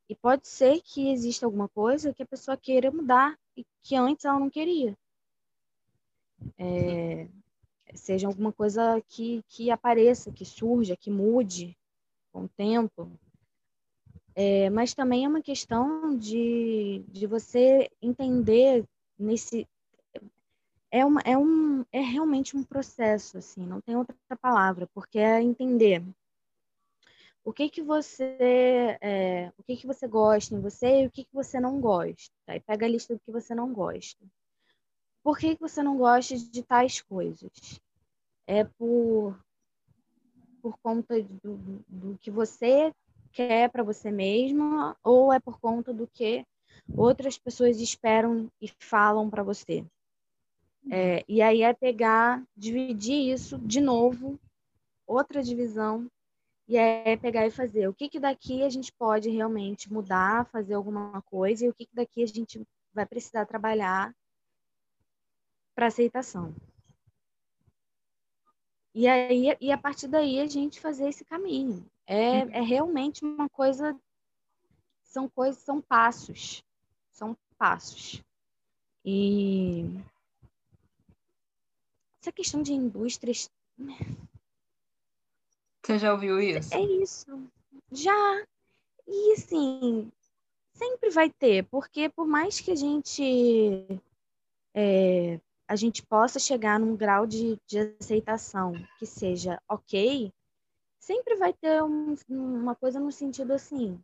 e 0.09 0.15
pode 0.17 0.49
ser 0.49 0.81
que 0.83 1.11
exista 1.11 1.47
alguma 1.47 1.69
coisa 1.69 2.13
que 2.13 2.23
a 2.23 2.27
pessoa 2.27 2.57
queira 2.57 2.91
mudar 2.91 3.39
e 3.57 3.65
que 3.83 3.95
antes 3.95 4.25
ela 4.25 4.39
não 4.39 4.51
queria 4.51 4.97
é, 6.59 7.29
seja 7.95 8.27
alguma 8.27 8.53
coisa 8.53 9.01
que, 9.09 9.43
que 9.49 9.71
apareça, 9.71 10.33
que 10.33 10.45
surja, 10.45 10.97
que 10.97 11.11
mude 11.11 11.77
com 12.33 12.45
o 12.45 12.49
tempo. 12.49 13.11
É, 14.35 14.69
mas 14.71 14.95
também 14.95 15.25
é 15.25 15.29
uma 15.29 15.43
questão 15.43 16.17
de, 16.17 17.03
de 17.09 17.27
você 17.27 17.91
entender 18.03 18.85
nesse 19.19 19.67
é, 20.91 21.05
uma, 21.05 21.21
é, 21.23 21.37
um, 21.37 21.85
é 21.93 22.01
realmente 22.01 22.57
um 22.57 22.63
processo, 22.63 23.39
assim, 23.39 23.67
não 23.67 23.81
tem 23.81 23.97
outra 23.97 24.17
palavra, 24.41 24.89
porque 24.95 25.19
é 25.19 25.43
entender 25.43 26.03
o 27.47 27.53
que 27.53 27.71
que 27.71 27.81
você 27.81 28.99
é, 29.01 29.53
o 29.57 29.63
que 29.63 29.77
que 29.77 29.87
você 29.87 30.09
gosta 30.09 30.53
em 30.53 30.61
você 30.61 31.03
e 31.03 31.07
o 31.07 31.11
que 31.11 31.25
que 31.25 31.33
você 31.33 31.61
não 31.61 31.81
gosta. 31.81 32.33
Aí 32.45 32.59
pega 32.59 32.87
a 32.87 32.89
lista 32.89 33.15
do 33.15 33.21
que 33.21 33.31
você 33.31 33.55
não 33.55 33.73
gosta. 33.73 34.19
Por 35.23 35.39
que 35.39 35.57
você 35.61 35.81
não 35.81 35.97
gosta 35.97 36.37
de 36.37 36.63
tais 36.65 37.01
coisas? 37.01 37.51
É 38.49 38.65
por, 38.65 39.39
por 40.61 40.77
conta 40.79 41.23
do, 41.23 41.57
do 41.87 42.19
que 42.19 42.33
você 42.33 42.93
quer 43.33 43.71
para 43.71 43.85
você 43.85 44.11
mesma 44.11 44.97
ou 45.05 45.33
é 45.33 45.39
por 45.39 45.61
conta 45.61 45.95
do 45.95 46.09
que 46.09 46.45
outras 46.97 47.39
pessoas 47.39 47.81
esperam 47.81 48.51
e 48.61 48.69
falam 48.81 49.31
para 49.31 49.45
você? 49.45 49.85
É, 50.91 51.25
e 51.29 51.43
aí 51.43 51.63
é 51.63 51.73
pegar, 51.73 52.43
dividir 52.57 53.33
isso 53.33 53.59
de 53.59 53.81
novo, 53.81 54.39
outra 55.07 55.43
divisão, 55.43 56.11
e 56.69 56.77
é 56.77 57.17
pegar 57.17 57.47
e 57.47 57.51
fazer 57.51 57.89
o 57.89 57.95
que, 57.95 58.09
que 58.09 58.21
daqui 58.21 58.63
a 58.63 58.69
gente 58.69 58.93
pode 58.93 59.29
realmente 59.31 59.93
mudar, 59.93 60.47
fazer 60.47 60.75
alguma 60.75 61.23
coisa, 61.23 61.65
e 61.65 61.69
o 61.69 61.75
que, 61.75 61.87
que 61.87 61.95
daqui 61.95 62.23
a 62.23 62.27
gente 62.27 62.67
vai 62.93 63.07
precisar 63.07 63.47
trabalhar 63.47 64.15
para 65.75 65.87
aceitação. 65.87 66.55
E 68.95 69.07
aí 69.07 69.57
e 69.61 69.71
a 69.71 69.77
partir 69.77 70.09
daí 70.09 70.41
a 70.41 70.47
gente 70.47 70.81
fazer 70.81 71.09
esse 71.09 71.25
caminho. 71.25 71.85
É, 72.07 72.39
é 72.39 72.61
realmente 72.63 73.25
uma 73.25 73.49
coisa 73.49 73.95
são 75.17 75.29
coisas, 75.29 75.63
são 75.63 75.81
passos. 75.81 76.63
São 77.11 77.37
passos. 77.57 78.23
E 79.03 79.85
essa 82.27 82.33
questão 82.33 82.61
de 82.61 82.73
indústrias 82.73 83.49
Você 85.85 85.99
já 85.99 86.13
ouviu 86.13 86.41
isso? 86.41 86.75
É 86.75 86.81
isso. 86.81 87.49
Já. 87.93 88.45
E 89.07 89.33
assim, 89.35 90.11
sempre 90.73 91.11
vai 91.11 91.31
ter, 91.31 91.65
porque 91.67 92.09
por 92.09 92.27
mais 92.27 92.59
que 92.59 92.73
a 92.73 92.75
gente 92.75 93.23
é, 94.75 95.41
a 95.69 95.77
gente 95.77 96.05
possa 96.05 96.41
chegar 96.41 96.81
num 96.81 96.97
grau 96.97 97.25
de, 97.25 97.57
de 97.65 97.95
aceitação 98.01 98.73
que 98.99 99.07
seja 99.07 99.63
ok, 99.69 100.33
sempre 100.99 101.37
vai 101.37 101.53
ter 101.53 101.81
um, 101.85 102.17
uma 102.29 102.75
coisa 102.75 102.99
no 102.99 103.13
sentido 103.13 103.53
assim, 103.53 103.97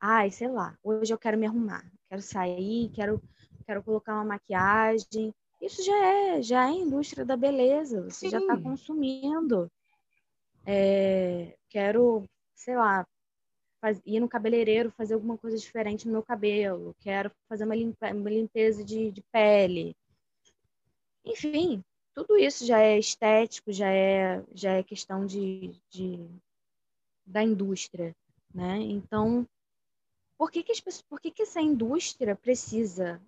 ai, 0.00 0.32
sei 0.32 0.48
lá, 0.48 0.76
hoje 0.82 1.14
eu 1.14 1.18
quero 1.18 1.38
me 1.38 1.46
arrumar, 1.46 1.88
quero 2.08 2.22
sair, 2.22 2.90
quero, 2.92 3.22
quero 3.64 3.80
colocar 3.84 4.14
uma 4.14 4.24
maquiagem. 4.24 5.32
Isso 5.64 5.82
já 5.82 5.96
é, 5.96 6.42
já 6.42 6.68
é 6.68 6.72
indústria 6.72 7.24
da 7.24 7.38
beleza, 7.38 8.02
você 8.02 8.08
tá 8.08 8.12
Sim. 8.12 8.30
já 8.30 8.38
está 8.38 8.60
consumindo. 8.60 9.72
É, 10.66 11.56
quero, 11.70 12.28
sei 12.54 12.76
lá, 12.76 13.06
faz, 13.80 13.98
ir 14.04 14.20
no 14.20 14.28
cabeleireiro 14.28 14.90
fazer 14.90 15.14
alguma 15.14 15.38
coisa 15.38 15.56
diferente 15.56 16.06
no 16.06 16.12
meu 16.12 16.22
cabelo, 16.22 16.94
quero 17.00 17.30
fazer 17.48 17.64
uma, 17.64 17.74
limpa, 17.74 18.12
uma 18.12 18.28
limpeza 18.28 18.84
de, 18.84 19.10
de 19.10 19.22
pele. 19.32 19.96
Enfim, 21.24 21.82
tudo 22.12 22.36
isso 22.36 22.66
já 22.66 22.80
é 22.80 22.98
estético, 22.98 23.72
já 23.72 23.90
é, 23.90 24.44
já 24.52 24.72
é 24.72 24.82
questão 24.82 25.24
de, 25.24 25.74
de 25.88 26.28
da 27.24 27.42
indústria, 27.42 28.14
né? 28.54 28.80
Então, 28.82 29.48
por 30.36 30.50
que, 30.50 30.62
que, 30.62 30.72
as 30.72 30.80
pessoas, 30.80 31.06
por 31.08 31.18
que, 31.18 31.30
que 31.30 31.42
essa 31.42 31.62
indústria 31.62 32.36
precisa 32.36 33.18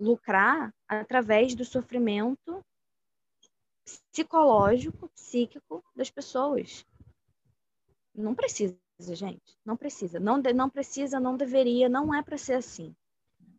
lucrar 0.00 0.74
através 0.88 1.54
do 1.54 1.64
sofrimento 1.64 2.64
psicológico, 3.84 5.08
psíquico 5.10 5.84
das 5.94 6.10
pessoas? 6.10 6.86
Não 8.14 8.34
precisa, 8.34 8.76
gente. 8.98 9.56
Não 9.64 9.76
precisa. 9.76 10.18
Não, 10.18 10.38
não 10.38 10.70
precisa, 10.70 11.20
não 11.20 11.36
deveria, 11.36 11.88
não 11.88 12.14
é 12.14 12.22
para 12.22 12.38
ser 12.38 12.54
assim. 12.54 12.94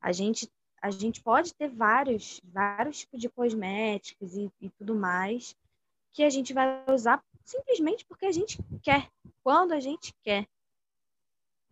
A 0.02 0.12
gente, 0.12 0.52
a 0.82 0.89
gente 0.89 1.22
pode 1.22 1.54
ter 1.54 1.70
vários, 1.70 2.42
vários 2.44 3.00
tipos 3.00 3.20
de 3.20 3.30
cosméticos 3.30 4.36
e, 4.36 4.52
e 4.60 4.70
tudo 4.72 4.96
mais 4.96 5.56
que 6.12 6.24
a 6.24 6.30
gente 6.30 6.54
vai 6.54 6.84
usar 6.92 7.24
simplesmente 7.46 8.06
porque 8.06 8.26
a 8.26 8.32
gente 8.32 8.58
quer, 8.82 9.10
quando 9.44 9.74
a 9.74 9.80
gente 9.80 10.14
quer. 10.24 10.48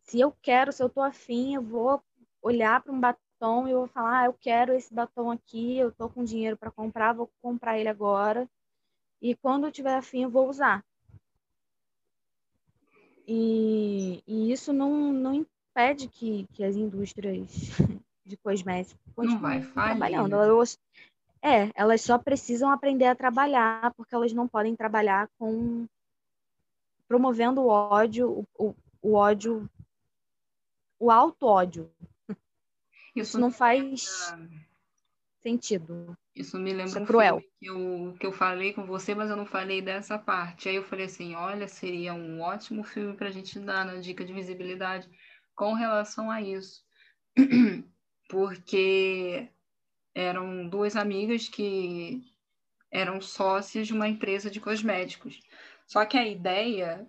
Se 0.04 0.20
eu 0.20 0.32
quero, 0.42 0.72
se 0.72 0.82
eu 0.82 0.90
tô 0.90 1.02
afim, 1.02 1.56
eu 1.56 1.62
vou 1.62 2.02
olhar 2.42 2.82
para 2.82 2.92
um 2.92 3.00
batom 3.00 3.29
e 3.68 3.72
eu 3.72 3.80
vou 3.80 3.88
falar, 3.88 4.22
ah, 4.22 4.26
eu 4.26 4.34
quero 4.34 4.74
esse 4.74 4.94
batom 4.94 5.32
aqui, 5.32 5.78
eu 5.78 5.92
tô 5.92 6.10
com 6.10 6.24
dinheiro 6.24 6.58
para 6.58 6.72
comprar, 6.72 7.14
vou 7.14 7.30
comprar 7.42 7.78
ele 7.78 7.88
agora. 7.88 8.48
E 9.22 9.36
quando 9.36 9.66
eu 9.66 9.72
tiver 9.72 9.96
afim, 9.96 10.24
eu 10.24 10.30
vou 10.30 10.50
usar. 10.50 10.84
E, 13.28 14.24
e 14.28 14.52
isso 14.52 14.74
não, 14.74 15.14
não 15.14 15.34
impede 15.34 16.08
que, 16.08 16.48
que 16.54 16.64
as 16.64 16.76
indústrias 16.76 17.48
de 18.26 18.36
cosméticos 18.38 19.00
continuem 19.16 19.62
trabalhando. 19.72 20.30
Né? 20.30 20.66
É, 21.42 21.72
elas 21.76 22.02
só 22.02 22.18
precisam 22.18 22.72
aprender 22.72 23.06
a 23.06 23.16
trabalhar, 23.16 23.94
porque 23.96 24.14
elas 24.14 24.34
não 24.34 24.48
podem 24.48 24.76
trabalhar 24.76 25.30
com 25.38 25.88
promovendo 27.08 27.62
o 27.62 27.68
ódio, 27.68 28.46
o, 28.58 28.76
o 29.02 29.14
ódio 29.14 29.70
o 31.00 31.10
auto-ódio. 31.10 31.90
Isso, 31.96 32.19
Isso 33.16 33.40
não 33.40 33.52
faz 33.52 34.34
sentido. 35.42 36.18
Isso 36.36 36.58
me 36.58 36.72
lembra 36.72 36.86
Isso 36.86 37.00
é 37.00 37.06
cruel. 37.06 37.42
que 37.60 37.66
eu, 37.66 38.16
que 38.20 38.26
eu 38.26 38.32
falei 38.32 38.74
com 38.74 38.86
você, 38.86 39.16
mas 39.16 39.30
eu 39.30 39.36
não 39.36 39.46
falei 39.46 39.82
dessa 39.82 40.18
parte. 40.18 40.70
Aí 40.70 40.76
eu 40.76 40.84
falei 40.84 41.06
assim: 41.06 41.36
olha, 41.36 41.68
seria 41.68 42.14
um 42.14 42.42
ótimo 42.42 42.84
filme 42.84 43.16
para 43.16 43.28
a 43.28 43.32
gente 43.32 43.60
dar 43.60 43.86
na 43.86 43.96
dica 43.96 44.24
de 44.24 44.34
visibilidade 44.34 45.10
com 45.56 45.74
relação 45.74 46.30
a 46.30 46.42
isso. 46.42 46.84
Porque 48.30 49.50
eram 50.14 50.68
duas 50.68 50.96
amigas 50.96 51.50
que 51.50 52.22
eram 52.92 53.22
sócias 53.22 53.88
de 53.88 53.94
uma 53.94 54.08
empresa 54.08 54.50
de 54.50 54.60
cosméticos. 54.60 55.40
Só 55.86 56.06
que 56.06 56.18
a 56.18 56.28
ideia 56.28 57.08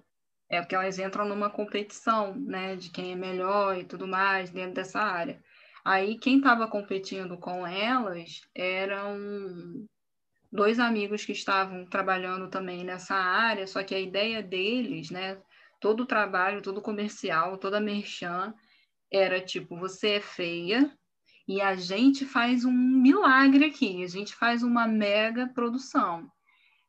é 0.48 0.60
porque 0.60 0.74
elas 0.74 0.98
entram 0.98 1.28
numa 1.28 1.48
competição, 1.48 2.34
né, 2.34 2.74
de 2.74 2.90
quem 2.90 3.12
é 3.12 3.16
melhor 3.16 3.78
e 3.78 3.84
tudo 3.84 4.06
mais 4.06 4.50
dentro 4.50 4.74
dessa 4.74 4.98
área. 4.98 5.42
Aí 5.84 6.18
quem 6.18 6.38
estava 6.38 6.68
competindo 6.68 7.38
com 7.38 7.66
elas 7.66 8.42
eram 8.54 9.86
dois 10.52 10.78
amigos 10.78 11.24
que 11.24 11.32
estavam 11.32 11.86
trabalhando 11.86 12.48
também 12.48 12.84
nessa 12.84 13.14
área, 13.14 13.66
só 13.66 13.82
que 13.82 13.94
a 13.94 14.00
ideia 14.00 14.42
deles, 14.42 15.10
né, 15.10 15.40
todo 15.80 16.02
o 16.02 16.06
trabalho, 16.06 16.62
todo 16.62 16.78
o 16.78 16.82
comercial, 16.82 17.56
toda 17.56 17.78
a 17.78 17.80
merchan 17.80 18.52
era 19.10 19.40
tipo, 19.40 19.76
você 19.76 20.10
é 20.10 20.20
feia 20.20 20.92
e 21.48 21.60
a 21.60 21.74
gente 21.74 22.24
faz 22.24 22.64
um 22.64 22.72
milagre 22.72 23.64
aqui, 23.64 24.04
a 24.04 24.08
gente 24.08 24.34
faz 24.34 24.62
uma 24.62 24.86
mega 24.86 25.48
produção. 25.48 26.30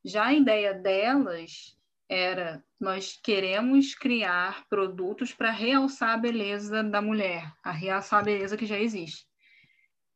Já 0.03 0.27
a 0.27 0.33
ideia 0.33 0.73
delas 0.73 1.75
era 2.11 2.61
nós 2.77 3.17
queremos 3.23 3.95
criar 3.95 4.65
produtos 4.67 5.33
para 5.33 5.49
realçar 5.49 6.09
a 6.09 6.17
beleza 6.17 6.83
da 6.83 7.01
mulher, 7.01 7.53
a 7.63 7.71
realçar 7.71 8.19
a 8.19 8.23
beleza 8.23 8.57
que 8.57 8.65
já 8.65 8.77
existe. 8.77 9.25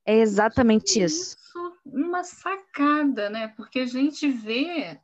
É 0.05 0.17
exatamente 0.19 1.01
isso. 1.01 1.37
Isso 1.37 1.77
uma 1.85 2.23
sacada, 2.23 3.29
né? 3.29 3.47
Porque 3.55 3.79
a 3.79 3.85
gente 3.85 4.27
vê 4.27 4.99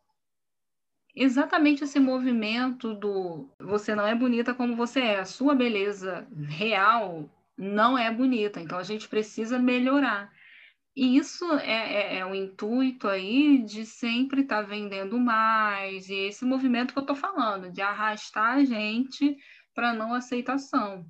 exatamente 1.15 1.83
esse 1.83 1.99
movimento 1.99 2.93
do 2.93 3.49
você 3.59 3.95
não 3.95 4.05
é 4.05 4.13
bonita 4.13 4.53
como 4.53 4.75
você 4.75 4.99
é, 4.99 5.19
a 5.19 5.25
sua 5.25 5.55
beleza 5.55 6.27
real 6.47 7.29
não 7.57 7.97
é 7.97 8.11
bonita, 8.11 8.59
então 8.59 8.77
a 8.77 8.83
gente 8.83 9.07
precisa 9.07 9.59
melhorar. 9.59 10.31
E 10.95 11.17
isso 11.17 11.45
é, 11.53 12.15
é, 12.15 12.17
é 12.17 12.25
o 12.25 12.35
intuito 12.35 13.07
aí 13.07 13.63
de 13.63 13.85
sempre 13.85 14.41
estar 14.41 14.61
tá 14.61 14.67
vendendo 14.67 15.17
mais, 15.17 16.09
e 16.09 16.15
esse 16.15 16.43
movimento 16.43 16.93
que 16.93 16.99
eu 16.99 17.03
estou 17.03 17.15
falando, 17.15 17.71
de 17.71 17.81
arrastar 17.81 18.57
a 18.57 18.65
gente 18.65 19.37
para 19.73 19.93
não 19.93 20.13
aceitação. 20.13 21.05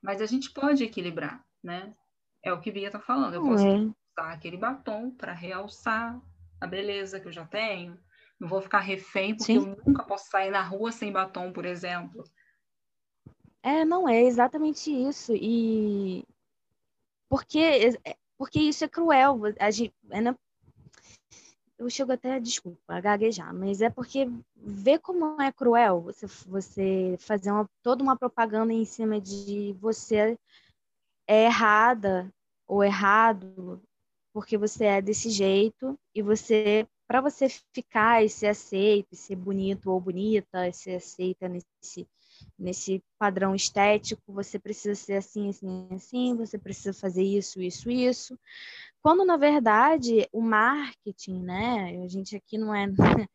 Mas 0.00 0.20
a 0.20 0.26
gente 0.26 0.52
pode 0.52 0.84
equilibrar, 0.84 1.44
né? 1.62 1.92
É 2.44 2.52
o 2.52 2.60
que 2.60 2.70
Bia 2.70 2.86
está 2.86 3.00
falando. 3.00 3.34
Eu 3.34 3.42
posso 3.42 3.66
é. 3.66 3.76
usar 3.76 4.32
aquele 4.32 4.56
batom 4.56 5.10
para 5.10 5.32
realçar 5.32 6.20
a 6.60 6.66
beleza 6.66 7.18
que 7.18 7.26
eu 7.26 7.32
já 7.32 7.44
tenho. 7.44 7.98
Não 8.38 8.48
vou 8.48 8.62
ficar 8.62 8.78
refém, 8.78 9.34
porque 9.36 9.52
Sim. 9.52 9.58
eu 9.58 9.82
nunca 9.84 10.04
posso 10.04 10.30
sair 10.30 10.50
na 10.50 10.62
rua 10.62 10.92
sem 10.92 11.10
batom, 11.10 11.52
por 11.52 11.64
exemplo. 11.64 12.22
É, 13.64 13.84
não, 13.84 14.08
é 14.08 14.22
exatamente 14.22 14.90
isso. 14.90 15.32
E 15.34 16.24
porque 17.28 17.58
porque 18.38 18.60
isso 18.60 18.84
é 18.84 18.88
cruel. 18.88 19.40
A 19.58 19.70
gente, 19.70 19.92
é 20.10 20.20
eu 21.78 21.88
chego 21.88 22.12
até, 22.12 22.40
desculpa, 22.40 22.94
a 22.94 23.00
gaguejar, 23.00 23.54
mas 23.54 23.80
é 23.80 23.88
porque 23.88 24.28
ver 24.56 24.98
como 24.98 25.40
é 25.40 25.52
cruel 25.52 26.00
você, 26.00 26.26
você 26.46 27.16
fazer 27.20 27.52
uma, 27.52 27.68
toda 27.82 28.02
uma 28.02 28.16
propaganda 28.16 28.72
em 28.72 28.84
cima 28.84 29.20
de 29.20 29.76
você 29.80 30.36
é 31.26 31.44
errada 31.44 32.28
ou 32.66 32.82
errado 32.82 33.80
porque 34.32 34.58
você 34.58 34.86
é 34.86 35.02
desse 35.02 35.30
jeito 35.30 35.98
e 36.14 36.20
você 36.20 36.86
para 37.06 37.20
você 37.22 37.48
ficar 37.72 38.22
e 38.22 38.28
ser 38.28 38.48
aceito, 38.48 39.08
e 39.12 39.16
ser 39.16 39.34
bonito 39.34 39.90
ou 39.90 39.98
bonita, 39.98 40.68
e 40.68 40.72
ser 40.74 40.96
aceita 40.96 41.48
nesse 41.48 42.06
nesse 42.58 43.02
padrão 43.18 43.54
estético, 43.54 44.32
você 44.32 44.58
precisa 44.58 44.94
ser 44.94 45.14
assim, 45.14 45.48
assim, 45.48 45.88
assim, 45.92 46.36
você 46.36 46.58
precisa 46.58 46.92
fazer 46.92 47.22
isso, 47.22 47.60
isso, 47.60 47.90
isso. 47.90 48.38
Quando, 49.02 49.24
na 49.24 49.36
verdade, 49.36 50.28
o 50.32 50.40
marketing, 50.40 51.42
né? 51.42 52.02
A 52.04 52.08
gente 52.08 52.36
aqui 52.36 52.58
não 52.58 52.74
é 52.74 52.86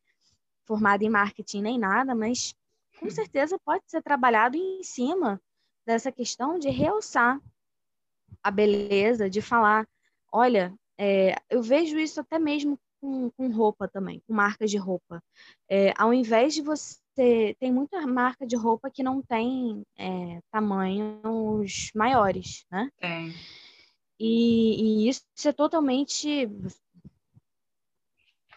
formado 0.65 1.03
em 1.03 1.09
marketing 1.09 1.61
nem 1.61 1.79
nada, 1.79 2.13
mas 2.13 2.55
com 2.99 3.09
certeza 3.09 3.59
pode 3.65 3.83
ser 3.87 4.01
trabalhado 4.01 4.55
em 4.57 4.83
cima 4.83 5.41
dessa 5.85 6.11
questão 6.11 6.57
de 6.57 6.69
realçar 6.69 7.39
a 8.41 8.51
beleza, 8.51 9.29
de 9.29 9.41
falar, 9.41 9.87
olha, 10.31 10.73
é, 10.97 11.35
eu 11.49 11.61
vejo 11.61 11.97
isso 11.97 12.19
até 12.21 12.39
mesmo 12.39 12.79
com, 12.99 13.29
com, 13.31 13.51
roupa 13.51 13.87
também, 13.87 14.21
com 14.25 14.33
marcas 14.33 14.71
de 14.71 14.77
roupa. 14.77 15.21
É, 15.69 15.93
ao 15.97 16.13
invés 16.13 16.53
de 16.53 16.61
você 16.61 17.02
você 17.13 17.55
tem 17.59 17.71
muita 17.71 18.05
marca 18.07 18.45
de 18.45 18.55
roupa 18.55 18.89
que 18.89 19.03
não 19.03 19.21
tem 19.21 19.83
é, 19.97 20.39
tamanhos 20.51 21.91
maiores, 21.93 22.65
né? 22.71 22.89
Tem. 22.99 23.33
E, 24.19 25.05
e, 25.05 25.09
isso 25.09 25.23
é 25.45 25.53
totalmente 25.53 26.49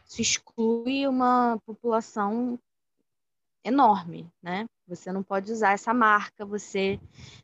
se 0.05 0.23
exclui 0.23 1.07
uma 1.07 1.59
população 1.67 2.59
enorme, 3.65 4.31
né? 4.43 4.67
Você 4.87 5.13
não 5.13 5.23
pode 5.23 5.51
usar 5.51 5.73
essa 5.73 5.93
marca, 5.93 6.47
você 6.47 7.01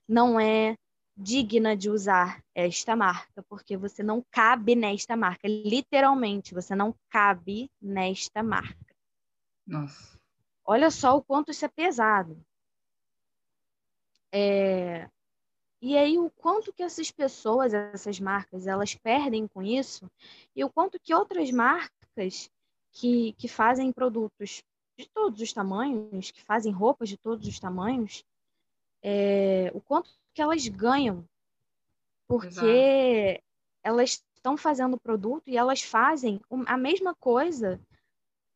não 0.08 0.38
é 0.38 0.76
digna 1.16 1.76
de 1.76 1.90
usar 1.90 2.42
esta 2.54 2.96
marca, 2.96 3.42
porque 3.48 3.76
você 3.76 4.02
não 4.02 4.24
cabe 4.30 4.74
nesta 4.74 5.16
marca. 5.16 5.46
Literalmente, 5.46 6.54
você 6.54 6.74
não 6.74 6.94
cabe 7.10 7.68
nesta 7.80 8.42
marca. 8.42 8.94
Nossa. 9.66 10.21
Olha 10.64 10.90
só 10.90 11.16
o 11.16 11.22
quanto 11.22 11.50
isso 11.50 11.64
é 11.64 11.68
pesado. 11.68 12.36
É... 14.30 15.08
E 15.80 15.96
aí 15.96 16.16
o 16.18 16.30
quanto 16.30 16.72
que 16.72 16.82
essas 16.82 17.10
pessoas, 17.10 17.74
essas 17.74 18.20
marcas, 18.20 18.66
elas 18.66 18.94
perdem 18.94 19.48
com 19.48 19.62
isso 19.62 20.08
e 20.54 20.62
o 20.62 20.70
quanto 20.70 20.98
que 21.00 21.12
outras 21.12 21.50
marcas 21.50 22.48
que, 22.92 23.32
que 23.32 23.48
fazem 23.48 23.92
produtos 23.92 24.62
de 24.96 25.08
todos 25.08 25.40
os 25.40 25.52
tamanhos, 25.52 26.30
que 26.30 26.42
fazem 26.42 26.72
roupas 26.72 27.08
de 27.08 27.16
todos 27.16 27.48
os 27.48 27.58
tamanhos, 27.58 28.24
é, 29.02 29.72
o 29.74 29.80
quanto 29.80 30.10
que 30.32 30.40
elas 30.40 30.66
ganham, 30.68 31.24
porque 32.28 32.46
Exato. 32.46 33.42
elas 33.82 34.24
estão 34.36 34.56
fazendo 34.56 35.00
produto 35.00 35.48
e 35.48 35.56
elas 35.56 35.82
fazem 35.82 36.40
a 36.66 36.76
mesma 36.76 37.14
coisa 37.14 37.80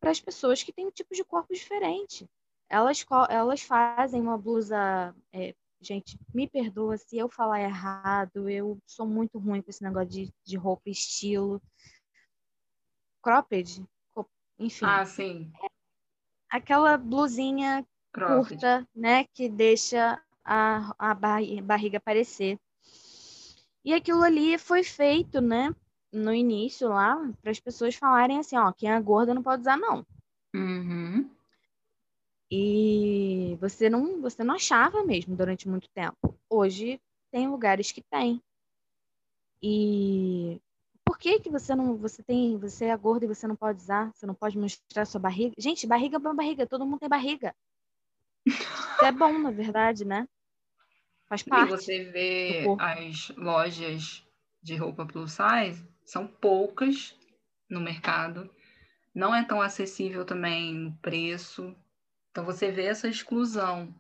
para 0.06 0.12
as 0.12 0.20
pessoas 0.20 0.62
que 0.62 0.72
têm 0.72 0.86
um 0.86 0.90
tipo 0.92 1.12
de 1.16 1.24
corpo 1.24 1.52
diferente. 1.52 2.30
Elas, 2.68 3.04
elas 3.28 3.62
fazem 3.62 4.20
uma 4.20 4.38
blusa. 4.38 5.12
É, 5.32 5.52
gente, 5.80 6.16
me 6.32 6.46
perdoa 6.46 6.96
se 6.96 7.18
eu 7.18 7.28
falar 7.28 7.60
errado, 7.60 8.48
eu 8.48 8.78
sou 8.86 9.04
muito 9.04 9.36
ruim 9.36 9.60
com 9.60 9.68
esse 9.68 9.82
negócio 9.82 10.08
de, 10.08 10.32
de 10.44 10.56
roupa 10.56 10.88
estilo. 10.88 11.60
Cropped, 13.20 13.84
enfim. 14.56 14.86
Ah, 14.86 15.04
sim. 15.04 15.52
Aquela 16.48 16.96
blusinha 16.96 17.84
Cropped. 18.12 18.50
curta, 18.50 18.88
né, 18.94 19.24
que 19.34 19.48
deixa 19.48 20.22
a, 20.44 20.94
a 20.96 21.14
barriga 21.14 21.98
aparecer. 21.98 22.60
E 23.84 23.92
aquilo 23.92 24.22
ali 24.22 24.56
foi 24.56 24.84
feito, 24.84 25.40
né, 25.40 25.74
no 26.16 26.34
início 26.34 26.88
lá, 26.88 27.16
para 27.42 27.50
as 27.50 27.60
pessoas 27.60 27.94
falarem 27.94 28.38
assim, 28.38 28.56
ó, 28.56 28.72
quem 28.72 28.90
é 28.90 29.00
gorda 29.00 29.34
não 29.34 29.42
pode 29.42 29.62
usar, 29.62 29.76
não. 29.76 30.04
Uhum. 30.54 31.30
E 32.50 33.56
você 33.60 33.90
não, 33.90 34.20
você 34.20 34.42
não 34.44 34.54
achava 34.54 35.04
mesmo 35.04 35.36
durante 35.36 35.68
muito 35.68 35.88
tempo. 35.90 36.34
Hoje 36.48 37.00
tem 37.30 37.48
lugares 37.48 37.90
que 37.92 38.00
tem. 38.02 38.40
E 39.62 40.60
por 41.04 41.18
que 41.18 41.40
que 41.40 41.50
você 41.50 41.74
não, 41.74 41.96
você 41.96 42.22
tem, 42.22 42.56
você 42.56 42.86
é 42.86 42.96
gorda 42.96 43.24
e 43.24 43.28
você 43.28 43.46
não 43.46 43.56
pode 43.56 43.82
usar? 43.82 44.12
Você 44.14 44.26
não 44.26 44.34
pode 44.34 44.56
mostrar 44.56 45.04
sua 45.04 45.20
barriga? 45.20 45.54
Gente, 45.58 45.86
barriga 45.86 46.16
é 46.16 46.18
uma 46.18 46.34
barriga, 46.34 46.66
todo 46.66 46.86
mundo 46.86 47.00
tem 47.00 47.08
barriga. 47.08 47.54
é 49.02 49.12
bom, 49.12 49.38
na 49.38 49.50
verdade, 49.50 50.04
né? 50.04 50.28
Faz 51.28 51.42
parte. 51.42 51.72
E 51.72 51.76
você 51.76 52.04
vê 52.04 52.66
as 52.78 53.28
lojas 53.36 54.24
de 54.62 54.76
roupa 54.76 55.04
plus 55.04 55.32
size, 55.32 55.86
são 56.06 56.26
poucas 56.26 57.14
no 57.68 57.80
mercado. 57.80 58.48
Não 59.14 59.34
é 59.34 59.44
tão 59.44 59.60
acessível 59.60 60.24
também 60.24 60.86
o 60.86 60.92
preço. 61.02 61.76
Então 62.30 62.44
você 62.44 62.70
vê 62.70 62.84
essa 62.84 63.08
exclusão. 63.08 63.92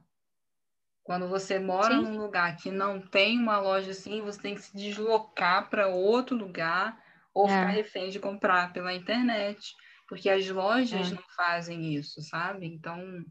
Quando 1.02 1.28
você 1.28 1.58
mora 1.58 1.96
Sim. 1.96 2.02
num 2.02 2.18
lugar 2.18 2.56
que 2.56 2.70
não 2.70 3.00
tem 3.00 3.38
uma 3.38 3.58
loja 3.58 3.90
assim, 3.90 4.22
você 4.22 4.40
tem 4.40 4.54
que 4.54 4.62
se 4.62 4.76
deslocar 4.76 5.68
para 5.68 5.88
outro 5.88 6.36
lugar 6.36 7.00
ou 7.34 7.46
é. 7.46 7.50
ficar 7.50 7.66
refém 7.66 8.10
de 8.10 8.18
comprar 8.18 8.72
pela 8.72 8.94
internet, 8.94 9.74
porque 10.08 10.28
as 10.28 10.48
lojas 10.48 11.12
é. 11.12 11.14
não 11.14 11.22
fazem 11.36 11.94
isso, 11.94 12.20
sabe? 12.22 12.66
Então, 12.66 13.24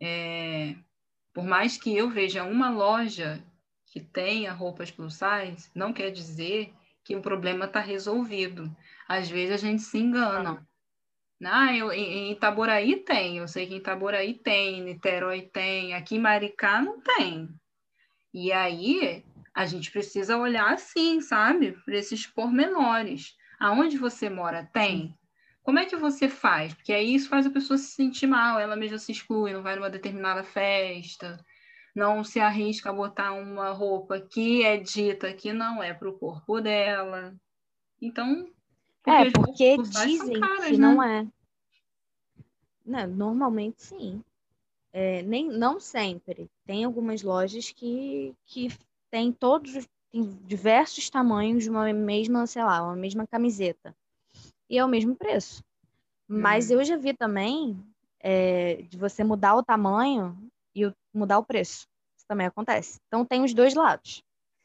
é, 0.00 0.74
por 1.32 1.44
mais 1.44 1.76
que 1.76 1.96
eu 1.96 2.10
veja 2.10 2.44
uma 2.44 2.70
loja 2.70 3.42
que 3.86 4.00
tenha 4.00 4.52
roupas 4.52 4.90
plus 4.90 5.14
size, 5.14 5.70
não 5.74 5.92
quer 5.92 6.10
dizer 6.10 6.72
que 7.04 7.16
o 7.16 7.22
problema 7.22 7.64
está 7.64 7.80
resolvido. 7.80 8.74
Às 9.08 9.28
vezes 9.28 9.54
a 9.54 9.56
gente 9.56 9.82
se 9.82 9.98
engana. 9.98 10.66
Ah, 11.42 11.74
eu, 11.74 11.90
em 11.90 12.32
Itaboraí 12.32 12.96
tem, 12.96 13.38
eu 13.38 13.48
sei 13.48 13.66
que 13.66 13.74
em 13.74 13.78
Itaboraí 13.78 14.34
tem, 14.34 14.78
em 14.78 14.84
Niterói 14.84 15.42
tem, 15.42 15.94
aqui 15.94 16.16
em 16.16 16.20
Maricá 16.20 16.82
não 16.82 17.00
tem. 17.00 17.48
E 18.32 18.52
aí 18.52 19.24
a 19.54 19.64
gente 19.64 19.90
precisa 19.90 20.36
olhar 20.36 20.72
assim, 20.72 21.20
sabe? 21.20 21.72
Para 21.84 21.96
esses 21.96 22.26
pormenores. 22.26 23.34
Aonde 23.58 23.96
você 23.96 24.28
mora 24.28 24.68
tem? 24.72 25.14
Como 25.62 25.78
é 25.78 25.86
que 25.86 25.96
você 25.96 26.28
faz? 26.28 26.74
Porque 26.74 26.92
aí 26.92 27.14
isso 27.14 27.28
faz 27.28 27.46
a 27.46 27.50
pessoa 27.50 27.78
se 27.78 27.92
sentir 27.92 28.26
mal, 28.26 28.58
ela 28.58 28.76
mesma 28.76 28.98
se 28.98 29.12
exclui, 29.12 29.52
não 29.52 29.62
vai 29.62 29.76
numa 29.76 29.90
determinada 29.90 30.42
festa, 30.42 31.38
não 31.94 32.22
se 32.22 32.40
arrisca 32.40 32.90
a 32.90 32.92
botar 32.92 33.32
uma 33.32 33.70
roupa 33.70 34.20
que 34.20 34.62
é 34.62 34.76
dita 34.76 35.32
que 35.32 35.52
não 35.52 35.82
é 35.82 35.92
para 35.92 36.08
o 36.08 36.18
corpo 36.18 36.60
dela. 36.60 37.34
Então. 38.00 38.48
Porque 39.02 39.10
é, 39.10 39.30
porque 39.30 39.76
dizem 39.78 40.40
caras, 40.40 40.66
que 40.66 40.72
né? 40.72 40.78
não 40.78 41.02
é. 41.02 41.26
Não, 42.84 43.06
normalmente 43.06 43.82
sim. 43.82 44.22
É, 44.92 45.22
nem, 45.22 45.48
não 45.48 45.78
sempre. 45.78 46.50
Tem 46.66 46.84
algumas 46.84 47.22
lojas 47.22 47.70
que, 47.70 48.34
que 48.46 48.68
tem 49.10 49.32
todos, 49.32 49.86
tem 50.10 50.24
diversos 50.44 51.08
tamanhos 51.08 51.64
de 51.64 51.70
uma 51.70 51.92
mesma, 51.92 52.46
sei 52.46 52.64
lá, 52.64 52.82
uma 52.82 52.96
mesma 52.96 53.26
camiseta 53.26 53.94
e 54.70 54.78
é 54.78 54.84
o 54.84 54.88
mesmo 54.88 55.16
preço. 55.16 55.64
Mas 56.28 56.70
uhum. 56.70 56.76
eu 56.76 56.84
já 56.84 56.96
vi 56.96 57.12
também 57.12 57.76
é, 58.20 58.82
de 58.88 58.96
você 58.96 59.24
mudar 59.24 59.56
o 59.56 59.64
tamanho 59.64 60.38
e 60.74 60.92
mudar 61.12 61.38
o 61.38 61.44
preço. 61.44 61.86
Isso 62.16 62.26
também 62.26 62.46
acontece. 62.46 63.00
Então 63.06 63.24
tem 63.24 63.42
os 63.42 63.54
dois 63.54 63.74
lados. 63.74 64.22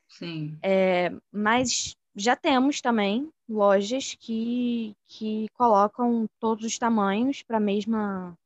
Sim. 0.07 0.57
É, 0.61 1.11
mas 1.31 1.95
já 2.15 2.35
temos 2.35 2.81
também 2.81 3.29
lojas 3.47 4.15
que, 4.19 4.95
que 5.07 5.47
colocam 5.53 6.27
todos 6.39 6.65
os 6.65 6.77
tamanhos 6.77 7.43
para 7.43 7.57
a 7.57 7.61
mesma. 7.61 8.37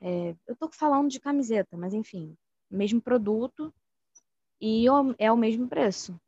É, 0.00 0.34
eu 0.46 0.54
estou 0.54 0.70
falando 0.72 1.08
de 1.08 1.20
camiseta, 1.20 1.76
mas 1.76 1.94
enfim, 1.94 2.36
mesmo 2.70 3.00
produto 3.00 3.72
e 4.60 4.86
é 5.18 5.30
o 5.30 5.36
mesmo 5.36 5.68
preço 5.68 6.18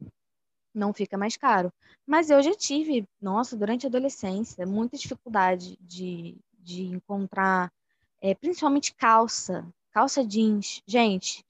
não 0.76 0.92
fica 0.92 1.16
mais 1.16 1.36
caro. 1.36 1.72
Mas 2.06 2.30
eu 2.30 2.40
já 2.42 2.54
tive, 2.54 3.08
nossa, 3.20 3.56
durante 3.56 3.86
a 3.86 3.88
adolescência, 3.88 4.66
muita 4.66 4.96
dificuldade 4.96 5.76
de, 5.80 6.36
de 6.58 6.84
encontrar, 6.84 7.72
é, 8.20 8.34
principalmente 8.34 8.94
calça, 8.94 9.66
calça 9.96 10.22
jeans. 10.22 10.82
Gente, 10.86 11.42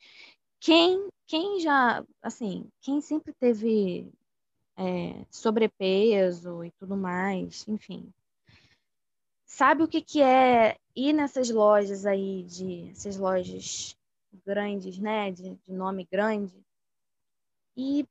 quem, 0.61 1.09
quem 1.27 1.59
já, 1.59 2.07
assim, 2.23 2.71
quem 2.81 3.01
sempre 3.01 3.33
teve 3.33 4.09
é, 4.77 5.27
sobrepeso 5.29 6.63
e 6.63 6.71
tudo 6.79 6.97
mais, 6.97 7.67
enfim, 7.67 8.09
sabe 9.45 9.83
o 9.83 9.89
que, 9.89 10.01
que 10.01 10.23
é 10.23 10.77
ir 10.95 11.13
nessas 11.13 11.51
lojas 11.51 12.07
aí, 12.07 12.45
de 12.45 12.89
essas 12.91 13.17
lojas 13.17 13.97
grandes, 14.45 14.97
né, 14.97 15.33
de, 15.33 15.57
de 15.57 15.73
nome 15.73 16.07
grande, 16.09 16.55
e 17.77 18.07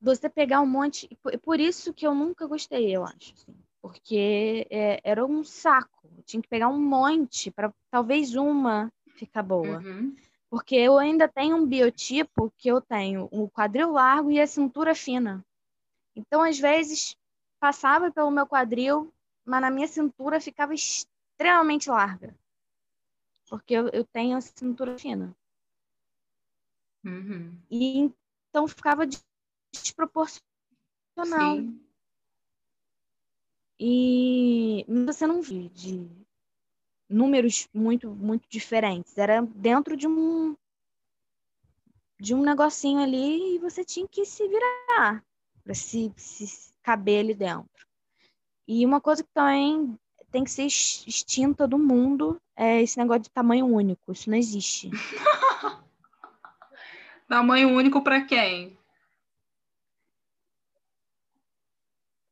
você 0.00 0.30
pegar 0.30 0.62
um 0.62 0.66
monte. 0.66 1.10
Por 1.42 1.60
isso 1.60 1.92
que 1.92 2.06
eu 2.06 2.14
nunca 2.14 2.46
gostei, 2.46 2.90
eu 2.90 3.04
acho. 3.04 3.34
Assim, 3.34 3.54
porque 3.82 4.66
é, 4.70 4.98
era 5.04 5.26
um 5.26 5.44
saco. 5.44 6.08
Tinha 6.24 6.42
que 6.42 6.48
pegar 6.48 6.68
um 6.68 6.80
monte 6.80 7.50
para 7.50 7.70
talvez 7.90 8.34
uma 8.34 8.90
ficar 9.14 9.42
boa. 9.42 9.78
Uhum. 9.78 10.14
Porque 10.50 10.76
eu 10.76 10.98
ainda 10.98 11.28
tenho 11.28 11.56
um 11.56 11.66
biotipo 11.66 12.52
que 12.58 12.68
eu 12.68 12.80
tenho 12.80 13.28
o 13.30 13.48
quadril 13.48 13.92
largo 13.92 14.30
e 14.30 14.40
a 14.40 14.46
cintura 14.46 14.94
fina. 14.94 15.44
Então, 16.14 16.42
às 16.42 16.58
vezes, 16.58 17.16
passava 17.58 18.10
pelo 18.10 18.30
meu 18.30 18.46
quadril, 18.46 19.12
mas 19.44 19.60
na 19.62 19.70
minha 19.70 19.88
cintura 19.88 20.40
ficava 20.40 20.74
extremamente 20.74 21.88
larga. 21.88 22.36
Porque 23.48 23.74
eu, 23.74 23.88
eu 23.88 24.04
tenho 24.04 24.36
a 24.36 24.40
cintura 24.40 24.98
fina. 24.98 25.34
Uhum. 27.04 27.58
E 27.70 28.12
então 28.50 28.68
ficava 28.68 29.06
desproporcional. 29.72 30.40
Sim. 31.24 31.80
E 33.78 34.84
você 35.06 35.26
não 35.26 35.42
viu 35.42 35.68
de 35.70 36.08
números 37.12 37.68
muito, 37.72 38.10
muito 38.10 38.48
diferentes. 38.48 39.16
Era 39.16 39.42
dentro 39.42 39.96
de 39.96 40.06
um 40.06 40.56
de 42.18 42.34
um 42.34 42.42
negocinho 42.42 43.00
ali 43.00 43.56
e 43.56 43.58
você 43.58 43.84
tinha 43.84 44.06
que 44.06 44.24
se 44.24 44.46
virar 44.46 45.24
para 45.64 45.74
se, 45.74 46.12
se 46.16 46.72
caber 46.80 47.20
ali 47.20 47.34
dentro. 47.34 47.86
E 48.66 48.86
uma 48.86 49.00
coisa 49.00 49.24
que 49.24 49.30
também 49.34 49.98
tem 50.30 50.44
que 50.44 50.50
ser 50.50 50.64
extinta 50.64 51.66
do 51.66 51.78
mundo 51.78 52.40
é 52.56 52.80
esse 52.80 52.96
negócio 52.96 53.22
de 53.22 53.30
tamanho 53.30 53.66
único. 53.66 54.12
Isso 54.12 54.30
não 54.30 54.36
existe. 54.36 54.88
tamanho 57.28 57.70
único 57.70 58.02
para 58.02 58.22
quem? 58.22 58.78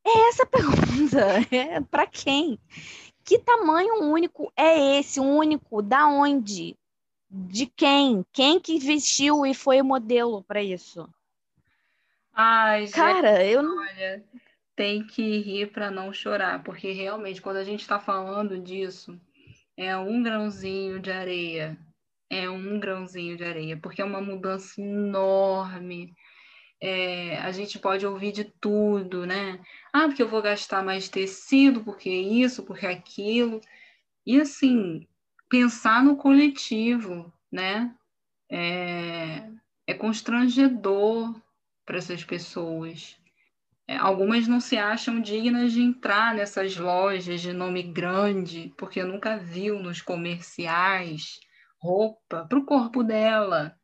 É 0.06 0.28
essa 0.28 0.44
a 0.44 0.46
pergunta. 0.46 0.80
É 1.50 1.80
para 1.80 2.06
quem? 2.06 2.58
Que 3.24 3.38
tamanho 3.38 4.02
único 4.02 4.52
é 4.56 4.98
esse? 4.98 5.20
Único? 5.20 5.82
Da 5.82 6.06
onde? 6.08 6.76
De 7.30 7.66
quem? 7.66 8.24
Quem 8.32 8.58
que 8.58 8.78
vestiu 8.78 9.46
e 9.46 9.54
foi 9.54 9.80
o 9.80 9.84
modelo 9.84 10.42
para 10.42 10.62
isso? 10.62 11.08
Ai, 12.32 12.88
Cara, 12.88 13.36
gente, 13.36 13.52
eu 13.52 13.62
não. 13.62 13.78
Olha, 13.78 14.24
tem 14.74 15.06
que 15.06 15.38
rir 15.38 15.70
para 15.70 15.90
não 15.90 16.12
chorar, 16.12 16.62
porque 16.64 16.90
realmente, 16.92 17.40
quando 17.40 17.56
a 17.56 17.64
gente 17.64 17.80
está 17.80 18.00
falando 18.00 18.58
disso, 18.58 19.20
é 19.76 19.96
um 19.96 20.22
grãozinho 20.22 20.98
de 21.00 21.10
areia. 21.10 21.78
É 22.28 22.48
um 22.48 22.78
grãozinho 22.78 23.36
de 23.36 23.44
areia, 23.44 23.76
porque 23.76 24.00
é 24.00 24.04
uma 24.04 24.20
mudança 24.20 24.80
enorme 24.80 26.14
é, 26.80 27.36
a 27.38 27.52
gente 27.52 27.78
pode 27.78 28.06
ouvir 28.06 28.32
de 28.32 28.44
tudo, 28.44 29.26
né? 29.26 29.60
Ah, 29.92 30.06
porque 30.06 30.22
eu 30.22 30.28
vou 30.28 30.42
gastar 30.42 30.82
mais 30.84 31.08
tecido, 31.08 31.82
porque 31.84 32.10
isso, 32.10 32.62
porque 32.64 32.86
aquilo. 32.86 33.60
E 34.26 34.40
assim, 34.40 35.06
pensar 35.48 36.02
no 36.04 36.16
coletivo, 36.16 37.32
né? 37.52 37.94
É, 38.50 39.50
é 39.86 39.94
constrangedor 39.94 41.34
para 41.86 41.98
essas 41.98 42.24
pessoas. 42.24 43.18
É, 43.88 43.96
algumas 43.96 44.48
não 44.48 44.60
se 44.60 44.76
acham 44.78 45.20
dignas 45.20 45.72
de 45.72 45.82
entrar 45.82 46.34
nessas 46.34 46.76
lojas 46.76 47.40
de 47.42 47.52
nome 47.52 47.82
grande, 47.82 48.72
porque 48.78 49.02
nunca 49.04 49.38
viu 49.38 49.80
nos 49.80 50.02
comerciais 50.02 51.40
roupa 51.80 52.46
para 52.48 52.58
o 52.58 52.64
corpo 52.66 53.02
dela. 53.04 53.79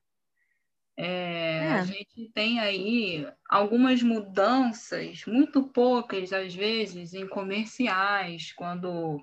É, 0.97 1.59
é. 1.59 1.72
A 1.72 1.84
gente 1.84 2.30
tem 2.32 2.59
aí 2.59 3.28
algumas 3.49 4.03
mudanças, 4.03 5.24
muito 5.26 5.62
poucas 5.64 6.32
às 6.32 6.55
vezes, 6.55 7.12
em 7.12 7.28
comerciais, 7.28 8.53
quando 8.53 9.22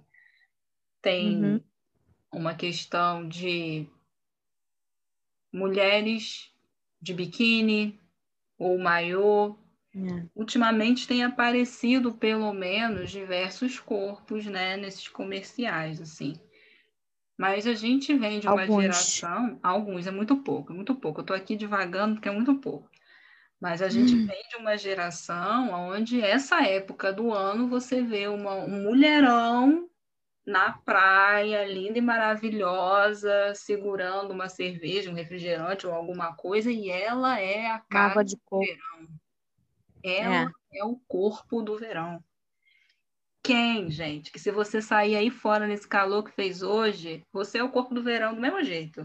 tem 1.01 1.43
uhum. 1.43 1.61
uma 2.31 2.53
questão 2.53 3.27
de 3.27 3.87
mulheres 5.51 6.51
de 7.01 7.13
biquíni 7.13 7.99
ou 8.57 8.77
maiô. 8.77 9.57
É. 9.95 10.25
Ultimamente 10.35 11.07
tem 11.07 11.23
aparecido 11.23 12.13
pelo 12.13 12.51
menos 12.53 13.11
diversos 13.11 13.79
corpos, 13.79 14.45
né, 14.45 14.77
nesses 14.77 15.07
comerciais, 15.07 16.01
assim. 16.01 16.39
Mas 17.43 17.67
a 17.67 17.73
gente 17.73 18.15
vem 18.15 18.39
de 18.39 18.47
uma 18.47 18.61
alguns. 18.61 18.83
geração, 18.83 19.59
alguns, 19.61 20.07
é 20.07 20.11
muito 20.11 20.37
pouco, 20.37 20.71
é 20.71 20.75
muito 20.77 20.95
pouco. 20.95 21.19
Eu 21.19 21.23
estou 21.23 21.35
aqui 21.35 21.57
divagando 21.57 22.15
porque 22.15 22.29
é 22.29 22.31
muito 22.31 22.55
pouco. 22.55 22.89
Mas 23.59 23.81
a 23.81 23.89
gente 23.89 24.15
hum. 24.15 24.25
vem 24.25 24.47
de 24.47 24.55
uma 24.55 24.77
geração 24.77 25.69
onde 25.71 26.21
essa 26.21 26.65
época 26.65 27.11
do 27.11 27.33
ano 27.33 27.67
você 27.67 28.01
vê 28.01 28.29
uma, 28.29 28.55
um 28.55 28.83
mulherão 28.83 29.89
na 30.45 30.71
praia, 30.71 31.65
linda 31.65 31.97
e 31.97 32.01
maravilhosa, 32.01 33.53
segurando 33.53 34.31
uma 34.31 34.47
cerveja, 34.47 35.11
um 35.11 35.13
refrigerante 35.13 35.85
ou 35.85 35.93
alguma 35.93 36.33
coisa, 36.33 36.71
e 36.71 36.89
ela 36.89 37.41
é 37.41 37.67
a 37.67 37.79
cara 37.79 38.23
de 38.23 38.37
do 38.37 38.59
verão. 38.59 39.07
Ela 40.01 40.49
é. 40.71 40.79
é 40.79 40.85
o 40.85 40.95
corpo 41.09 41.61
do 41.61 41.77
verão. 41.77 42.23
Quem, 43.43 43.91
gente? 43.91 44.31
Que 44.31 44.39
se 44.39 44.51
você 44.51 44.81
sair 44.81 45.15
aí 45.17 45.29
fora 45.29 45.67
nesse 45.67 45.87
calor 45.87 46.23
que 46.23 46.31
fez 46.31 46.63
hoje, 46.63 47.21
você 47.31 47.57
é 47.57 47.63
o 47.63 47.69
corpo 47.69 47.93
do 47.93 48.01
verão 48.01 48.33
do 48.33 48.41
mesmo 48.41 48.63
jeito. 48.63 49.03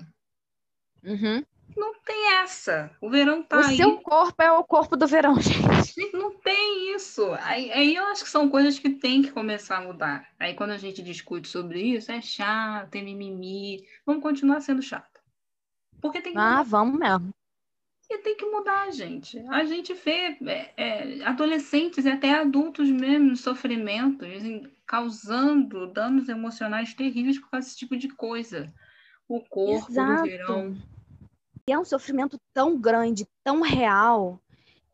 Uhum. 1.03 1.45
Não 1.77 1.95
tem 2.01 2.35
essa. 2.35 2.91
O 3.01 3.11
verão 3.11 3.43
tá 3.43 3.57
o 3.57 3.61
aí. 3.61 3.75
O 3.75 3.77
seu 3.77 4.01
corpo 4.01 4.43
é 4.43 4.53
o 4.53 4.65
corpo 4.65 4.97
do 4.97 5.07
verão, 5.07 5.35
gente. 5.43 6.13
Não 6.13 6.31
tem 6.39 6.95
isso. 6.95 7.33
Aí, 7.41 7.71
aí, 7.73 7.95
eu 7.95 8.05
acho 8.07 8.25
que 8.25 8.31
são 8.31 8.49
coisas 8.49 8.79
que 8.79 8.91
tem 8.91 9.23
que 9.23 9.33
começar 9.33 9.79
a 9.79 9.83
mudar. 9.83 10.29
Aí 10.39 10.55
quando 10.55 10.71
a 10.71 10.79
gente 10.79 11.03
discute 11.03 11.49
sobre 11.49 11.81
isso, 11.81 12.13
é 12.13 12.21
chato, 12.21 12.91
tem 12.91 13.05
mimimi. 13.05 13.85
Vamos 14.07 14.23
continuar 14.23 14.61
sendo 14.61 14.83
chato. 14.83 15.21
Porque 16.01 16.21
tem 16.21 16.33
que 16.33 16.39
Ah, 16.39 16.63
vamos 16.63 16.99
mesmo. 16.99 17.35
E 18.11 18.19
tem 18.19 18.37
que 18.37 18.47
mudar, 18.47 18.91
gente. 18.91 19.39
A 19.51 19.65
gente 19.65 19.93
vê 19.93 20.39
é, 20.47 20.73
é, 20.77 21.25
adolescentes 21.25 22.05
e 22.05 22.09
até 22.09 22.35
adultos 22.35 22.89
mesmo 22.89 23.37
sofrimentos, 23.37 24.29
causando 24.87 25.93
danos 25.93 26.29
emocionais 26.29 26.95
terríveis 26.95 27.39
por 27.39 27.51
causa 27.51 27.67
desse 27.67 27.79
tipo 27.79 27.97
de 27.97 28.09
coisa. 28.09 28.73
O 29.29 29.41
corpo 29.41 29.91
Exato. 29.91 30.23
do 30.23 30.29
verão 30.29 30.77
e 31.69 31.73
é 31.73 31.79
um 31.79 31.85
sofrimento 31.85 32.41
tão 32.55 32.81
grande, 32.81 33.29
tão 33.45 33.61
real, 33.61 34.41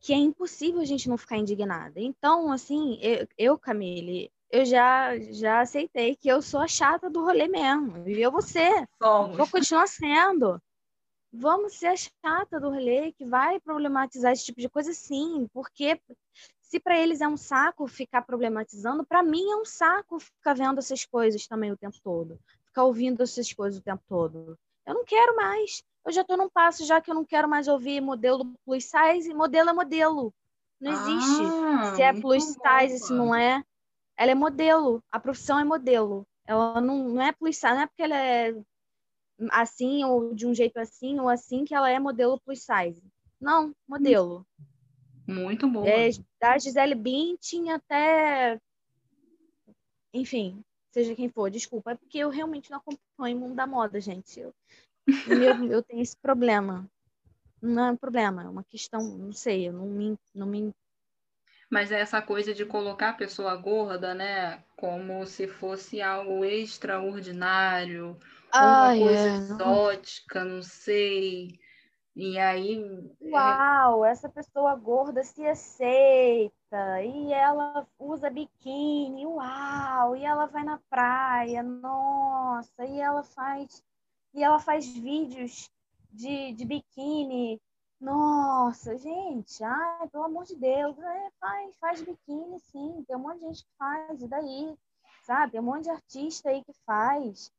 que 0.01 0.13
é 0.13 0.17
impossível 0.17 0.81
a 0.81 0.85
gente 0.85 1.09
não 1.09 1.17
ficar 1.17 1.37
indignada. 1.37 2.01
Então, 2.01 2.51
assim, 2.51 2.99
eu, 3.01 3.29
eu 3.39 3.57
Camille, 3.57 4.29
eu 4.51 4.65
já, 4.65 5.17
já 5.31 5.61
aceitei 5.61 6.17
que 6.17 6.27
eu 6.29 6.43
sou 6.43 6.59
a 6.59 6.67
chata 6.67 7.09
do 7.09 7.23
rolê 7.23 7.47
mesmo. 7.47 8.09
E 8.09 8.21
eu 8.21 8.33
vou 8.33 8.43
ser. 8.43 8.89
Somos. 9.01 9.37
Vou 9.37 9.47
continuar 9.47 9.87
sendo. 9.87 10.61
Vamos 11.37 11.75
ser 11.75 11.89
a 11.89 11.97
chata 11.97 12.61
do 12.61 12.71
rolê 12.71 13.13
que 13.13 13.25
vai 13.25 13.59
problematizar 13.61 14.33
esse 14.33 14.45
tipo 14.45 14.61
de 14.61 14.69
coisa, 14.69 14.93
sim. 14.93 15.49
Porque 15.53 16.01
se 16.61 16.79
para 16.79 16.99
eles 16.99 17.21
é 17.21 17.29
um 17.29 17.37
saco 17.37 17.87
ficar 17.87 18.23
problematizando, 18.23 19.05
para 19.05 19.23
mim 19.23 19.51
é 19.51 19.57
um 19.57 19.65
saco 19.65 20.21
ficar 20.21 20.55
vendo 20.55 20.79
essas 20.79 21.05
coisas 21.05 21.47
também 21.47 21.73
o 21.73 21.77
tempo 21.77 21.97
todo. 22.03 22.39
Ficar 22.67 22.85
ouvindo 22.85 23.23
essas 23.23 23.53
coisas 23.53 23.81
o 23.81 23.85
tempo 23.85 24.03
todo. 24.09 24.59
Eu 24.87 24.95
não 24.95 25.05
quero 25.05 25.35
mais 25.37 25.83
eu 26.05 26.13
já 26.13 26.21
estou 26.21 26.37
num 26.37 26.49
passo 26.49 26.85
já 26.85 27.01
que 27.01 27.11
eu 27.11 27.15
não 27.15 27.25
quero 27.25 27.49
mais 27.49 27.67
ouvir 27.67 28.01
modelo 28.01 28.53
plus 28.65 28.85
size, 28.85 29.33
modelo 29.33 29.71
é 29.71 29.73
modelo. 29.73 30.35
Não 30.81 30.93
existe 30.93 31.43
ah, 31.43 31.95
se 31.95 32.03
é 32.03 32.13
plus 32.13 32.45
size, 32.45 32.99
se 32.99 33.13
não 33.13 33.35
é. 33.35 33.65
Ela 34.17 34.33
é 34.33 34.35
modelo, 34.35 35.03
a 35.11 35.19
profissão 35.19 35.59
é 35.59 35.65
modelo. 35.65 36.27
Ela 36.47 36.81
não, 36.81 37.09
não 37.09 37.23
é 37.23 37.33
plus 37.33 37.57
size, 37.57 37.73
não 37.73 37.81
é 37.81 37.87
porque 37.87 38.03
ela 38.03 38.17
é 38.17 38.55
assim 39.51 40.05
ou 40.05 40.35
de 40.35 40.47
um 40.47 40.55
jeito 40.55 40.79
assim 40.79 41.19
ou 41.19 41.29
assim 41.29 41.65
que 41.65 41.75
ela 41.75 41.91
é 41.91 41.99
modelo 41.99 42.41
plus 42.41 42.61
size. 42.63 43.03
Não, 43.41 43.75
modelo. 43.87 44.47
Muito 45.27 45.69
bom. 45.69 45.85
É, 45.87 46.11
da 46.41 46.59
Gisele 46.59 46.95
Bündchen 46.95 47.73
até 47.73 48.61
enfim, 50.15 50.65
seja 50.93 51.15
quem 51.15 51.29
for, 51.29 51.51
desculpa, 51.51 51.91
é 51.91 51.97
porque 51.97 52.19
eu 52.19 52.31
realmente 52.31 52.71
não 52.71 52.79
acompanho 52.79 53.37
o 53.37 53.41
mundo 53.41 53.55
da 53.57 53.67
moda, 53.67 54.01
gente. 54.01 54.39
Eu, 54.39 54.55
eu, 55.27 55.65
eu 55.71 55.83
tenho 55.83 56.01
esse 56.01 56.17
problema. 56.17 56.89
Não 57.61 57.87
é 57.87 57.91
um 57.91 57.97
problema, 57.97 58.45
é 58.45 58.49
uma 58.49 58.63
questão, 58.63 59.03
não 59.03 59.33
sei, 59.33 59.69
eu 59.69 59.73
não 59.73 59.87
me, 59.87 60.17
não 60.33 60.47
me. 60.47 60.73
Mas 61.69 61.91
é 61.91 61.99
essa 61.99 62.23
coisa 62.23 62.55
de 62.55 62.65
colocar 62.65 63.09
a 63.11 63.15
pessoa 63.15 63.57
gorda, 63.57 64.15
né? 64.15 64.63
Como 64.77 65.27
se 65.27 65.49
fosse 65.49 66.01
algo 66.01 66.45
extraordinário, 66.45 68.17
uma 68.61 68.99
coisa 68.99 69.29
é. 69.29 69.37
exótica, 69.37 70.45
não 70.45 70.63
sei. 70.63 71.59
E 72.17 72.39
aí. 72.39 73.11
É 73.21 73.31
Uau, 73.31 74.05
essa 74.05 74.29
pessoa 74.29 74.77
gorda 74.77 75.25
se 75.25 75.45
aceita, 75.45 77.03
e 77.03 77.33
ela 77.33 77.87
usa 77.99 78.31
biquíni, 78.31 79.27
uau, 79.27 80.17
e 80.17 80.25
ela 80.25 80.47
vai 80.47 80.63
na 80.63 80.79
praia, 80.89 81.63
nossa, 81.63 82.85
e 82.85 83.01
ela 83.01 83.25
faz 83.25 83.83
e 84.33 84.43
ela 84.43 84.59
faz 84.59 84.87
vídeos 84.87 85.71
de, 86.13 86.53
de 86.53 86.65
biquíni. 86.65 87.61
Nossa, 88.01 88.99
gente, 88.99 89.63
ai, 89.63 90.09
pelo 90.09 90.25
amor 90.25 90.45
de 90.45 90.57
Deus, 90.57 90.99
é, 90.99 91.31
faz, 91.41 91.77
faz 91.79 92.03
biquíni, 92.03 92.59
sim, 92.61 93.05
tem 93.07 93.17
um 93.17 93.21
monte 93.21 93.39
de 93.39 93.47
gente 93.47 93.65
que 93.65 93.71
faz, 93.79 94.23
e 94.23 94.29
daí, 94.29 94.77
sabe? 95.23 95.53
Tem 95.53 95.61
um 95.61 95.65
monte 95.65 95.85
de 95.85 95.91
artista 95.91 96.51
aí 96.51 96.63
que 96.65 96.73
faz. 96.85 97.51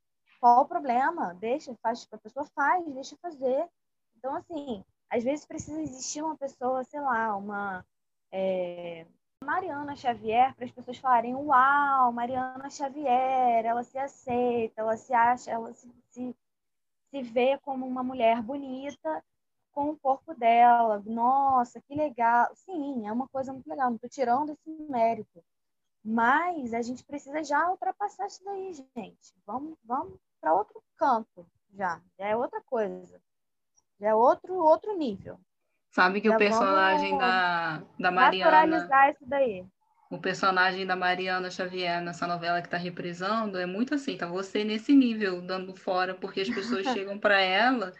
Qual 0.46 0.62
o 0.62 0.68
problema? 0.68 1.34
Deixa, 1.34 1.74
faz, 1.82 2.08
a 2.12 2.20
pessoa 2.20 2.46
faz, 2.54 2.86
deixa 2.93 3.18
fazer. 3.18 3.68
Então, 4.16 4.36
assim, 4.36 4.86
às 5.10 5.24
vezes 5.24 5.43
precisa 5.43 5.82
existir 5.82 6.22
uma 6.22 6.38
pessoa, 6.38 6.84
sei 6.84 7.02
lá, 7.02 7.36
uma 7.36 7.84
é, 8.32 9.08
Mariana 9.43 9.96
Xavier, 9.96 10.54
para 10.56 10.66
as 10.66 10.72
pessoas 10.72 11.00
falarem, 11.00 11.34
uau, 11.34 12.14
Mariana 12.14 12.70
Xavier, 12.70 13.66
ela 13.66 13.84
se 13.84 13.98
aceita, 13.98 14.82
ela 14.82 14.96
se 14.96 15.16
acha, 15.16 15.50
ela 15.50 15.74
se, 15.74 15.91
se 16.12 16.36
se 17.10 17.24
vê 17.24 17.58
como 17.58 17.88
uma 17.88 18.04
mulher 18.04 18.39
bonita 18.43 19.24
com 19.72 19.89
o 19.89 19.98
corpo 19.98 20.36
dela. 20.36 21.02
Nossa, 21.08 21.82
que 21.82 21.96
legal. 21.96 22.54
Sim, 22.54 23.08
é 23.08 23.12
uma 23.12 23.28
coisa 23.30 23.52
muito 23.52 23.68
legal, 23.68 23.88
não 23.88 23.96
estou 23.96 24.10
tirando 24.12 24.52
esse 24.52 24.70
mérito. 24.91 25.43
Mas 26.04 26.72
a 26.72 26.84
gente 26.84 27.04
precisa 27.04 27.43
já 27.43 27.68
ultrapassar 27.68 28.28
isso 28.28 28.43
daí, 28.46 28.74
gente. 28.74 29.34
Vamos, 29.43 29.76
vamos 29.84 30.20
para 30.39 30.53
outro 30.53 30.81
campo 30.97 31.47
já. 31.73 32.01
Já 32.17 32.27
é 32.27 32.36
outra 32.36 32.61
coisa. 32.61 33.21
Já 33.99 34.09
é 34.09 34.15
outro, 34.15 34.55
outro 34.55 34.97
nível. 34.97 35.39
Sabe 35.89 36.19
que 36.19 36.27
já 36.27 36.36
o 36.36 36.38
personagem 36.38 37.17
da, 37.17 37.81
da 37.99 38.11
Mariana. 38.11 38.88
Isso 39.09 39.25
daí 39.25 39.65
o 40.09 40.19
personagem 40.19 40.86
da 40.86 40.95
Mariana 40.95 41.49
Xavier 41.49 42.01
nessa 42.01 42.27
novela 42.27 42.61
que 42.61 42.67
está 42.67 42.77
reprisando 42.77 43.57
é 43.57 43.65
muito 43.65 43.95
assim, 43.95 44.17
tá 44.17 44.27
você 44.27 44.63
nesse 44.63 44.93
nível 44.93 45.41
dando 45.41 45.75
fora, 45.75 46.13
porque 46.13 46.41
as 46.41 46.49
pessoas 46.49 46.86
chegam 46.93 47.17
para 47.17 47.39
ela 47.41 47.93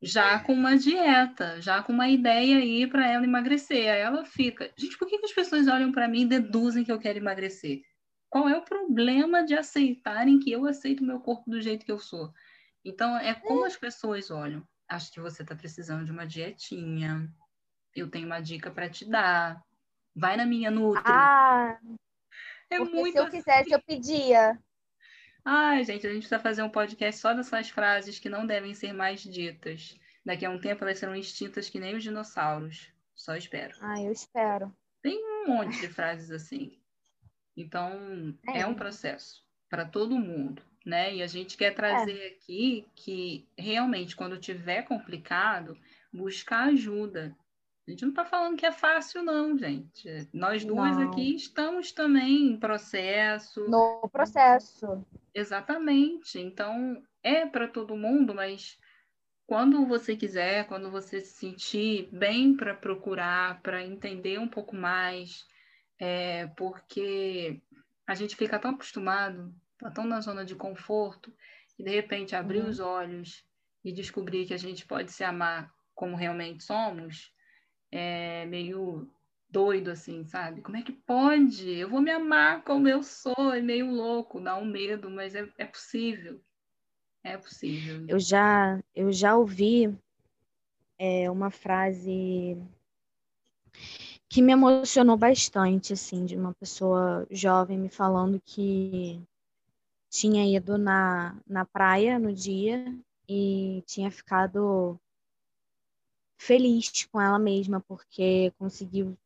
já 0.00 0.38
com 0.38 0.52
uma 0.52 0.76
dieta, 0.76 1.60
já 1.60 1.82
com 1.82 1.92
uma 1.92 2.08
ideia 2.08 2.58
aí 2.58 2.86
para 2.86 3.10
ela 3.10 3.24
emagrecer. 3.24 3.90
Aí 3.90 4.00
ela 4.00 4.24
fica, 4.24 4.70
gente, 4.78 4.96
por 4.98 5.08
que, 5.08 5.18
que 5.18 5.26
as 5.26 5.32
pessoas 5.32 5.66
olham 5.66 5.90
para 5.90 6.06
mim 6.06 6.22
e 6.22 6.26
deduzem 6.26 6.84
que 6.84 6.92
eu 6.92 6.98
quero 6.98 7.18
emagrecer? 7.18 7.80
Qual 8.28 8.48
é 8.48 8.56
o 8.56 8.64
problema 8.64 9.44
de 9.44 9.54
aceitarem 9.54 10.38
que 10.38 10.50
eu 10.50 10.66
aceito 10.66 11.04
meu 11.04 11.20
corpo 11.20 11.50
do 11.50 11.60
jeito 11.60 11.84
que 11.84 11.92
eu 11.92 11.98
sou? 11.98 12.32
Então, 12.84 13.16
é 13.18 13.34
como 13.34 13.64
as 13.64 13.76
pessoas 13.76 14.30
olham. 14.30 14.66
Acho 14.88 15.12
que 15.12 15.20
você 15.20 15.42
está 15.42 15.54
precisando 15.54 16.04
de 16.04 16.12
uma 16.12 16.26
dietinha. 16.26 17.28
Eu 17.94 18.10
tenho 18.10 18.26
uma 18.26 18.40
dica 18.40 18.70
para 18.70 18.88
te 18.88 19.08
dar 19.08 19.64
Vai 20.16 20.34
na 20.34 20.46
minha 20.46 20.70
Nutri. 20.70 21.02
Ah, 21.04 21.78
é 22.70 22.78
muito 22.78 23.12
se 23.12 23.18
eu 23.18 23.24
assim. 23.24 23.36
quisesse, 23.36 23.70
eu 23.70 23.82
pedia. 23.82 24.58
Ai, 25.44 25.84
gente, 25.84 26.06
a 26.06 26.10
gente 26.10 26.20
precisa 26.20 26.40
fazer 26.40 26.62
um 26.62 26.70
podcast 26.70 27.20
só 27.20 27.34
dessas 27.34 27.68
frases 27.68 28.18
que 28.18 28.30
não 28.30 28.46
devem 28.46 28.72
ser 28.72 28.94
mais 28.94 29.20
ditas. 29.20 29.94
Daqui 30.24 30.46
a 30.46 30.50
um 30.50 30.58
tempo 30.58 30.82
elas 30.82 30.98
serão 30.98 31.14
extintas 31.14 31.68
que 31.68 31.78
nem 31.78 31.94
os 31.94 32.02
dinossauros. 32.02 32.90
Só 33.14 33.36
espero. 33.36 33.76
Ah, 33.82 34.00
eu 34.00 34.10
espero. 34.10 34.74
Tem 35.02 35.22
um 35.22 35.48
monte 35.48 35.78
de 35.80 35.88
frases 35.88 36.30
assim. 36.30 36.80
Então, 37.56 38.34
é, 38.48 38.60
é 38.60 38.66
um 38.66 38.74
processo 38.74 39.44
para 39.68 39.84
todo 39.84 40.18
mundo, 40.18 40.62
né? 40.84 41.14
E 41.14 41.22
a 41.22 41.26
gente 41.26 41.56
quer 41.56 41.74
trazer 41.74 42.18
é. 42.18 42.26
aqui 42.28 42.86
que 42.94 43.48
realmente, 43.56 44.14
quando 44.14 44.38
tiver 44.38 44.82
complicado, 44.82 45.76
buscar 46.12 46.68
ajuda. 46.68 47.36
A 47.86 47.90
gente 47.90 48.02
não 48.02 48.10
está 48.10 48.24
falando 48.24 48.56
que 48.56 48.66
é 48.66 48.72
fácil, 48.72 49.22
não, 49.22 49.56
gente. 49.56 50.28
Nós 50.32 50.64
duas 50.64 50.96
não. 50.96 51.08
aqui 51.08 51.36
estamos 51.36 51.92
também 51.92 52.48
em 52.48 52.56
processo. 52.58 53.68
No 53.68 54.08
processo. 54.12 55.06
Exatamente. 55.32 56.40
Então, 56.40 57.00
é 57.22 57.46
para 57.46 57.68
todo 57.68 57.96
mundo, 57.96 58.34
mas 58.34 58.76
quando 59.46 59.86
você 59.86 60.16
quiser, 60.16 60.66
quando 60.66 60.90
você 60.90 61.20
se 61.20 61.38
sentir 61.38 62.08
bem 62.10 62.56
para 62.56 62.74
procurar, 62.74 63.62
para 63.62 63.84
entender 63.84 64.40
um 64.40 64.48
pouco 64.48 64.74
mais, 64.74 65.46
é, 65.98 66.46
porque 66.56 67.60
a 68.06 68.14
gente 68.14 68.36
fica 68.36 68.58
tão 68.58 68.72
acostumado, 68.72 69.54
tá 69.78 69.90
tão 69.90 70.04
na 70.04 70.20
zona 70.20 70.44
de 70.44 70.54
conforto, 70.54 71.32
e 71.78 71.82
de 71.82 71.90
repente 71.90 72.34
abrir 72.34 72.60
uhum. 72.60 72.68
os 72.68 72.80
olhos 72.80 73.44
e 73.84 73.92
descobrir 73.92 74.46
que 74.46 74.54
a 74.54 74.58
gente 74.58 74.86
pode 74.86 75.12
se 75.12 75.24
amar 75.24 75.72
como 75.94 76.16
realmente 76.16 76.64
somos, 76.64 77.32
é 77.90 78.44
meio 78.46 79.10
doido 79.48 79.90
assim, 79.90 80.24
sabe? 80.24 80.60
Como 80.60 80.76
é 80.76 80.82
que 80.82 80.92
pode? 80.92 81.70
Eu 81.70 81.88
vou 81.88 82.00
me 82.00 82.10
amar 82.10 82.62
como 82.64 82.88
eu 82.88 83.02
sou, 83.02 83.54
é 83.54 83.60
meio 83.60 83.90
louco, 83.90 84.40
dá 84.40 84.56
um 84.56 84.64
medo, 84.64 85.08
mas 85.08 85.34
é, 85.34 85.48
é 85.56 85.64
possível. 85.64 86.40
É 87.22 87.36
possível. 87.36 88.04
Eu 88.08 88.20
já, 88.20 88.80
eu 88.94 89.10
já 89.12 89.36
ouvi 89.36 89.96
é, 90.98 91.30
uma 91.30 91.50
frase 91.50 92.56
que 94.28 94.42
me 94.42 94.52
emocionou 94.52 95.16
bastante, 95.16 95.92
assim, 95.92 96.24
de 96.24 96.36
uma 96.36 96.52
pessoa 96.54 97.26
jovem 97.30 97.78
me 97.78 97.88
falando 97.88 98.40
que 98.44 99.20
tinha 100.10 100.44
ido 100.44 100.78
na, 100.78 101.36
na 101.46 101.64
praia 101.64 102.18
no 102.18 102.32
dia 102.32 102.84
e 103.28 103.82
tinha 103.86 104.10
ficado 104.10 104.98
feliz 106.38 107.04
com 107.06 107.20
ela 107.20 107.38
mesma, 107.38 107.80
porque 107.80 108.52
conseguiu 108.58 109.16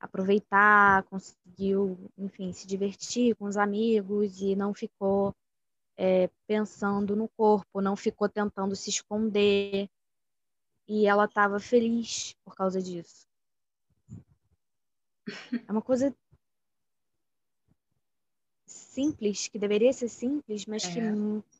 aproveitar, 0.00 1.02
conseguiu, 1.04 1.98
enfim, 2.18 2.52
se 2.52 2.66
divertir 2.66 3.34
com 3.36 3.46
os 3.46 3.56
amigos 3.56 4.40
e 4.40 4.54
não 4.54 4.74
ficou 4.74 5.34
é, 5.96 6.28
pensando 6.46 7.16
no 7.16 7.28
corpo, 7.28 7.80
não 7.80 7.96
ficou 7.96 8.28
tentando 8.28 8.76
se 8.76 8.90
esconder. 8.90 9.88
E 10.86 11.06
ela 11.06 11.24
estava 11.24 11.58
feliz 11.58 12.34
por 12.44 12.54
causa 12.54 12.82
disso. 12.82 13.26
É 15.66 15.72
uma 15.72 15.82
coisa 15.82 16.14
simples, 18.66 19.48
que 19.48 19.58
deveria 19.58 19.92
ser 19.92 20.08
simples, 20.08 20.66
mas 20.66 20.84
é. 20.84 20.92
que 20.92 21.00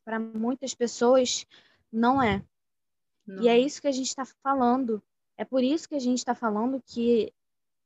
para 0.04 0.18
muitas 0.18 0.74
pessoas 0.74 1.46
não 1.92 2.22
é. 2.22 2.44
Não. 3.26 3.42
E 3.42 3.48
é 3.48 3.58
isso 3.58 3.80
que 3.80 3.88
a 3.88 3.92
gente 3.92 4.08
está 4.08 4.24
falando. 4.24 5.02
É 5.36 5.44
por 5.44 5.62
isso 5.62 5.88
que 5.88 5.94
a 5.94 6.00
gente 6.00 6.18
está 6.18 6.34
falando 6.34 6.82
que 6.86 7.32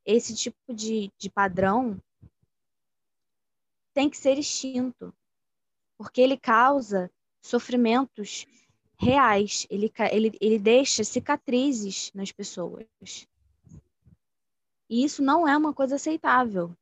esse 0.04 0.34
tipo 0.34 0.74
de, 0.74 1.10
de 1.18 1.30
padrão 1.30 2.00
tem 3.94 4.08
que 4.08 4.16
ser 4.16 4.38
extinto 4.38 5.14
porque 5.96 6.20
ele 6.20 6.36
causa 6.36 7.10
sofrimentos 7.42 8.46
reais, 8.96 9.66
ele, 9.68 9.92
ele, 10.12 10.38
ele 10.40 10.58
deixa 10.58 11.02
cicatrizes 11.02 12.10
nas 12.14 12.30
pessoas. 12.32 12.86
E 14.88 15.04
isso 15.04 15.22
não 15.22 15.46
é 15.46 15.56
uma 15.56 15.72
coisa 15.72 15.96
aceitável. 15.96 16.74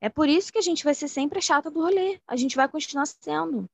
É 0.00 0.08
por 0.08 0.28
isso 0.28 0.52
que 0.52 0.58
a 0.58 0.62
gente 0.62 0.84
vai 0.84 0.94
ser 0.94 1.08
sempre 1.08 1.38
a 1.38 1.42
chata 1.42 1.70
do 1.70 1.80
rolê. 1.80 2.20
A 2.26 2.36
gente 2.36 2.56
vai 2.56 2.68
continuar 2.68 3.06
sendo. 3.06 3.68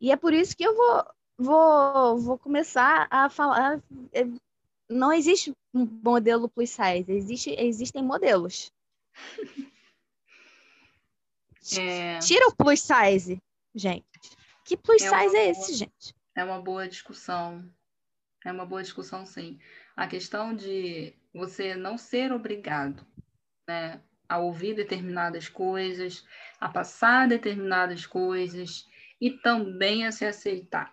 E 0.00 0.12
é 0.12 0.16
por 0.16 0.32
isso 0.32 0.56
que 0.56 0.64
eu 0.64 0.76
vou, 0.76 1.04
vou, 1.36 2.18
vou 2.18 2.38
começar 2.38 3.08
a 3.10 3.28
falar. 3.28 3.82
É, 4.12 4.26
não 4.88 5.12
existe 5.12 5.54
um 5.74 5.84
modelo 6.02 6.48
plus 6.48 6.70
size, 6.70 7.10
existe, 7.10 7.54
existem 7.58 8.02
modelos. 8.02 8.72
É... 11.76 12.18
Tira 12.20 12.48
o 12.48 12.56
plus 12.56 12.80
size, 12.80 13.42
gente. 13.74 14.06
Que 14.64 14.74
plus 14.74 15.02
é 15.02 15.08
size 15.10 15.36
é 15.36 15.50
esse, 15.50 15.74
gente? 15.74 16.14
É 16.34 16.42
uma 16.42 16.62
boa 16.62 16.88
discussão. 16.88 17.70
É 18.42 18.50
uma 18.50 18.64
boa 18.64 18.82
discussão, 18.82 19.26
sim. 19.26 19.58
A 19.94 20.06
questão 20.06 20.56
de 20.56 21.14
você 21.38 21.74
não 21.74 21.96
ser 21.96 22.32
obrigado 22.32 23.06
né, 23.66 24.00
a 24.28 24.38
ouvir 24.38 24.74
determinadas 24.74 25.48
coisas, 25.48 26.26
a 26.60 26.68
passar 26.68 27.28
determinadas 27.28 28.04
coisas 28.04 28.86
e 29.20 29.30
também 29.30 30.04
a 30.04 30.12
se 30.12 30.26
aceitar. 30.26 30.92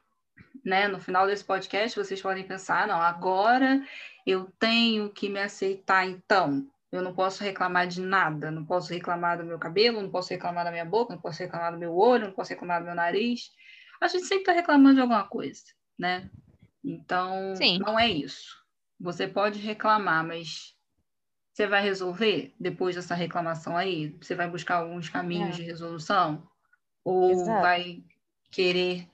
Né? 0.63 0.87
No 0.87 0.99
final 0.99 1.27
desse 1.27 1.43
podcast, 1.43 1.97
vocês 1.97 2.21
podem 2.21 2.47
pensar: 2.47 2.87
não, 2.87 3.01
agora 3.01 3.83
eu 4.25 4.51
tenho 4.59 5.09
que 5.09 5.27
me 5.27 5.39
aceitar, 5.39 6.07
então. 6.07 6.67
Eu 6.91 7.01
não 7.01 7.13
posso 7.13 7.43
reclamar 7.43 7.87
de 7.87 7.99
nada, 7.99 8.49
não 8.49 8.63
posso 8.63 8.93
reclamar 8.93 9.37
do 9.37 9.43
meu 9.43 9.59
cabelo, 9.59 10.01
não 10.01 10.09
posso 10.09 10.29
reclamar 10.29 10.63
da 10.63 10.71
minha 10.71 10.85
boca, 10.85 11.13
não 11.13 11.21
posso 11.21 11.39
reclamar 11.39 11.73
do 11.73 11.77
meu 11.77 11.93
olho, 11.93 12.27
não 12.27 12.31
posso 12.31 12.51
reclamar 12.51 12.79
do 12.79 12.85
meu 12.85 12.95
nariz. 12.95 13.51
A 13.99 14.07
gente 14.07 14.25
sempre 14.25 14.43
está 14.43 14.53
reclamando 14.53 14.95
de 14.95 15.01
alguma 15.01 15.27
coisa, 15.27 15.63
né? 15.99 16.29
Então, 16.81 17.53
Sim. 17.57 17.79
não 17.79 17.99
é 17.99 18.07
isso. 18.07 18.64
Você 18.99 19.27
pode 19.27 19.59
reclamar, 19.59 20.25
mas 20.25 20.75
você 21.53 21.67
vai 21.67 21.81
resolver 21.81 22.53
depois 22.59 22.95
dessa 22.95 23.15
reclamação 23.15 23.75
aí? 23.75 24.17
Você 24.21 24.35
vai 24.35 24.49
buscar 24.49 24.77
alguns 24.77 25.09
caminhos 25.09 25.49
é. 25.49 25.51
de 25.59 25.63
resolução? 25.63 26.47
Ou 27.03 27.31
Exato. 27.31 27.61
vai 27.61 28.03
querer 28.51 29.07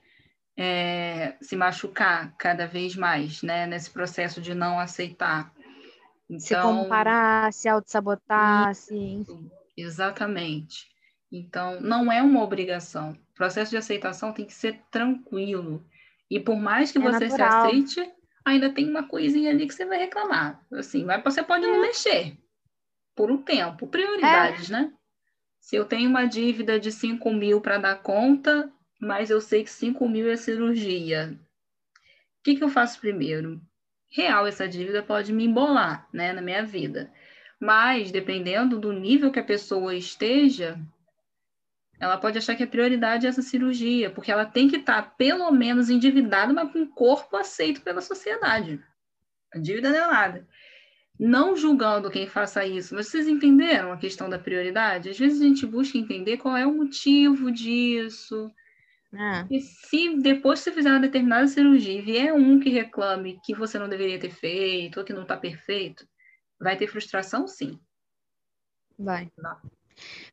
é, 0.56 1.36
se 1.40 1.56
machucar 1.56 2.34
cada 2.36 2.66
vez 2.66 2.96
mais, 2.96 3.42
né? 3.42 3.66
Nesse 3.66 3.90
processo 3.90 4.40
de 4.40 4.54
não 4.54 4.78
aceitar 4.78 5.52
então, 6.28 6.40
se 6.40 6.54
comparar, 6.54 7.52
se 7.52 7.68
auto-sabotar, 7.68 8.74
se... 8.74 9.24
Exatamente. 9.76 10.86
Então, 11.30 11.80
não 11.80 12.10
é 12.10 12.22
uma 12.22 12.42
obrigação. 12.42 13.12
O 13.12 13.34
processo 13.34 13.70
de 13.70 13.76
aceitação 13.76 14.32
tem 14.32 14.44
que 14.44 14.52
ser 14.52 14.80
tranquilo. 14.90 15.84
E 16.30 16.40
por 16.40 16.56
mais 16.56 16.90
que 16.90 16.98
é 16.98 17.00
você 17.00 17.28
natural. 17.28 17.50
se 17.50 17.66
aceite, 17.68 18.14
ainda 18.44 18.70
tem 18.70 18.88
uma 18.88 19.06
coisinha 19.06 19.50
ali 19.50 19.66
que 19.66 19.74
você 19.74 19.84
vai 19.84 19.98
reclamar. 19.98 20.64
Assim, 20.72 21.04
mas 21.04 21.22
você 21.22 21.42
pode 21.42 21.64
é. 21.64 21.68
não 21.68 21.80
mexer 21.80 22.36
por 23.14 23.30
um 23.30 23.38
tempo. 23.42 23.86
Prioridades, 23.86 24.70
é. 24.70 24.72
né? 24.72 24.92
Se 25.60 25.76
eu 25.76 25.84
tenho 25.84 26.10
uma 26.10 26.26
dívida 26.26 26.78
de 26.78 26.90
5 26.90 27.32
mil 27.32 27.60
para 27.60 27.78
dar 27.78 28.02
conta, 28.02 28.72
mas 29.00 29.30
eu 29.30 29.40
sei 29.40 29.62
que 29.62 29.70
5 29.70 30.08
mil 30.08 30.30
é 30.30 30.36
cirurgia. 30.36 31.38
O 31.94 32.42
que, 32.42 32.56
que 32.56 32.64
eu 32.64 32.68
faço 32.68 33.00
primeiro? 33.00 33.60
real 34.12 34.46
essa 34.46 34.68
dívida 34.68 35.02
pode 35.02 35.32
me 35.32 35.44
embolar, 35.44 36.06
né, 36.12 36.32
na 36.32 36.42
minha 36.42 36.64
vida. 36.64 37.10
Mas, 37.58 38.12
dependendo 38.12 38.78
do 38.78 38.92
nível 38.92 39.32
que 39.32 39.40
a 39.40 39.44
pessoa 39.44 39.94
esteja, 39.94 40.78
ela 42.02 42.18
pode 42.18 42.36
achar 42.36 42.56
que 42.56 42.64
a 42.64 42.66
prioridade 42.66 43.26
é 43.26 43.28
essa 43.28 43.42
cirurgia, 43.42 44.10
porque 44.10 44.32
ela 44.32 44.44
tem 44.44 44.66
que 44.66 44.78
estar, 44.78 45.14
pelo 45.16 45.48
menos, 45.52 45.88
endividada, 45.88 46.52
mas 46.52 46.72
com 46.72 46.80
um 46.80 46.90
corpo 46.90 47.36
aceito 47.36 47.80
pela 47.80 48.00
sociedade. 48.00 48.82
A 49.54 49.58
dívida 49.58 49.90
não 49.90 49.98
é 49.98 50.06
nada. 50.08 50.48
Não 51.16 51.54
julgando 51.54 52.10
quem 52.10 52.26
faça 52.26 52.66
isso, 52.66 52.92
mas 52.96 53.06
vocês 53.06 53.28
entenderam 53.28 53.92
a 53.92 53.96
questão 53.96 54.28
da 54.28 54.36
prioridade? 54.36 55.10
Às 55.10 55.18
vezes 55.18 55.40
a 55.40 55.44
gente 55.44 55.64
busca 55.64 55.96
entender 55.96 56.38
qual 56.38 56.56
é 56.56 56.66
o 56.66 56.74
motivo 56.74 57.52
disso, 57.52 58.50
é. 59.14 59.46
E 59.48 59.60
se 59.60 60.16
depois 60.20 60.58
que 60.58 60.64
você 60.64 60.72
fizer 60.72 60.88
uma 60.88 60.98
determinada 60.98 61.46
cirurgia 61.46 61.98
e 61.98 62.00
vier 62.00 62.32
um 62.32 62.58
que 62.58 62.70
reclame 62.70 63.38
que 63.44 63.54
você 63.54 63.78
não 63.78 63.88
deveria 63.88 64.18
ter 64.18 64.30
feito 64.30 64.98
ou 64.98 65.04
que 65.04 65.12
não 65.12 65.22
está 65.22 65.36
perfeito, 65.36 66.08
vai 66.58 66.76
ter 66.76 66.86
frustração, 66.86 67.46
sim. 67.46 67.78
Vai. 68.98 69.30
Não. 69.36 69.60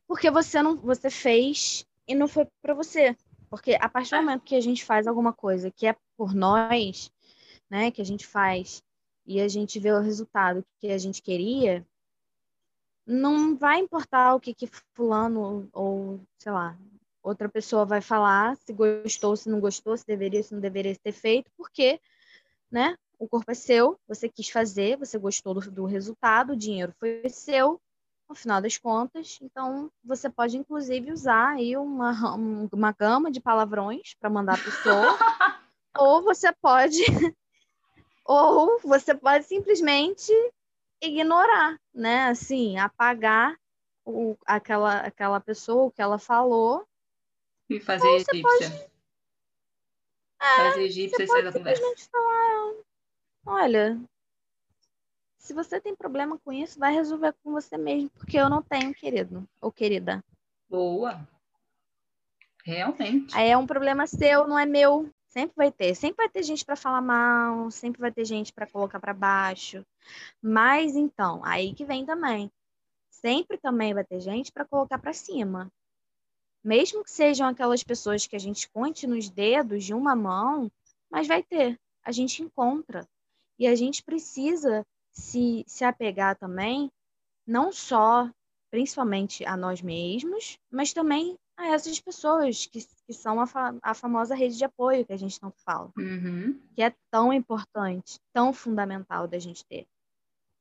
Porque 0.06 0.30
você 0.30 0.62
não, 0.62 0.76
você 0.76 1.10
fez 1.10 1.86
e 2.06 2.14
não 2.14 2.26
foi 2.26 2.46
para 2.62 2.74
você. 2.74 3.16
Porque 3.48 3.76
a 3.80 3.88
partir 3.88 4.10
do 4.10 4.16
é. 4.16 4.20
momento 4.20 4.44
que 4.44 4.54
a 4.54 4.60
gente 4.60 4.84
faz 4.84 5.06
alguma 5.06 5.32
coisa 5.32 5.70
que 5.70 5.86
é 5.86 5.96
por 6.16 6.34
nós, 6.34 7.10
né, 7.68 7.90
que 7.90 8.00
a 8.00 8.04
gente 8.04 8.26
faz 8.26 8.82
e 9.26 9.40
a 9.40 9.48
gente 9.48 9.78
vê 9.78 9.92
o 9.92 10.00
resultado 10.00 10.64
que 10.78 10.88
a 10.88 10.98
gente 10.98 11.22
queria, 11.22 11.86
não 13.06 13.56
vai 13.56 13.78
importar 13.78 14.34
o 14.34 14.40
que 14.40 14.54
que 14.54 14.68
fulano 14.94 15.68
ou, 15.72 16.20
sei 16.38 16.52
lá, 16.52 16.76
outra 17.22 17.48
pessoa 17.48 17.84
vai 17.84 18.00
falar 18.00 18.56
se 18.56 18.72
gostou, 18.72 19.36
se 19.36 19.48
não 19.48 19.60
gostou, 19.60 19.96
se 19.96 20.06
deveria, 20.06 20.42
se 20.42 20.54
não 20.54 20.60
deveria 20.60 20.96
ter 20.96 21.12
feito, 21.12 21.50
porque, 21.56 22.00
né? 22.70 22.96
O 23.18 23.28
corpo 23.28 23.50
é 23.50 23.54
seu, 23.54 24.00
você 24.08 24.28
quis 24.30 24.48
fazer, 24.48 24.96
você 24.96 25.18
gostou 25.18 25.52
do, 25.52 25.70
do 25.70 25.84
resultado, 25.84 26.52
o 26.52 26.56
dinheiro 26.56 26.94
foi 26.98 27.22
seu, 27.28 27.78
no 28.30 28.34
final 28.34 28.62
das 28.62 28.78
contas. 28.78 29.38
Então, 29.42 29.90
você 30.02 30.30
pode, 30.30 30.56
inclusive, 30.56 31.12
usar 31.12 31.56
aí 31.56 31.76
uma, 31.76 32.36
uma 32.72 32.92
gama 32.92 33.30
de 33.30 33.40
palavrões 33.40 34.14
para 34.18 34.30
mandar 34.30 34.54
a 34.54 34.62
pessoa, 34.64 35.18
ou 35.98 36.22
você 36.22 36.50
pode 36.62 37.02
Ou 38.32 38.78
você 38.80 39.12
pode 39.12 39.44
simplesmente 39.44 40.32
ignorar, 41.02 41.76
né? 41.92 42.28
Assim, 42.28 42.78
apagar 42.78 43.58
o, 44.04 44.36
aquela, 44.46 45.00
aquela 45.00 45.40
pessoa, 45.40 45.86
o 45.86 45.90
que 45.90 46.00
ela 46.00 46.16
falou. 46.16 46.86
E 47.68 47.80
fazer 47.80 48.08
egípcia. 48.08 48.40
Pode... 48.42 48.90
É, 50.40 50.56
fazer 50.56 50.82
egípcia 50.82 51.24
e 51.24 51.26
sair 51.26 51.42
da 51.42 51.52
conversa. 51.52 52.08
Falar, 52.08 52.74
olha, 53.46 54.00
se 55.40 55.54
você 55.54 55.80
tem 55.80 55.96
problema 55.96 56.38
com 56.38 56.52
isso, 56.52 56.78
vai 56.78 56.92
resolver 56.92 57.34
com 57.42 57.50
você 57.50 57.76
mesmo, 57.78 58.10
porque 58.10 58.38
eu 58.38 58.48
não 58.48 58.62
tenho, 58.62 58.94
querido 58.94 59.48
ou 59.60 59.72
querida. 59.72 60.22
Boa. 60.68 61.26
Realmente. 62.62 63.34
Aí 63.36 63.48
é 63.48 63.56
um 63.56 63.66
problema 63.66 64.06
seu, 64.06 64.46
não 64.46 64.58
é 64.58 64.66
meu. 64.66 65.10
Sempre 65.26 65.54
vai 65.56 65.72
ter. 65.72 65.94
Sempre 65.94 66.18
vai 66.18 66.28
ter 66.28 66.42
gente 66.42 66.64
para 66.64 66.76
falar 66.76 67.00
mal, 67.00 67.70
sempre 67.70 68.00
vai 68.00 68.12
ter 68.12 68.24
gente 68.26 68.52
para 68.52 68.66
colocar 68.66 69.00
para 69.00 69.14
baixo. 69.14 69.84
Mas 70.42 70.94
então, 70.94 71.40
aí 71.42 71.74
que 71.74 71.86
vem 71.86 72.04
também. 72.04 72.52
Sempre 73.08 73.56
também 73.56 73.94
vai 73.94 74.04
ter 74.04 74.20
gente 74.20 74.52
para 74.52 74.66
colocar 74.66 74.98
para 74.98 75.14
cima. 75.14 75.72
Mesmo 76.62 77.02
que 77.02 77.10
sejam 77.10 77.48
aquelas 77.48 77.82
pessoas 77.82 78.26
que 78.26 78.36
a 78.36 78.40
gente 78.40 78.68
conte 78.68 79.06
nos 79.06 79.30
dedos 79.30 79.84
de 79.84 79.94
uma 79.94 80.14
mão, 80.14 80.70
mas 81.10 81.26
vai 81.26 81.42
ter. 81.42 81.80
A 82.04 82.12
gente 82.12 82.42
encontra. 82.42 83.08
E 83.58 83.66
a 83.66 83.74
gente 83.74 84.02
precisa 84.02 84.86
se, 85.10 85.64
se 85.66 85.84
apegar 85.84 86.36
também, 86.36 86.90
não 87.46 87.72
só, 87.72 88.30
principalmente 88.70 89.44
a 89.44 89.56
nós 89.56 89.82
mesmos, 89.82 90.58
mas 90.70 90.92
também 90.92 91.36
a 91.56 91.68
essas 91.68 92.00
pessoas 92.00 92.66
que, 92.66 92.86
que 93.06 93.12
são 93.12 93.40
a, 93.40 93.46
fa 93.46 93.74
a 93.82 93.92
famosa 93.92 94.34
rede 94.34 94.56
de 94.56 94.64
apoio 94.64 95.04
que 95.04 95.12
a 95.12 95.18
gente 95.18 95.42
não 95.42 95.52
fala, 95.64 95.92
uhum. 95.96 96.58
que 96.74 96.82
é 96.82 96.94
tão 97.10 97.32
importante, 97.32 98.18
tão 98.32 98.52
fundamental 98.52 99.28
da 99.28 99.38
gente 99.38 99.64
ter. 99.66 99.86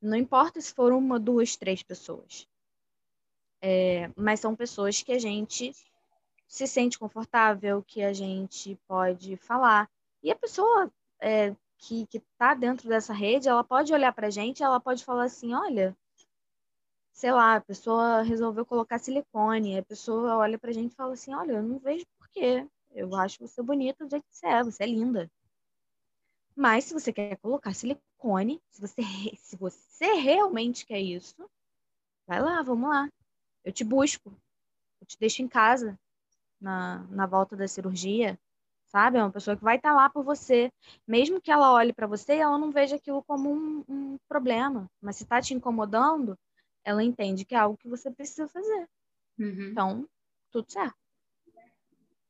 Não 0.02 0.18
importa 0.18 0.60
se 0.60 0.74
for 0.74 0.92
uma, 0.92 1.20
duas, 1.20 1.56
três 1.56 1.84
pessoas, 1.84 2.48
é, 3.62 4.10
mas 4.16 4.40
são 4.40 4.56
pessoas 4.56 5.02
que 5.02 5.12
a 5.12 5.20
gente 5.20 5.74
se 6.48 6.66
sente 6.66 6.98
confortável, 6.98 7.84
que 7.86 8.02
a 8.02 8.12
gente 8.12 8.78
pode 8.88 9.38
falar. 9.38 9.90
E 10.24 10.32
a 10.32 10.36
pessoa 10.36 10.92
é, 11.22 11.56
que 11.80 12.08
está 12.14 12.54
dentro 12.54 12.88
dessa 12.90 13.14
rede, 13.14 13.48
ela 13.48 13.64
pode 13.64 13.94
olhar 13.94 14.14
para 14.14 14.28
a 14.28 14.30
gente, 14.30 14.62
ela 14.62 14.80
pode 14.80 15.04
falar 15.04 15.24
assim, 15.24 15.54
olha, 15.54 15.96
sei 17.14 17.32
lá, 17.32 17.56
a 17.56 17.62
pessoa 17.62 18.22
resolveu 18.22 18.66
colocar 18.66 19.00
silicone, 19.00 19.78
a 19.78 19.84
pessoa 19.84 20.38
olha 20.38 20.58
pra 20.58 20.72
gente 20.72 20.92
e 20.92 20.96
fala 20.96 21.14
assim, 21.14 21.34
olha, 21.34 21.54
eu 21.54 21.64
não 21.64 21.80
vejo 21.80 22.06
por 22.18 22.30
quê. 22.30 22.68
Eu 22.92 23.16
acho 23.16 23.48
você 23.48 23.62
bonita 23.62 24.06
do 24.06 24.10
jeito 24.10 24.26
que 24.30 24.36
você 24.38 24.48
é, 24.48 24.64
você 24.64 24.84
é 24.84 24.88
linda. 24.88 25.30
Mas 26.56 26.86
se 26.86 26.94
você 26.94 27.14
quer 27.14 27.38
colocar 27.38 27.74
silicone, 27.74 28.62
se 28.70 28.82
você, 28.82 29.02
se 29.38 29.56
você 29.56 30.14
realmente 30.16 30.86
quer 30.86 31.00
isso, 31.00 31.50
vai 32.28 32.42
lá, 32.42 32.62
vamos 32.62 32.90
lá. 32.90 33.10
Eu 33.64 33.72
te 33.72 33.84
busco. 33.84 34.34
Eu 35.00 35.08
te 35.08 35.18
deixo 35.18 35.42
em 35.42 35.48
casa 35.48 35.98
na, 36.60 37.00
na 37.10 37.26
volta 37.26 37.56
da 37.56 37.68
cirurgia. 37.68 38.38
Sabe? 38.90 39.18
É 39.18 39.24
uma 39.24 39.32
pessoa 39.32 39.56
que 39.56 39.64
vai 39.64 39.76
estar 39.76 39.90
tá 39.90 39.96
lá 39.96 40.10
por 40.10 40.24
você. 40.24 40.72
Mesmo 41.08 41.40
que 41.40 41.52
ela 41.52 41.72
olhe 41.74 41.94
para 41.94 42.08
você 42.08 42.36
e 42.36 42.40
ela 42.40 42.58
não 42.58 42.72
veja 42.72 42.96
aquilo 42.96 43.24
como 43.24 43.52
um, 43.52 43.84
um 43.88 44.18
problema. 44.28 44.90
Mas 45.02 45.18
se 45.18 45.24
está 45.24 45.40
te 45.42 45.54
incomodando, 45.54 46.38
ela 46.84 47.04
entende 47.04 47.46
que 47.46 47.54
é 47.54 47.60
algo 47.60 47.78
que 47.78 47.88
você 47.88 48.10
precisa 48.10 48.48
fazer. 48.48 48.88
Uhum. 49.38 49.70
Então, 49.72 50.10
tudo 50.52 50.72
certo. 50.72 50.96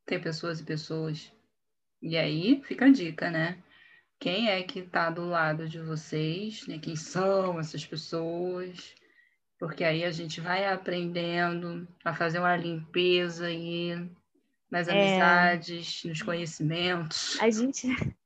Tem 0.06 0.20
pessoas 0.22 0.60
e 0.60 0.64
pessoas. 0.64 1.32
E 2.02 2.18
aí 2.18 2.62
fica 2.64 2.86
a 2.86 2.92
dica, 2.92 3.30
né? 3.30 3.62
Quem 4.20 4.50
é 4.50 4.62
que 4.64 4.80
está 4.80 5.10
do 5.10 5.26
lado 5.26 5.70
de 5.70 5.80
vocês, 5.80 6.68
né? 6.68 6.78
Quem 6.78 6.96
são 6.96 7.58
essas 7.58 7.86
pessoas? 7.86 8.94
Porque 9.58 9.84
aí 9.84 10.04
a 10.04 10.12
gente 10.12 10.42
vai 10.42 10.68
aprendendo 10.68 11.88
a 12.04 12.14
fazer 12.14 12.40
uma 12.40 12.56
limpeza 12.56 13.46
aí 13.46 14.10
nas 14.70 14.88
é... 14.88 14.92
amizades, 14.92 16.04
nos 16.04 16.22
conhecimentos. 16.22 17.40
A 17.42 17.50
gente 17.50 17.88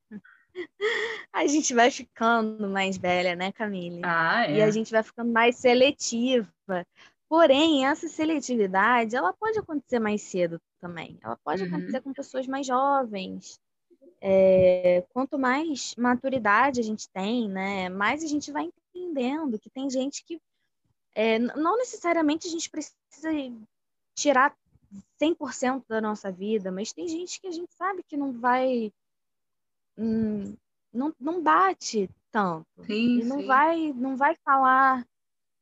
a 1.33 1.47
gente 1.47 1.73
vai 1.73 1.89
ficando 1.89 2.67
mais 2.67 2.97
velha, 2.97 3.35
né, 3.35 3.51
Camille? 3.51 4.01
Ah, 4.03 4.45
é. 4.45 4.57
E 4.57 4.61
a 4.61 4.71
gente 4.71 4.91
vai 4.91 5.03
ficando 5.03 5.31
mais 5.31 5.55
seletiva. 5.57 6.47
Porém, 7.27 7.87
essa 7.87 8.07
seletividade, 8.07 9.15
ela 9.15 9.33
pode 9.33 9.57
acontecer 9.57 9.99
mais 9.99 10.21
cedo 10.21 10.61
também. 10.79 11.17
Ela 11.23 11.37
pode 11.43 11.63
uhum. 11.63 11.69
acontecer 11.69 12.01
com 12.01 12.13
pessoas 12.13 12.45
mais 12.45 12.67
jovens. 12.67 13.59
É, 14.21 15.03
quanto 15.09 15.37
mais 15.37 15.95
maturidade 15.97 16.79
a 16.79 16.83
gente 16.83 17.09
tem, 17.09 17.49
né, 17.49 17.89
mais 17.89 18.23
a 18.23 18.27
gente 18.27 18.53
vai 18.53 18.69
entendendo 18.95 19.59
que 19.59 19.69
tem 19.69 19.89
gente 19.89 20.23
que 20.23 20.39
é, 21.13 21.37
não 21.39 21.77
necessariamente 21.77 22.47
a 22.47 22.51
gente 22.51 22.69
precisa 22.69 23.29
tirar 24.15 24.55
100% 25.21 25.83
da 25.87 26.01
nossa 26.01 26.31
vida, 26.31 26.71
mas 26.71 26.93
tem 26.93 27.07
gente 27.07 27.39
que 27.39 27.47
a 27.47 27.51
gente 27.51 27.73
sabe 27.73 28.03
que 28.03 28.17
não 28.17 28.31
vai 28.31 28.91
Hum, 29.97 30.55
não, 30.91 31.13
não 31.19 31.41
bate 31.41 32.09
tanto. 32.31 32.67
Sim, 32.85 33.19
e 33.19 33.23
não 33.23 33.41
sim. 33.41 33.45
vai 33.45 33.93
não 33.93 34.15
vai 34.15 34.35
falar, 34.43 35.07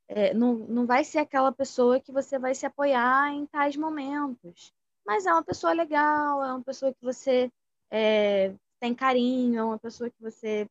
é, 0.08 0.34
não, 0.34 0.56
não 0.56 0.86
vai 0.86 1.04
ser 1.04 1.20
aquela 1.20 1.52
pessoa 1.52 2.00
que 2.00 2.12
você 2.12 2.40
vai 2.40 2.56
se 2.56 2.66
apoiar 2.66 3.34
em 3.34 3.46
tais 3.46 3.76
momentos. 3.76 4.74
Mas 5.06 5.26
é 5.26 5.32
uma 5.34 5.44
pessoa 5.44 5.74
legal, 5.74 6.44
é 6.44 6.54
uma 6.54 6.64
pessoa 6.64 6.94
que 6.94 7.04
você 7.04 7.52
é, 7.90 8.54
tem 8.80 8.94
carinho, 8.96 9.60
é 9.60 9.64
uma 9.64 9.80
pessoa 9.80 10.10
que 10.10 10.22
você 10.22 10.68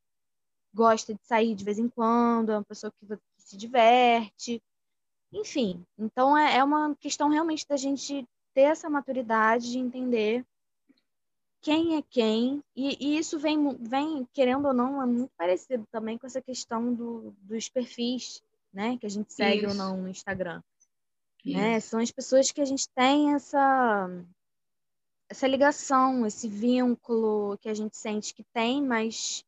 gosta 0.73 1.15
de 1.15 1.21
sair 1.25 1.55
de 1.55 1.65
vez 1.65 1.79
em 1.79 1.89
quando, 1.89 2.53
é 2.53 2.57
uma 2.57 2.65
pessoa 2.65 2.93
que, 2.93 3.19
se 3.39 3.57
diverte. 3.57 4.63
Enfim, 5.33 5.85
então 5.99 6.37
é, 6.37 6.59
é 6.59 6.65
uma 6.65 6.95
questão 6.97 7.29
realmente 7.29 7.67
da 7.67 7.77
gente 7.77 8.27
ter 8.55 8.63
essa 8.63 8.89
maturidade 8.89 9.71
de 9.71 9.79
entender 9.79 10.45
quem 11.61 11.97
é 11.97 12.03
quem, 12.03 12.65
e, 12.75 12.97
e, 12.99 13.19
isso 13.19 13.39
vem, 13.39 13.77
vem, 13.77 14.27
querendo 14.33 14.67
ou 14.67 14.73
não, 14.73 15.03
é 15.03 15.07
muito 15.07 15.31
parecido 15.37 15.87
também 15.91 16.17
com 16.17 16.27
essa 16.27 16.41
questão 16.41 16.95
do, 16.95 17.35
dos 17.43 17.69
perfis, 17.69 18.43
né, 18.73 18.97
que 18.97 19.05
a 19.05 19.11
gente 19.11 19.33
segue 19.33 19.67
isso. 19.67 19.69
ou 19.69 19.75
não 19.75 19.99
no 19.99 20.09
Instagram. 20.09 20.63
Né? 21.45 21.81
São 21.81 22.01
as 22.01 22.11
pessoas 22.11 22.51
que 22.51 22.61
a 22.61 22.65
gente 22.65 22.89
tem 22.91 23.35
essa, 23.35 24.09
essa 25.29 25.47
ligação, 25.47 26.27
esse 26.27 26.49
vínculo 26.49 27.59
que 27.59 27.69
a 27.69 27.75
gente 27.75 27.97
sente 27.97 28.35
que 28.35 28.45
tem, 28.55 28.83
mas 28.83 29.45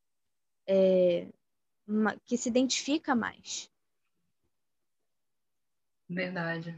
é, 0.66 1.26
que 2.24 2.36
se 2.36 2.48
identifica 2.48 3.14
mais. 3.14 3.70
Verdade. 6.08 6.76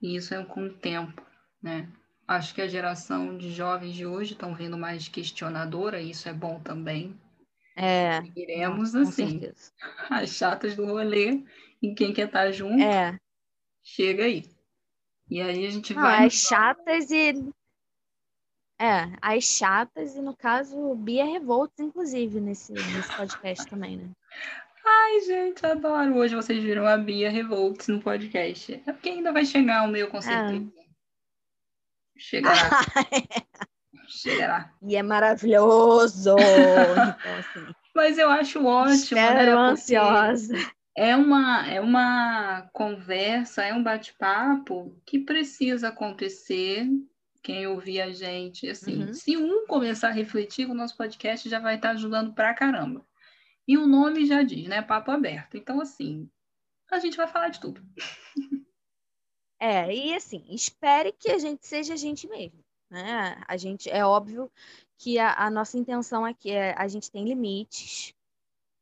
E 0.00 0.16
isso 0.16 0.34
é 0.34 0.44
com 0.44 0.66
o 0.66 0.72
tempo, 0.72 1.22
né? 1.62 1.88
Acho 2.26 2.54
que 2.54 2.62
a 2.62 2.68
geração 2.68 3.36
de 3.36 3.52
jovens 3.52 3.94
de 3.94 4.06
hoje 4.06 4.32
estão 4.32 4.54
vindo 4.54 4.78
mais 4.78 5.08
questionadora, 5.08 6.00
e 6.00 6.10
isso 6.10 6.28
é 6.28 6.32
bom 6.32 6.60
também. 6.60 7.18
É. 7.76 8.20
Iremos 8.36 8.94
assim, 8.94 9.40
certeza. 9.40 9.72
as 10.10 10.30
chatas 10.30 10.76
do 10.76 10.86
rolê, 10.86 11.42
e 11.82 11.94
quem 11.94 12.12
quer 12.12 12.26
estar 12.26 12.44
tá 12.44 12.52
junto, 12.52 12.82
é. 12.82 13.18
chega 13.82 14.24
aí. 14.24 14.44
E 15.28 15.40
aí 15.40 15.66
a 15.66 15.70
gente 15.70 15.94
Não, 15.94 16.02
vai. 16.02 16.26
As 16.26 16.34
chatas 16.34 17.10
e. 17.10 17.32
É, 18.78 19.12
as 19.20 19.44
chatas, 19.44 20.16
e 20.16 20.22
no 20.22 20.34
caso, 20.34 20.94
Bia 20.94 21.24
Revolts, 21.24 21.78
inclusive, 21.78 22.40
nesse, 22.40 22.72
nesse 22.72 23.14
podcast 23.14 23.66
também, 23.68 23.98
né? 23.98 24.10
Ai, 24.84 25.20
gente, 25.20 25.64
adoro. 25.66 26.16
Hoje 26.16 26.34
vocês 26.34 26.62
viram 26.62 26.86
a 26.86 26.96
Bia 26.96 27.30
Revolts 27.30 27.88
no 27.88 28.00
podcast. 28.00 28.82
É 28.86 28.92
porque 28.92 29.10
ainda 29.10 29.32
vai 29.32 29.44
chegar 29.44 29.84
o 29.84 29.88
meu, 29.88 30.08
com 30.08 30.20
certeza. 30.20 30.72
É. 30.76 30.90
Chegará. 32.16 32.70
Chegará. 34.08 34.72
E 34.82 34.96
é 34.96 35.02
maravilhoso. 35.02 36.36
então, 36.38 37.36
assim, 37.38 37.74
Mas 37.94 38.18
eu 38.18 38.28
acho 38.28 38.64
ótimo. 38.64 38.94
Espero 38.94 39.56
né? 39.56 39.70
ansiosa. 39.70 40.54
É 40.96 41.16
uma, 41.16 41.66
é 41.66 41.80
uma 41.80 42.68
conversa, 42.72 43.62
é 43.64 43.72
um 43.72 43.82
bate-papo 43.82 45.00
que 45.06 45.20
precisa 45.20 45.88
acontecer. 45.88 46.86
Quem 47.42 47.66
ouvir 47.66 48.02
a 48.02 48.12
gente, 48.12 48.68
assim, 48.68 49.04
uhum. 49.04 49.14
se 49.14 49.36
um 49.36 49.66
começar 49.66 50.08
a 50.08 50.12
refletir, 50.12 50.68
o 50.68 50.74
nosso 50.74 50.94
podcast 50.96 51.48
já 51.48 51.58
vai 51.58 51.76
estar 51.76 51.90
ajudando 51.90 52.34
pra 52.34 52.52
caramba. 52.52 53.02
E 53.70 53.78
o 53.78 53.86
nome 53.86 54.26
já 54.26 54.42
diz, 54.42 54.66
né? 54.66 54.82
Papo 54.82 55.12
aberto. 55.12 55.56
Então, 55.56 55.80
assim, 55.80 56.28
a 56.90 56.98
gente 56.98 57.16
vai 57.16 57.28
falar 57.28 57.50
de 57.50 57.60
tudo. 57.60 57.80
É, 59.62 59.94
e 59.94 60.14
assim, 60.14 60.42
espere 60.48 61.12
que 61.12 61.30
a 61.30 61.38
gente 61.38 61.66
seja 61.66 61.92
a 61.92 61.96
gente 61.96 62.26
mesmo. 62.26 62.64
Né? 62.88 63.38
A 63.46 63.58
gente, 63.58 63.90
é 63.90 64.02
óbvio 64.02 64.50
que 64.96 65.18
a, 65.18 65.34
a 65.34 65.50
nossa 65.50 65.76
intenção 65.76 66.24
aqui 66.24 66.50
é 66.50 66.74
a 66.78 66.88
gente 66.88 67.10
tem 67.10 67.26
limites, 67.26 68.14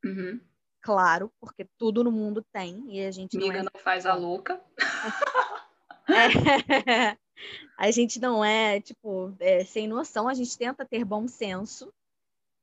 uhum. 0.05 0.41
claro, 0.81 1.33
porque 1.41 1.67
tudo 1.77 2.05
no 2.05 2.13
mundo 2.13 2.47
tem, 2.53 2.85
e 2.95 3.05
a 3.05 3.11
gente 3.11 3.37
Amiga 3.37 3.55
não, 3.55 3.61
é... 3.61 3.71
não 3.75 3.81
faz 3.83 4.07
a 4.07 4.15
louca. 4.15 4.61
É, 6.09 6.09
a 7.77 7.91
gente 7.91 8.21
não 8.21 8.45
é, 8.45 8.81
tipo, 8.81 9.35
é, 9.41 9.65
sem 9.65 9.89
noção, 9.89 10.29
a 10.29 10.35
gente 10.35 10.57
tenta 10.57 10.87
ter 10.87 11.05
bom 11.05 11.27
senso 11.27 11.93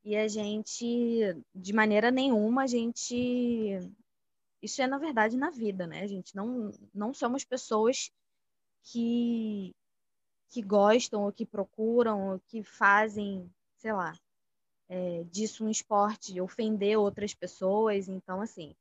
E 0.05 0.15
a 0.15 0.27
gente, 0.27 1.35
de 1.53 1.73
maneira 1.73 2.11
nenhuma, 2.11 2.63
a 2.63 2.67
gente. 2.67 3.79
Isso 4.61 4.79
é, 4.79 4.85
na 4.85 4.99
verdade, 4.99 5.35
na 5.35 5.49
vida, 5.49 5.87
né? 5.87 6.01
A 6.01 6.07
gente 6.07 6.35
não, 6.35 6.71
não 6.93 7.11
somos 7.11 7.43
pessoas 7.43 8.11
que, 8.83 9.75
que 10.49 10.61
gostam 10.61 11.23
ou 11.23 11.33
que 11.33 11.43
procuram 11.43 12.33
ou 12.33 12.39
que 12.39 12.61
fazem, 12.61 13.51
sei 13.77 13.93
lá, 13.93 14.13
é, 14.87 15.23
disso 15.23 15.65
um 15.65 15.71
esporte, 15.71 16.39
ofender 16.39 16.99
outras 16.99 17.33
pessoas. 17.33 18.07
Então, 18.07 18.41
assim, 18.41 18.75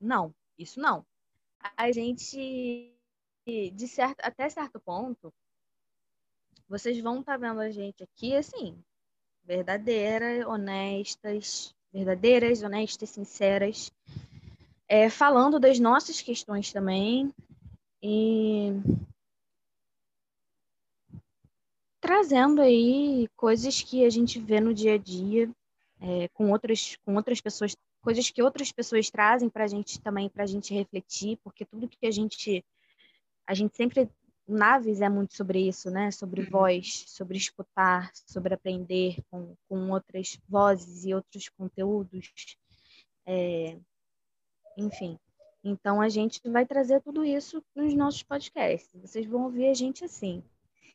não, 0.00 0.34
isso 0.58 0.80
não. 0.80 1.06
A 1.76 1.92
gente, 1.92 2.92
de 3.46 3.86
certo, 3.86 4.20
até 4.20 4.48
certo 4.50 4.80
ponto, 4.80 5.32
vocês 6.68 7.00
vão 7.00 7.20
estar 7.20 7.38
tá 7.38 7.38
vendo 7.38 7.60
a 7.60 7.70
gente 7.70 8.02
aqui, 8.02 8.34
assim, 8.34 8.82
verdadeiras, 9.46 10.44
honestas, 10.46 11.74
verdadeiras, 11.92 12.62
honestas, 12.62 13.10
sinceras, 13.10 13.92
é, 14.88 15.08
falando 15.08 15.60
das 15.60 15.78
nossas 15.78 16.20
questões 16.20 16.72
também. 16.72 17.32
E 18.02 18.72
trazendo 22.00 22.60
aí 22.60 23.28
coisas 23.36 23.82
que 23.82 24.04
a 24.04 24.10
gente 24.10 24.38
vê 24.38 24.60
no 24.60 24.74
dia 24.74 24.94
a 24.94 24.98
dia 24.98 25.50
é, 26.00 26.28
com 26.28 26.50
outras 26.50 26.96
com 27.04 27.14
outras 27.16 27.40
pessoas, 27.40 27.76
coisas 28.02 28.30
que 28.30 28.42
outras 28.42 28.70
pessoas 28.70 29.10
trazem 29.10 29.48
para 29.48 29.64
a 29.64 29.66
gente 29.66 30.00
também 30.00 30.28
para 30.28 30.44
a 30.44 30.46
gente 30.46 30.74
refletir, 30.74 31.38
porque 31.42 31.64
tudo 31.64 31.88
que 31.88 32.06
a 32.06 32.10
gente 32.10 32.64
a 33.46 33.54
gente 33.54 33.76
sempre 33.76 34.08
Naves 34.48 35.00
é 35.00 35.08
muito 35.08 35.34
sobre 35.34 35.66
isso, 35.66 35.90
né? 35.90 36.10
Sobre 36.10 36.42
uhum. 36.42 36.50
voz, 36.50 37.04
sobre 37.06 37.36
escutar, 37.36 38.10
sobre 38.14 38.54
aprender 38.54 39.16
com, 39.30 39.54
com 39.68 39.90
outras 39.90 40.38
vozes 40.48 41.04
e 41.04 41.14
outros 41.14 41.48
conteúdos. 41.48 42.56
É, 43.26 43.76
enfim. 44.76 45.18
Então 45.64 46.00
a 46.00 46.08
gente 46.08 46.40
vai 46.48 46.64
trazer 46.64 47.02
tudo 47.02 47.24
isso 47.24 47.62
nos 47.74 47.92
nossos 47.94 48.22
podcasts. 48.22 48.88
Vocês 49.00 49.26
vão 49.26 49.44
ouvir 49.44 49.68
a 49.68 49.74
gente 49.74 50.04
assim. 50.04 50.42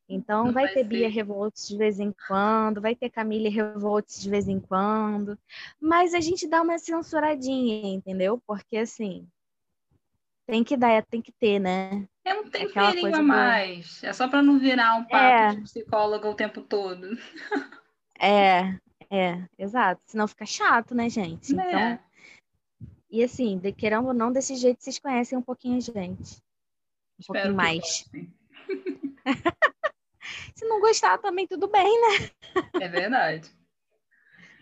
Então 0.08 0.46
vai, 0.52 0.66
vai 0.66 0.74
ter 0.74 0.82
ser. 0.82 0.84
Bia 0.86 1.10
Revolts 1.10 1.68
de 1.68 1.78
vez 1.78 2.00
em 2.00 2.14
quando, 2.28 2.82
vai 2.82 2.96
ter 2.96 3.10
Camille 3.10 3.50
Revolts 3.50 4.22
de 4.22 4.30
vez 4.30 4.48
em 4.48 4.60
quando, 4.60 5.38
mas 5.80 6.14
a 6.14 6.20
gente 6.20 6.48
dá 6.48 6.62
uma 6.62 6.78
censuradinha, 6.78 7.94
entendeu? 7.94 8.42
Porque 8.46 8.78
assim, 8.78 9.28
tem 10.46 10.64
que 10.64 10.76
dar, 10.76 11.06
tem 11.06 11.22
que 11.22 11.32
ter, 11.32 11.60
né? 11.60 12.08
É 12.24 12.36
um 12.36 12.50
temperinho 12.50 13.16
a 13.16 13.22
mais. 13.22 14.04
É 14.04 14.14
só 14.14 14.28
para 14.28 14.42
não 14.42 14.60
virar 14.60 14.96
um 14.96 15.06
papo 15.06 15.16
é. 15.16 15.56
de 15.56 15.62
psicóloga 15.62 16.30
o 16.30 16.36
tempo 16.36 16.62
todo. 16.62 17.18
É, 18.24 18.78
é, 19.10 19.44
exato. 19.58 20.04
Senão 20.06 20.28
fica 20.28 20.46
chato, 20.46 20.94
né, 20.94 21.10
gente? 21.10 21.60
É. 21.60 21.64
Então, 21.68 22.00
e 23.10 23.24
assim, 23.24 23.58
de, 23.58 23.74
querendo 23.74 24.08
ou 24.08 24.14
não, 24.14 24.32
desse 24.32 24.56
jeito 24.56 24.82
vocês 24.82 24.98
conhecem 24.98 25.38
um 25.38 25.42
pouquinho 25.42 25.78
a 25.78 25.82
gente. 25.82 26.42
Um 27.18 27.20
Espero 27.20 27.28
pouquinho 27.28 27.56
mais. 27.56 28.10
Se 30.56 30.66
não 30.66 30.80
gostar 30.80 31.18
também, 31.18 31.48
tudo 31.48 31.68
bem, 31.68 31.84
né? 31.84 32.30
É 32.80 32.88
verdade. 32.88 33.52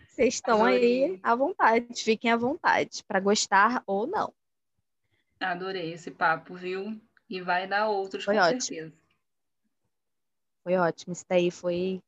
Vocês 0.08 0.34
estão 0.34 0.64
aí 0.64 1.20
à 1.22 1.34
vontade, 1.34 2.02
fiquem 2.02 2.32
à 2.32 2.36
vontade, 2.36 3.04
para 3.06 3.20
gostar 3.20 3.82
ou 3.86 4.06
não. 4.06 4.32
Adorei 5.38 5.92
esse 5.92 6.10
papo, 6.10 6.54
viu? 6.54 7.00
E 7.30 7.40
vai 7.40 7.66
dar 7.66 7.88
outros, 7.88 8.24
foi 8.24 8.34
com 8.34 8.40
ótimo. 8.40 8.60
certeza. 8.60 8.92
Foi 10.64 10.76
ótimo. 10.76 11.12
Isso 11.12 11.24
daí 11.28 11.50
foi. 11.50 12.02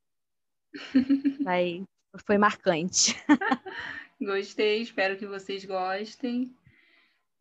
vai... 1.43 1.83
Foi 2.27 2.37
marcante. 2.37 3.15
Gostei, 4.21 4.81
espero 4.81 5.17
que 5.17 5.25
vocês 5.25 5.65
gostem. 5.65 6.55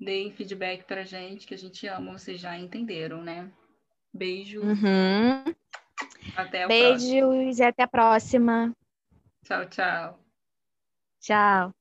Deem 0.00 0.32
feedback 0.32 0.84
pra 0.84 1.04
gente, 1.04 1.46
que 1.46 1.54
a 1.54 1.58
gente 1.58 1.86
ama, 1.86 2.18
vocês 2.18 2.40
já 2.40 2.56
entenderam, 2.56 3.22
né? 3.22 3.52
Beijo. 4.12 4.62
Uhum. 4.62 5.44
Até 6.36 6.64
a 6.64 6.66
Beijos 6.66 7.58
e 7.58 7.62
até 7.62 7.82
a 7.82 7.88
próxima. 7.88 8.74
Tchau, 9.44 9.68
tchau. 9.68 10.18
Tchau. 11.20 11.74